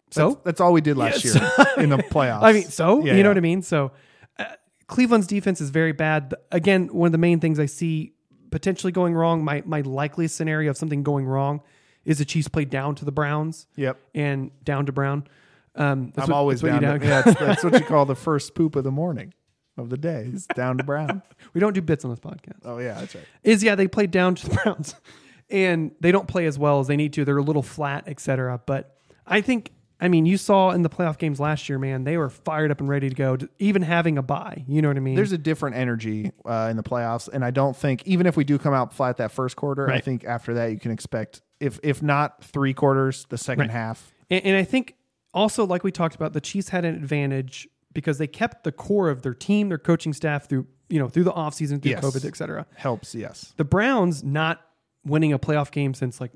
So, 0.09 0.29
That's, 0.31 0.41
that's 0.43 0.61
all 0.61 0.73
we 0.73 0.81
did 0.81 0.97
last 0.97 1.23
Yes. 1.23 1.35
year 1.35 1.65
in 1.77 1.89
the 1.89 1.97
playoffs. 2.11 2.41
I 2.43 2.51
mean, 2.51 2.63
so, 2.65 2.99
Yeah, 3.05 3.11
you 3.11 3.17
yeah. 3.17 3.23
know 3.23 3.29
what 3.29 3.37
I 3.37 3.41
mean? 3.41 3.61
So, 3.61 3.91
uh, 4.39 4.45
Cleveland's 4.87 5.27
defense 5.27 5.61
is 5.61 5.69
very 5.69 5.93
bad. 5.93 6.33
Again, 6.51 6.87
one 6.87 7.05
of 7.05 7.11
the 7.13 7.17
main 7.17 7.39
things 7.39 7.59
I 7.59 7.65
see 7.67 8.13
potentially 8.49 8.91
going 8.91 9.13
wrong, 9.13 9.45
my, 9.45 9.63
my 9.65 9.79
likeliest 9.81 10.35
scenario 10.35 10.71
of 10.71 10.75
something 10.77 11.03
going 11.03 11.25
wrong 11.25 11.61
is 12.05 12.17
the 12.17 12.25
Chiefs 12.25 12.47
play 12.47 12.65
down 12.65 12.95
to 12.95 13.05
the 13.05 13.11
Browns. 13.11 13.67
Yep. 13.75 13.97
And 14.15 14.51
down 14.63 14.85
to 14.87 14.91
Brown. 14.91 15.27
Um, 15.75 16.11
that's 16.15 16.27
I'm 16.27 16.31
what- 16.33 16.37
always 16.37 16.61
down. 16.61 16.81
you 16.83 16.99
To, 16.99 17.05
yeah, 17.05 17.21
that's, 17.21 17.39
that's 17.39 17.63
what 17.63 17.73
you 17.73 17.85
call 17.85 18.05
the 18.05 18.15
first 18.15 18.55
poop 18.55 18.75
of 18.75 18.83
the 18.83 18.91
morning 18.91 19.33
of 19.77 19.89
the 19.89 19.97
day. 19.97 20.29
Is 20.33 20.45
down 20.47 20.77
to 20.77 20.83
Brown. 20.83 21.21
We 21.53 21.59
don't 21.61 21.73
do 21.73 21.81
bits 21.81 22.03
on 22.05 22.11
this 22.11 22.19
podcast. 22.19 22.59
Oh 22.65 22.77
yeah, 22.77 22.93
that's 22.99 23.15
right. 23.15 23.23
is 23.43 23.63
yeah 23.63 23.75
they 23.75 23.87
play 23.87 24.07
down 24.07 24.35
to 24.35 24.49
the 24.49 24.55
Browns, 24.63 24.95
and 25.49 25.91
they 25.99 26.11
don't 26.11 26.27
play 26.27 26.45
as 26.45 26.57
well 26.59 26.79
as 26.79 26.87
they 26.87 26.95
need 26.95 27.13
to. 27.13 27.25
They're 27.25 27.37
a 27.37 27.43
little 27.43 27.63
flat, 27.63 28.03
etc. 28.07 28.61
But 28.65 28.97
I 29.25 29.41
think 29.41 29.71
I 29.99 30.07
mean 30.07 30.25
you 30.25 30.37
saw 30.37 30.71
in 30.71 30.81
the 30.81 30.89
playoff 30.89 31.17
games 31.17 31.39
last 31.39 31.67
year, 31.69 31.77
man, 31.79 32.03
they 32.03 32.17
were 32.17 32.29
fired 32.29 32.71
up 32.71 32.79
and 32.79 32.89
ready 32.89 33.09
to 33.09 33.15
go. 33.15 33.37
Even 33.59 33.81
having 33.81 34.17
a 34.17 34.21
bye, 34.21 34.63
you 34.67 34.81
know 34.81 34.87
what 34.87 34.97
I 34.97 35.01
mean? 35.01 35.15
There's 35.15 35.31
a 35.31 35.37
different 35.37 35.75
energy 35.77 36.31
uh, 36.45 36.67
in 36.69 36.77
the 36.77 36.83
playoffs, 36.83 37.29
and 37.31 37.43
I 37.45 37.51
don't 37.51 37.75
think 37.75 38.05
even 38.05 38.27
if 38.27 38.35
we 38.37 38.43
do 38.43 38.57
come 38.57 38.73
out 38.73 38.93
flat 38.93 39.17
that 39.17 39.31
first 39.31 39.55
quarter, 39.55 39.89
I 39.89 39.99
think 39.99 40.23
after 40.25 40.53
that 40.55 40.67
you 40.71 40.79
can 40.79 40.91
expect 40.91 41.41
if 41.61 41.79
if 41.83 42.01
not 42.03 42.43
three 42.43 42.73
quarters, 42.73 43.25
the 43.29 43.37
second 43.37 43.61
Right. 43.67 43.71
half. 43.71 44.13
and, 44.29 44.43
and 44.45 44.55
I 44.57 44.63
think 44.63 44.95
also 45.33 45.65
like 45.65 45.83
we 45.83 45.91
talked 45.91 46.15
about, 46.15 46.33
the 46.33 46.41
Chiefs 46.41 46.69
had 46.69 46.83
an 46.85 46.95
advantage 46.95 47.67
because 47.93 48.17
they 48.17 48.27
kept 48.27 48.63
the 48.63 48.71
core 48.71 49.09
of 49.09 49.21
their 49.21 49.33
team, 49.33 49.69
their 49.69 49.77
coaching 49.77 50.13
staff 50.13 50.47
through 50.49 50.67
you 50.89 50.99
know 50.99 51.07
through 51.07 51.23
the 51.23 51.31
offseason, 51.31 51.81
through 51.81 51.91
Yes. 51.91 52.03
COVID, 52.03 52.25
etc. 52.25 52.65
Helps, 52.75 53.15
yes. 53.15 53.53
The 53.57 53.63
Browns 53.63 54.23
not 54.23 54.61
winning 55.05 55.31
a 55.33 55.39
playoff 55.39 55.71
game 55.71 55.93
since 55.93 56.19
like 56.19 56.31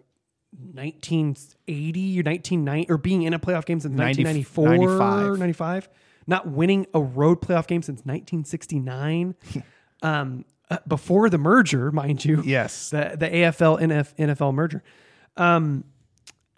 1980 0.96 2.20
or 2.20 2.24
1990 2.24 2.90
or 2.92 2.98
being 2.98 3.24
in 3.24 3.34
a 3.34 3.40
playoff 3.40 3.66
game 3.66 3.80
since 3.80 3.94
90 3.96 4.24
1994 4.24 5.38
95. 5.38 5.40
95 5.40 5.90
not 6.28 6.48
winning 6.48 6.88
a 6.94 7.02
road 7.02 7.42
playoff 7.42 7.68
game 7.68 7.82
since 7.82 8.00
1969 8.00 9.36
um, 10.02 10.44
uh, 10.72 10.78
before 10.88 11.30
the 11.30 11.38
merger 11.38 11.92
mind 11.92 12.24
you 12.26 12.42
Yes. 12.44 12.90
the, 12.90 13.16
the 13.18 13.28
AFL 13.30 13.80
NF, 13.82 14.16
NFL 14.16 14.54
merger 14.54 14.84
um, 15.38 15.84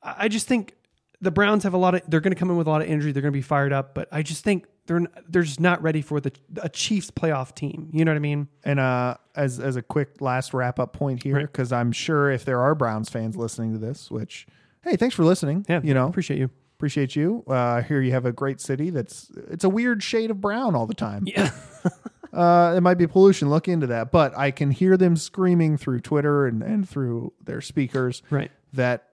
I 0.04 0.28
just 0.28 0.48
think 0.48 0.76
the 1.20 1.32
Browns 1.32 1.63
have 1.63 1.74
a 1.74 1.78
lot 1.78 1.96
of 1.96 2.02
they're 2.08 2.20
going 2.20 2.34
to 2.34 2.40
come 2.40 2.50
in 2.50 2.58
with 2.58 2.68
a 2.68 2.70
lot 2.70 2.82
of 2.82 2.88
energy 2.88 3.12
they're 3.12 3.22
going 3.22 3.34
to 3.34 3.38
be 3.38 3.42
fired 3.42 3.74
up 3.74 3.94
but 3.96 4.08
I 4.12 4.22
just 4.22 4.44
think 4.44 4.66
they're 4.86 5.02
they're 5.28 5.44
just 5.44 5.60
not 5.60 5.82
ready 5.82 6.02
for 6.02 6.20
the 6.22 6.32
a 6.62 6.70
Chiefs 6.70 7.12
playoff 7.12 7.56
team 7.56 7.90
you 7.92 8.06
know 8.06 8.12
what 8.12 8.18
I 8.18 8.20
mean 8.20 8.48
And 8.63 8.80
uh, 8.80 9.18
as 9.36 9.60
as 9.60 9.76
a 9.76 9.82
quick 9.82 10.22
last 10.22 10.54
wrap 10.54 10.80
up 10.80 10.94
point 10.94 11.24
here, 11.24 11.42
because 11.42 11.72
I'm 11.72 11.92
sure 11.92 12.32
if 12.32 12.46
there 12.46 12.62
are 12.62 12.76
Browns 12.76 13.10
fans 13.10 13.36
listening 13.36 13.74
to 13.74 13.80
this, 13.80 14.10
which 14.12 14.48
hey, 14.84 14.96
thanks 14.96 15.16
for 15.16 15.24
listening. 15.24 15.66
yeah 15.68 15.82
you 15.84 15.94
know, 15.94 16.08
appreciate 16.08 16.40
you 16.40 16.50
appreciate 16.78 17.16
you. 17.16 17.44
Uh, 17.48 17.82
hear 17.82 18.02
you 18.02 18.12
have 18.12 18.26
a 18.26 18.32
great 18.32 18.62
city 18.62 18.92
that's 18.92 19.32
it's 19.50 19.63
a 19.63 19.70
weird 19.70 20.04
shade 20.04 20.30
of 20.30 20.40
brown 20.40 20.76
all 20.76 20.86
the 20.86 20.94
time. 20.94 21.24
yeah 21.26 21.52
Uh, 22.34 22.76
it 22.78 22.82
might 22.82 23.00
be 23.00 23.08
pollution. 23.08 23.50
Look 23.50 23.68
into 23.68 23.88
that. 23.88 24.12
But 24.12 24.38
I 24.38 24.52
can 24.52 24.70
hear 24.70 24.96
them 24.96 25.16
screaming 25.16 25.76
through 25.78 26.02
Twitter 26.02 26.46
and, 26.46 26.62
and 26.62 26.88
through 26.88 27.34
their 27.44 27.62
speakers 27.62 28.22
right 28.30 28.52
that 28.74 29.08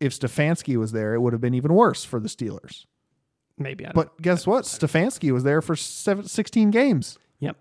if 0.00 0.18
Stefanski 0.18 0.76
was 0.76 0.92
there, 0.92 1.14
it 1.14 1.20
would 1.20 1.32
have 1.32 1.40
been 1.42 1.54
even 1.54 1.72
worse 1.74 2.04
for 2.04 2.20
the 2.20 2.28
Steelers. 2.28 2.84
maybe 3.58 3.86
I 3.86 3.92
But 3.92 4.20
guess 4.22 4.46
what? 4.46 4.64
Stefanski 4.64 5.30
was 5.32 5.44
there 5.44 5.60
for 5.62 5.76
seven, 5.76 6.26
16 6.26 6.70
games 6.70 7.18
Yep. 7.40 7.56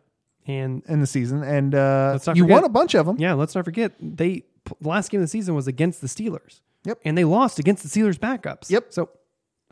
And 0.48 0.84
in 0.88 1.00
the 1.02 1.08
season, 1.08 1.44
and 1.44 1.76
uh, 1.76 2.18
you 2.34 2.44
forget- 2.44 2.50
won 2.50 2.64
a 2.64 2.70
bunch 2.70 2.96
of 2.96 3.06
them. 3.06 3.18
yeah, 3.20 3.34
let's 3.34 3.56
not 3.56 3.66
forget 3.66 3.94
they 4.02 4.44
the 4.82 4.88
last 4.90 5.10
game 5.12 5.20
of 5.22 5.24
the 5.24 5.30
season 5.30 5.56
was 5.56 5.68
against 5.68 6.02
the 6.02 6.08
Steelers. 6.08 6.62
Yep. 6.86 7.00
And 7.06 7.18
they 7.18 7.24
lost 7.26 7.60
against 7.60 7.84
the 7.84 7.90
Steelers 7.90 8.18
backups. 8.18 8.70
Yep. 8.70 8.88
So 8.90 9.10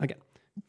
again, 0.00 0.18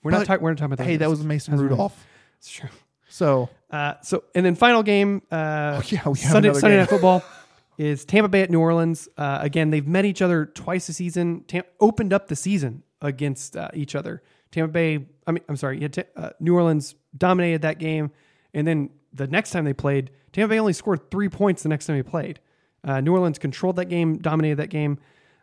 we're 0.04 0.12
not 0.12 0.20
But, 0.22 0.26
talking. 0.28 0.44
We're 0.44 0.52
not 0.52 0.58
talking 0.58 0.66
about 0.74 0.78
that. 0.80 0.86
Hey, 0.90 0.98
that 0.98 1.10
was 1.10 1.24
Mason 1.24 1.52
That's 1.54 1.62
right. 1.64 1.70
Rudolph. 1.72 2.06
It's 2.40 2.50
true. 2.52 2.70
So 3.10 3.50
Uh, 3.70 3.96
so 4.02 4.24
and 4.36 4.46
then 4.46 4.56
final 4.56 4.82
game. 4.84 5.22
Uh, 5.32 5.82
Oh, 5.82 5.82
yeah, 5.90 6.04
Sunday 6.14 6.54
Sunday 6.54 6.78
night 6.78 6.90
football 6.90 7.22
is 7.80 8.04
Tampa 8.04 8.28
Bay 8.28 8.42
at 8.42 8.52
New 8.52 8.60
Orleans. 8.60 9.08
Uh, 9.18 9.40
again, 9.42 9.70
they've 9.72 9.88
met 9.88 10.04
each 10.04 10.22
other 10.22 10.46
twice 10.46 10.90
a 10.90 10.94
season. 10.94 11.46
Tam- 11.48 11.64
opened 11.80 12.12
up 12.12 12.28
the 12.28 12.36
season 12.36 12.84
against 13.02 13.56
uh, 13.56 13.70
each 13.74 13.96
other. 13.96 14.22
Tampa 14.52 14.72
Bay. 14.72 15.08
I 15.26 15.32
mean, 15.32 15.44
I'm 15.48 15.56
sorry. 15.56 15.80
Yeah, 15.82 15.88
Ta- 15.88 16.02
uh, 16.18 16.30
New 16.42 16.54
Orleans 16.56 16.96
dominated 17.18 17.62
that 17.62 17.80
game, 17.80 18.12
and 18.54 18.68
then 18.68 18.90
the 19.14 19.28
next 19.28 19.52
time 19.52 19.64
they 19.64 19.74
played, 19.74 20.12
Tampa 20.34 20.50
Bay 20.54 20.60
only 20.60 20.74
scored 20.74 21.10
three 21.10 21.30
points 21.30 21.64
the 21.64 21.70
next 21.70 21.86
time 21.88 21.96
they 21.96 22.04
played. 22.04 22.42
Uh, 22.84 23.00
New 23.00 23.14
Orleans 23.14 23.40
controlled 23.40 23.78
that 23.78 23.86
game, 23.86 24.18
dominated 24.18 24.58
that 24.58 24.70
game. 24.70 25.00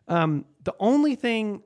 Um, 0.06 0.44
the 0.62 0.74
only 0.78 1.14
thing 1.14 1.62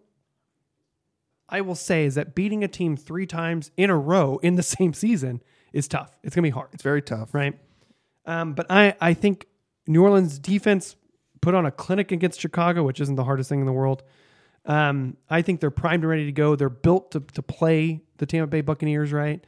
I 1.49 1.63
will 1.63 1.75
say 1.75 2.05
is 2.05 2.15
that 2.15 2.35
beating 2.37 2.63
a 2.63 2.69
team 2.69 2.97
three 2.97 3.27
times 3.27 3.73
in 3.77 3.91
a 3.91 3.97
row 3.99 4.39
in 4.39 4.55
the 4.55 4.63
same 4.79 4.93
season 4.95 5.43
is 5.73 5.89
tough. 5.89 6.17
It's 6.23 6.37
gonna 6.37 6.47
be 6.47 6.51
hard 6.51 6.69
it's 6.73 6.83
very 6.85 7.03
tough. 7.03 7.35
right? 7.35 7.59
Um, 8.25 8.53
but 8.55 8.67
I, 8.71 8.95
I 9.01 9.15
think 9.15 9.47
New 9.87 10.03
Orleans 10.03 10.39
defense 10.39 10.97
put 11.41 11.55
on 11.55 11.67
a 11.67 11.71
clinic 11.71 12.13
against 12.13 12.41
Chicago, 12.41 12.83
which 12.83 13.01
isn't 13.01 13.17
the 13.17 13.25
hardest 13.25 13.49
thing 13.49 13.61
in 13.61 13.67
the 13.67 13.73
world. 13.73 14.03
Um, 14.67 15.17
I 15.29 15.43
think 15.43 15.61
they're 15.61 15.71
primed 15.71 16.03
and 16.03 16.11
ready 16.11 16.27
to 16.27 16.33
go. 16.33 16.55
They're 16.55 16.69
built 16.69 17.13
to, 17.13 17.21
to 17.21 17.43
play 17.43 18.03
the 18.19 18.27
Tampa 18.27 18.47
Bay 18.47 18.61
Buccaneers, 18.61 19.13
right? 19.13 19.45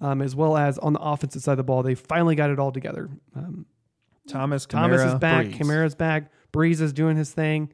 Um, 0.00 0.20
as 0.20 0.34
well 0.34 0.56
as 0.56 0.78
on 0.78 0.92
the 0.92 1.00
offensive 1.00 1.42
side 1.42 1.52
of 1.52 1.58
the 1.58 1.64
ball, 1.64 1.82
they 1.82 1.94
finally 1.94 2.34
got 2.34 2.50
it 2.50 2.58
all 2.58 2.72
together. 2.72 3.08
Um, 3.34 3.66
Thomas, 4.28 4.66
Thomas 4.66 5.02
is 5.02 5.14
back. 5.14 5.46
Brees. 5.46 5.58
Kamara's 5.58 5.94
back. 5.94 6.32
Brees 6.52 6.80
is 6.80 6.92
doing 6.92 7.16
his 7.16 7.30
thing. 7.30 7.72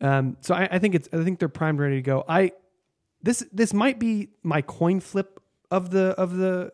Um, 0.00 0.36
so 0.40 0.54
I, 0.54 0.68
I 0.72 0.78
think 0.78 0.94
it's 0.94 1.08
I 1.12 1.22
think 1.22 1.38
they're 1.38 1.48
primed 1.48 1.78
ready 1.78 1.96
to 1.96 2.02
go. 2.02 2.24
I 2.28 2.52
this 3.22 3.44
this 3.52 3.72
might 3.72 3.98
be 3.98 4.30
my 4.42 4.62
coin 4.62 5.00
flip 5.00 5.40
of 5.70 5.90
the 5.90 6.08
of 6.18 6.36
the 6.36 6.72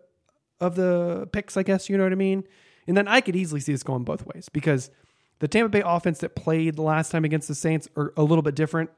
of 0.61 0.77
the 0.77 1.29
picks, 1.33 1.57
I 1.57 1.63
guess, 1.63 1.89
you 1.89 1.97
know 1.97 2.05
what 2.05 2.13
I 2.13 2.17
mean? 2.17 2.45
And 2.87 2.97
then 2.97 3.09
I 3.09 3.21
could 3.21 3.37
easily 3.37 3.61
see 3.61 3.73
this 3.73 3.83
going 3.83 4.05
both 4.05 4.27
ways 4.27 4.49
because 4.49 4.91
the 5.39 5.49
Tampa 5.49 5.69
Bay 5.69 5.83
offense 5.85 6.19
that 6.21 6.35
played 6.35 6.77
the 6.77 6.83
last 6.83 7.11
time 7.11 7.25
against 7.25 7.49
the 7.49 7.55
Saints 7.55 7.89
are 7.97 8.13
a 8.17 8.23
little 8.23 8.43
bit 8.43 8.55
different 8.55 8.91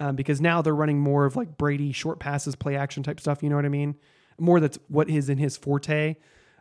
um, 0.00 0.16
because 0.16 0.40
now 0.40 0.62
they're 0.62 0.74
running 0.74 0.98
more 0.98 1.24
of 1.24 1.36
like 1.36 1.56
Brady 1.56 1.92
short 1.92 2.18
passes, 2.18 2.56
play 2.56 2.76
action 2.76 3.02
type 3.02 3.20
stuff. 3.20 3.42
You 3.42 3.50
know 3.50 3.56
what 3.56 3.64
I 3.64 3.70
mean? 3.70 3.96
More 4.38 4.60
that's 4.60 4.78
what 4.88 5.08
is 5.08 5.28
in 5.28 5.38
his 5.38 5.56
forte. 5.56 6.16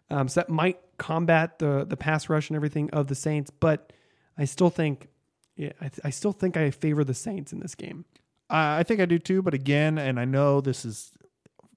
Um, 0.09 0.27
so 0.27 0.41
that 0.41 0.49
might 0.49 0.79
combat 0.97 1.59
the 1.59 1.85
the 1.85 1.97
pass 1.97 2.29
rush 2.29 2.49
and 2.49 2.55
everything 2.55 2.89
of 2.91 3.07
the 3.07 3.15
Saints, 3.15 3.49
but 3.49 3.93
I 4.37 4.45
still 4.45 4.69
think, 4.69 5.07
yeah, 5.55 5.71
I, 5.81 5.89
I 6.03 6.09
still 6.09 6.33
think 6.33 6.57
I 6.57 6.69
favor 6.69 7.03
the 7.03 7.13
Saints 7.13 7.53
in 7.53 7.59
this 7.59 7.75
game. 7.75 8.05
I 8.51 8.83
think 8.83 8.99
I 8.99 9.05
do 9.05 9.17
too, 9.17 9.41
but 9.41 9.53
again, 9.53 9.97
and 9.97 10.19
I 10.19 10.25
know 10.25 10.59
this 10.59 10.83
is, 10.83 11.13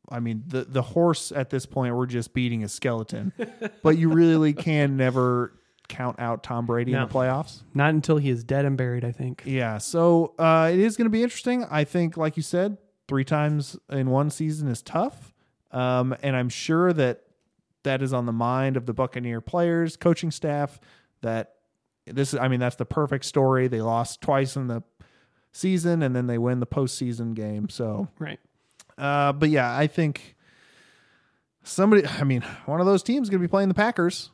I 0.08 0.20
mean, 0.20 0.44
the 0.46 0.64
the 0.64 0.82
horse 0.82 1.32
at 1.32 1.50
this 1.50 1.66
point 1.66 1.94
we're 1.96 2.06
just 2.06 2.34
beating 2.34 2.62
a 2.64 2.68
skeleton, 2.68 3.32
but 3.82 3.96
you 3.98 4.10
really 4.10 4.52
can 4.52 4.96
never 4.96 5.52
count 5.88 6.18
out 6.18 6.42
Tom 6.42 6.66
Brady 6.66 6.92
No. 6.92 7.02
in 7.02 7.08
the 7.08 7.14
playoffs. 7.14 7.62
Not 7.74 7.90
until 7.90 8.16
he 8.18 8.30
is 8.30 8.42
dead 8.44 8.64
and 8.64 8.76
buried, 8.76 9.04
I 9.04 9.12
think. 9.12 9.42
Yeah, 9.44 9.78
so 9.78 10.34
uh, 10.38 10.70
it 10.72 10.78
is 10.78 10.96
going 10.96 11.06
to 11.06 11.10
be 11.10 11.22
interesting. 11.22 11.64
I 11.70 11.84
think, 11.84 12.16
like 12.16 12.36
you 12.36 12.42
said, 12.42 12.78
three 13.08 13.24
times 13.24 13.76
in 13.90 14.10
one 14.10 14.30
season 14.30 14.68
is 14.68 14.82
tough, 14.82 15.32
um, 15.72 16.14
and 16.22 16.34
I'm 16.36 16.48
sure 16.48 16.92
that 16.92 17.22
that 17.82 18.00
is 18.02 18.12
on 18.14 18.24
the 18.26 18.32
mind 18.32 18.76
of 18.78 18.86
the 18.86 18.94
Buccaneer 18.94 19.40
players, 19.40 19.96
coaching 19.96 20.30
staff. 20.30 20.80
That 21.22 21.54
this 22.06 22.34
is, 22.34 22.40
I 22.40 22.48
mean, 22.48 22.60
that's 22.60 22.76
the 22.76 22.84
perfect 22.86 23.24
story. 23.24 23.68
They 23.68 23.80
lost 23.80 24.20
twice 24.20 24.56
in 24.56 24.66
the 24.68 24.82
season, 25.52 26.02
and 26.02 26.14
then 26.16 26.26
they 26.26 26.38
win 26.38 26.60
the 26.60 26.66
postseason 26.66 27.34
game. 27.34 27.68
So, 27.68 28.08
Right. 28.18 28.40
Uh, 28.98 29.32
but 29.32 29.50
yeah, 29.50 29.76
I 29.76 29.86
think 29.86 30.34
somebody. 31.62 32.06
I 32.06 32.24
mean, 32.24 32.42
one 32.66 32.80
of 32.80 32.86
those 32.86 33.02
teams 33.02 33.26
is 33.26 33.30
going 33.30 33.40
to 33.40 33.46
be 33.46 33.50
playing 33.50 33.68
the 33.68 33.74
Packers 33.74 34.30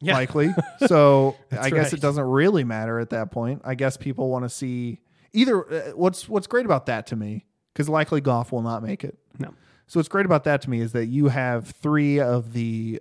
Yeah. 0.00 0.14
likely. 0.14 0.54
So 0.86 1.36
I 1.52 1.70
guess 1.70 1.86
right. 1.86 1.92
it 1.94 2.00
doesn't 2.00 2.24
really 2.24 2.64
matter 2.64 2.98
at 3.00 3.10
that 3.10 3.30
point. 3.30 3.62
I 3.64 3.74
guess 3.74 3.96
people 3.96 4.28
want 4.28 4.44
to 4.44 4.48
see 4.48 5.00
either. 5.32 5.72
Uh, 5.72 5.80
what's 5.96 6.28
What's 6.28 6.46
great 6.46 6.66
about 6.66 6.86
that 6.86 7.06
to 7.08 7.16
me, 7.16 7.46
because 7.72 7.88
likely 7.88 8.20
Goff 8.20 8.52
will 8.52 8.62
not 8.62 8.82
make 8.82 9.04
it. 9.04 9.18
No. 9.38 9.54
So 9.86 9.98
what's 10.00 10.08
great 10.08 10.26
about 10.26 10.44
that 10.44 10.62
to 10.62 10.70
me 10.70 10.80
is 10.80 10.92
that 10.92 11.06
you 11.06 11.28
have 11.28 11.68
three 11.68 12.18
of 12.20 12.52
the 12.52 13.00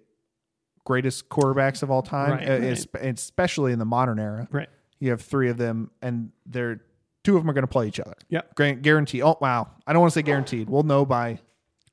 greatest 0.84 1.30
quarterbacks 1.30 1.82
of 1.82 1.90
all 1.90 2.04
time, 2.04 2.32
Right, 2.32 2.48
uh, 2.48 2.60
right. 2.60 3.18
especially 3.18 3.72
in 3.74 3.80
the 3.80 3.86
modern 3.86 4.20
era. 4.20 4.48
Right. 4.52 4.70
You 5.00 5.10
have 5.10 5.22
three 5.22 5.50
of 5.50 5.58
them, 5.58 5.90
and 6.04 6.32
they're 6.46 6.82
two 7.26 7.36
of 7.36 7.44
them 7.44 7.50
are 7.50 7.54
going 7.54 7.64
to 7.64 7.68
play 7.68 7.88
each 7.88 8.00
other. 8.00 8.16
Yep. 8.30 8.56
guarantee. 8.82 9.22
Oh 9.22 9.38
wow, 9.42 9.68
I 9.86 9.92
don't 9.92 10.00
want 10.02 10.14
to 10.14 10.18
say 10.20 10.24
guaranteed. 10.24 10.70
We'll 10.70 10.84
know 10.84 11.06
by 11.06 11.40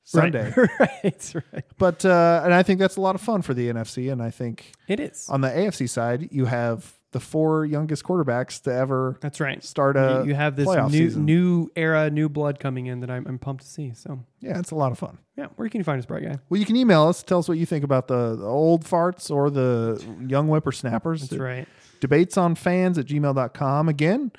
Sunday. 0.05 0.53
right, 0.79 1.33
right. 1.53 1.65
But 1.77 2.05
uh, 2.05 2.41
and 2.45 2.53
I 2.53 2.63
think 2.63 2.79
that's 2.79 2.95
a 2.95 3.01
lot 3.01 3.15
of 3.15 3.21
fun 3.21 3.41
for 3.41 3.53
the 3.53 3.67
NFC. 3.69 4.11
And 4.11 4.21
I 4.21 4.29
think 4.29 4.71
It 4.87 4.99
is. 5.01 5.27
on 5.29 5.41
the 5.41 5.49
AFC 5.49 5.89
side, 5.89 6.29
you 6.31 6.45
have 6.45 6.93
the 7.11 7.19
four 7.19 7.63
youngest 7.63 8.03
quarterbacks 8.03 8.59
to 8.63 8.73
ever 8.73 9.17
That's 9.21 9.39
right. 9.39 9.63
start 9.63 9.95
a 9.95 10.21
you, 10.23 10.29
you 10.29 10.35
have 10.35 10.55
this 10.55 10.67
new 10.67 10.89
season. 10.89 11.25
new 11.25 11.69
era, 11.75 12.09
new 12.09 12.27
blood 12.27 12.59
coming 12.59 12.87
in 12.87 13.01
that 13.01 13.11
I'm, 13.11 13.27
I'm 13.27 13.37
pumped 13.37 13.61
to 13.63 13.69
see. 13.69 13.93
So 13.93 14.23
Yeah, 14.39 14.57
it's 14.57 14.71
a 14.71 14.75
lot 14.75 14.91
of 14.91 14.97
fun. 14.97 15.19
yeah, 15.37 15.45
where 15.55 15.69
can 15.69 15.79
you 15.79 15.83
find 15.85 15.99
us, 15.99 16.07
bright 16.07 16.23
guy? 16.23 16.39
Well, 16.49 16.59
you 16.59 16.65
can 16.65 16.75
email 16.75 17.03
us. 17.03 17.21
Tell 17.21 17.37
us 17.37 17.47
what 17.47 17.59
you 17.59 17.67
think 17.67 17.83
about 17.83 18.07
the, 18.07 18.35
the 18.35 18.45
old 18.47 18.83
farts 18.83 19.29
or 19.29 19.51
the 19.51 20.03
young 20.27 20.47
whippersnappers. 20.47 21.29
That's 21.29 21.39
right. 21.39 21.67
Debates 21.99 22.35
on 22.35 22.55
fans 22.55 22.97
at 22.97 23.05
gmail.com. 23.05 23.89
Again, 23.89 24.31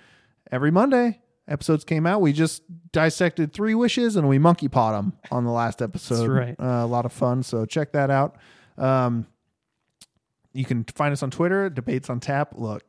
every 0.51 0.71
Monday, 0.71 1.21
episodes 1.49 1.85
came 1.85 2.07
out. 2.07 2.21
We 2.21 2.33
just 2.33 2.63
dissected 2.93 3.53
three 3.53 3.75
wishes 3.75 4.17
and 4.17 4.29
we 4.29 4.39
monkey 4.39 4.69
pot 4.69 4.93
them 4.93 5.15
on 5.31 5.45
the 5.45 5.51
last 5.51 5.83
episode. 5.83 6.17
That's 6.17 6.29
right. 6.29 6.57
Uh, 6.59 6.85
a 6.85 6.87
lot 6.87 7.05
of 7.05 7.13
fun. 7.13 7.43
So 7.43 7.65
check 7.67 7.93
that 7.93 8.11
out. 8.11 8.37
Um, 8.79 9.27
you 10.53 10.65
can 10.65 10.85
find 10.85 11.13
us 11.13 11.23
on 11.23 11.31
Twitter, 11.31 11.69
Debates 11.69 12.09
on 12.09 12.21
Tap. 12.21 12.55
Look, 12.57 12.83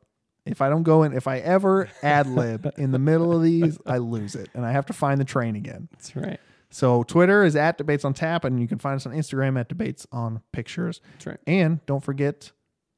if 0.45 0.61
I 0.61 0.69
don't 0.69 0.83
go 0.83 1.03
in, 1.03 1.13
if 1.13 1.27
I 1.27 1.39
ever 1.39 1.89
ad 2.03 2.27
lib 2.27 2.71
in 2.77 2.91
the 2.91 2.99
middle 2.99 3.35
of 3.35 3.41
these, 3.41 3.79
I 3.85 3.97
lose 3.97 4.35
it 4.35 4.49
and 4.53 4.65
I 4.65 4.71
have 4.71 4.85
to 4.87 4.93
find 4.93 5.19
the 5.19 5.25
train 5.25 5.55
again. 5.55 5.89
That's 5.91 6.15
right. 6.15 6.39
So 6.69 7.03
Twitter 7.03 7.43
is 7.43 7.55
at 7.55 7.77
Debates 7.77 8.03
on 8.03 8.13
Tap, 8.13 8.43
and 8.43 8.59
you 8.59 8.67
can 8.67 8.79
find 8.79 8.97
us 8.97 9.05
on 9.05 9.13
Instagram 9.13 9.57
at 9.57 9.69
Debates 9.69 10.05
on 10.11 10.41
Pictures. 10.51 10.99
That's 11.13 11.27
right. 11.27 11.37
And 11.47 11.85
don't 11.85 12.03
forget 12.03 12.51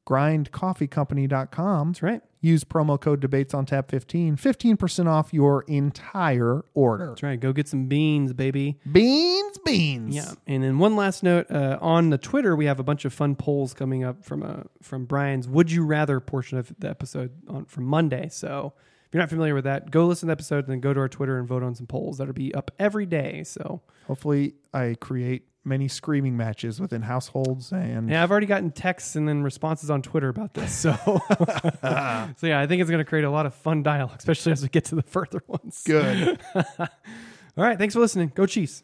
grindcoffeecompany.com. 0.08 1.88
That's 1.88 2.02
right. 2.02 2.22
Use 2.40 2.62
promo 2.62 3.00
code 3.00 3.20
Debates 3.20 3.52
on 3.52 3.66
Tap 3.66 3.90
15, 3.90 4.36
15% 4.36 5.06
off 5.06 5.34
your 5.34 5.62
entire 5.62 6.64
order. 6.74 7.08
That's 7.08 7.22
right. 7.22 7.38
Go 7.38 7.52
get 7.52 7.66
some 7.66 7.86
beans, 7.86 8.32
baby. 8.32 8.78
Beans, 8.90 9.58
beans. 9.64 10.14
Yeah, 10.14 10.32
and 10.46 10.62
then 10.62 10.78
one 10.78 10.94
last 10.94 11.22
note 11.22 11.50
uh, 11.50 11.78
on 11.80 12.10
the 12.10 12.18
Twitter, 12.18 12.54
we 12.54 12.66
have 12.66 12.78
a 12.78 12.84
bunch 12.84 13.04
of 13.04 13.12
fun 13.12 13.34
polls 13.34 13.74
coming 13.74 14.04
up 14.04 14.24
from 14.24 14.42
uh, 14.42 14.62
from 14.82 15.04
Brian's 15.04 15.48
"Would 15.48 15.72
You 15.72 15.84
Rather" 15.84 16.20
portion 16.20 16.58
of 16.58 16.72
the 16.78 16.88
episode 16.88 17.32
on 17.48 17.64
from 17.64 17.84
Monday. 17.84 18.28
So 18.30 18.72
if 19.08 19.14
you're 19.14 19.22
not 19.22 19.30
familiar 19.30 19.54
with 19.54 19.64
that, 19.64 19.90
go 19.90 20.06
listen 20.06 20.26
to 20.26 20.30
the 20.30 20.32
episode 20.32 20.64
and 20.64 20.68
then 20.68 20.80
go 20.80 20.92
to 20.92 21.00
our 21.00 21.08
Twitter 21.08 21.38
and 21.38 21.48
vote 21.48 21.62
on 21.62 21.74
some 21.74 21.86
polls. 21.86 22.18
That'll 22.18 22.34
be 22.34 22.54
up 22.54 22.70
every 22.78 23.06
day. 23.06 23.42
So 23.42 23.80
Hopefully, 24.06 24.54
I 24.74 24.96
create 25.00 25.48
many 25.64 25.88
screaming 25.88 26.36
matches 26.36 26.80
within 26.80 27.02
households 27.02 27.72
and 27.72 28.08
yeah, 28.08 28.22
I've 28.22 28.30
already 28.30 28.46
gotten 28.46 28.70
texts 28.70 29.16
and 29.16 29.28
then 29.28 29.42
responses 29.42 29.90
on 29.90 30.02
Twitter 30.02 30.28
about 30.28 30.54
this. 30.54 30.74
So 30.74 30.92
so 31.02 32.46
yeah, 32.46 32.60
I 32.60 32.66
think 32.66 32.80
it's 32.80 32.90
going 32.90 32.98
to 32.98 33.04
create 33.04 33.24
a 33.24 33.30
lot 33.30 33.46
of 33.46 33.54
fun 33.54 33.82
dialogue, 33.82 34.16
especially 34.18 34.52
as 34.52 34.62
we 34.62 34.68
get 34.68 34.84
to 34.86 34.94
the 34.94 35.02
further 35.02 35.42
ones. 35.46 35.82
good. 35.86 36.38
All 36.54 37.64
right, 37.64 37.78
thanks 37.78 37.94
for 37.94 38.00
listening. 38.00 38.30
Go 38.34 38.46
Chiefs. 38.46 38.82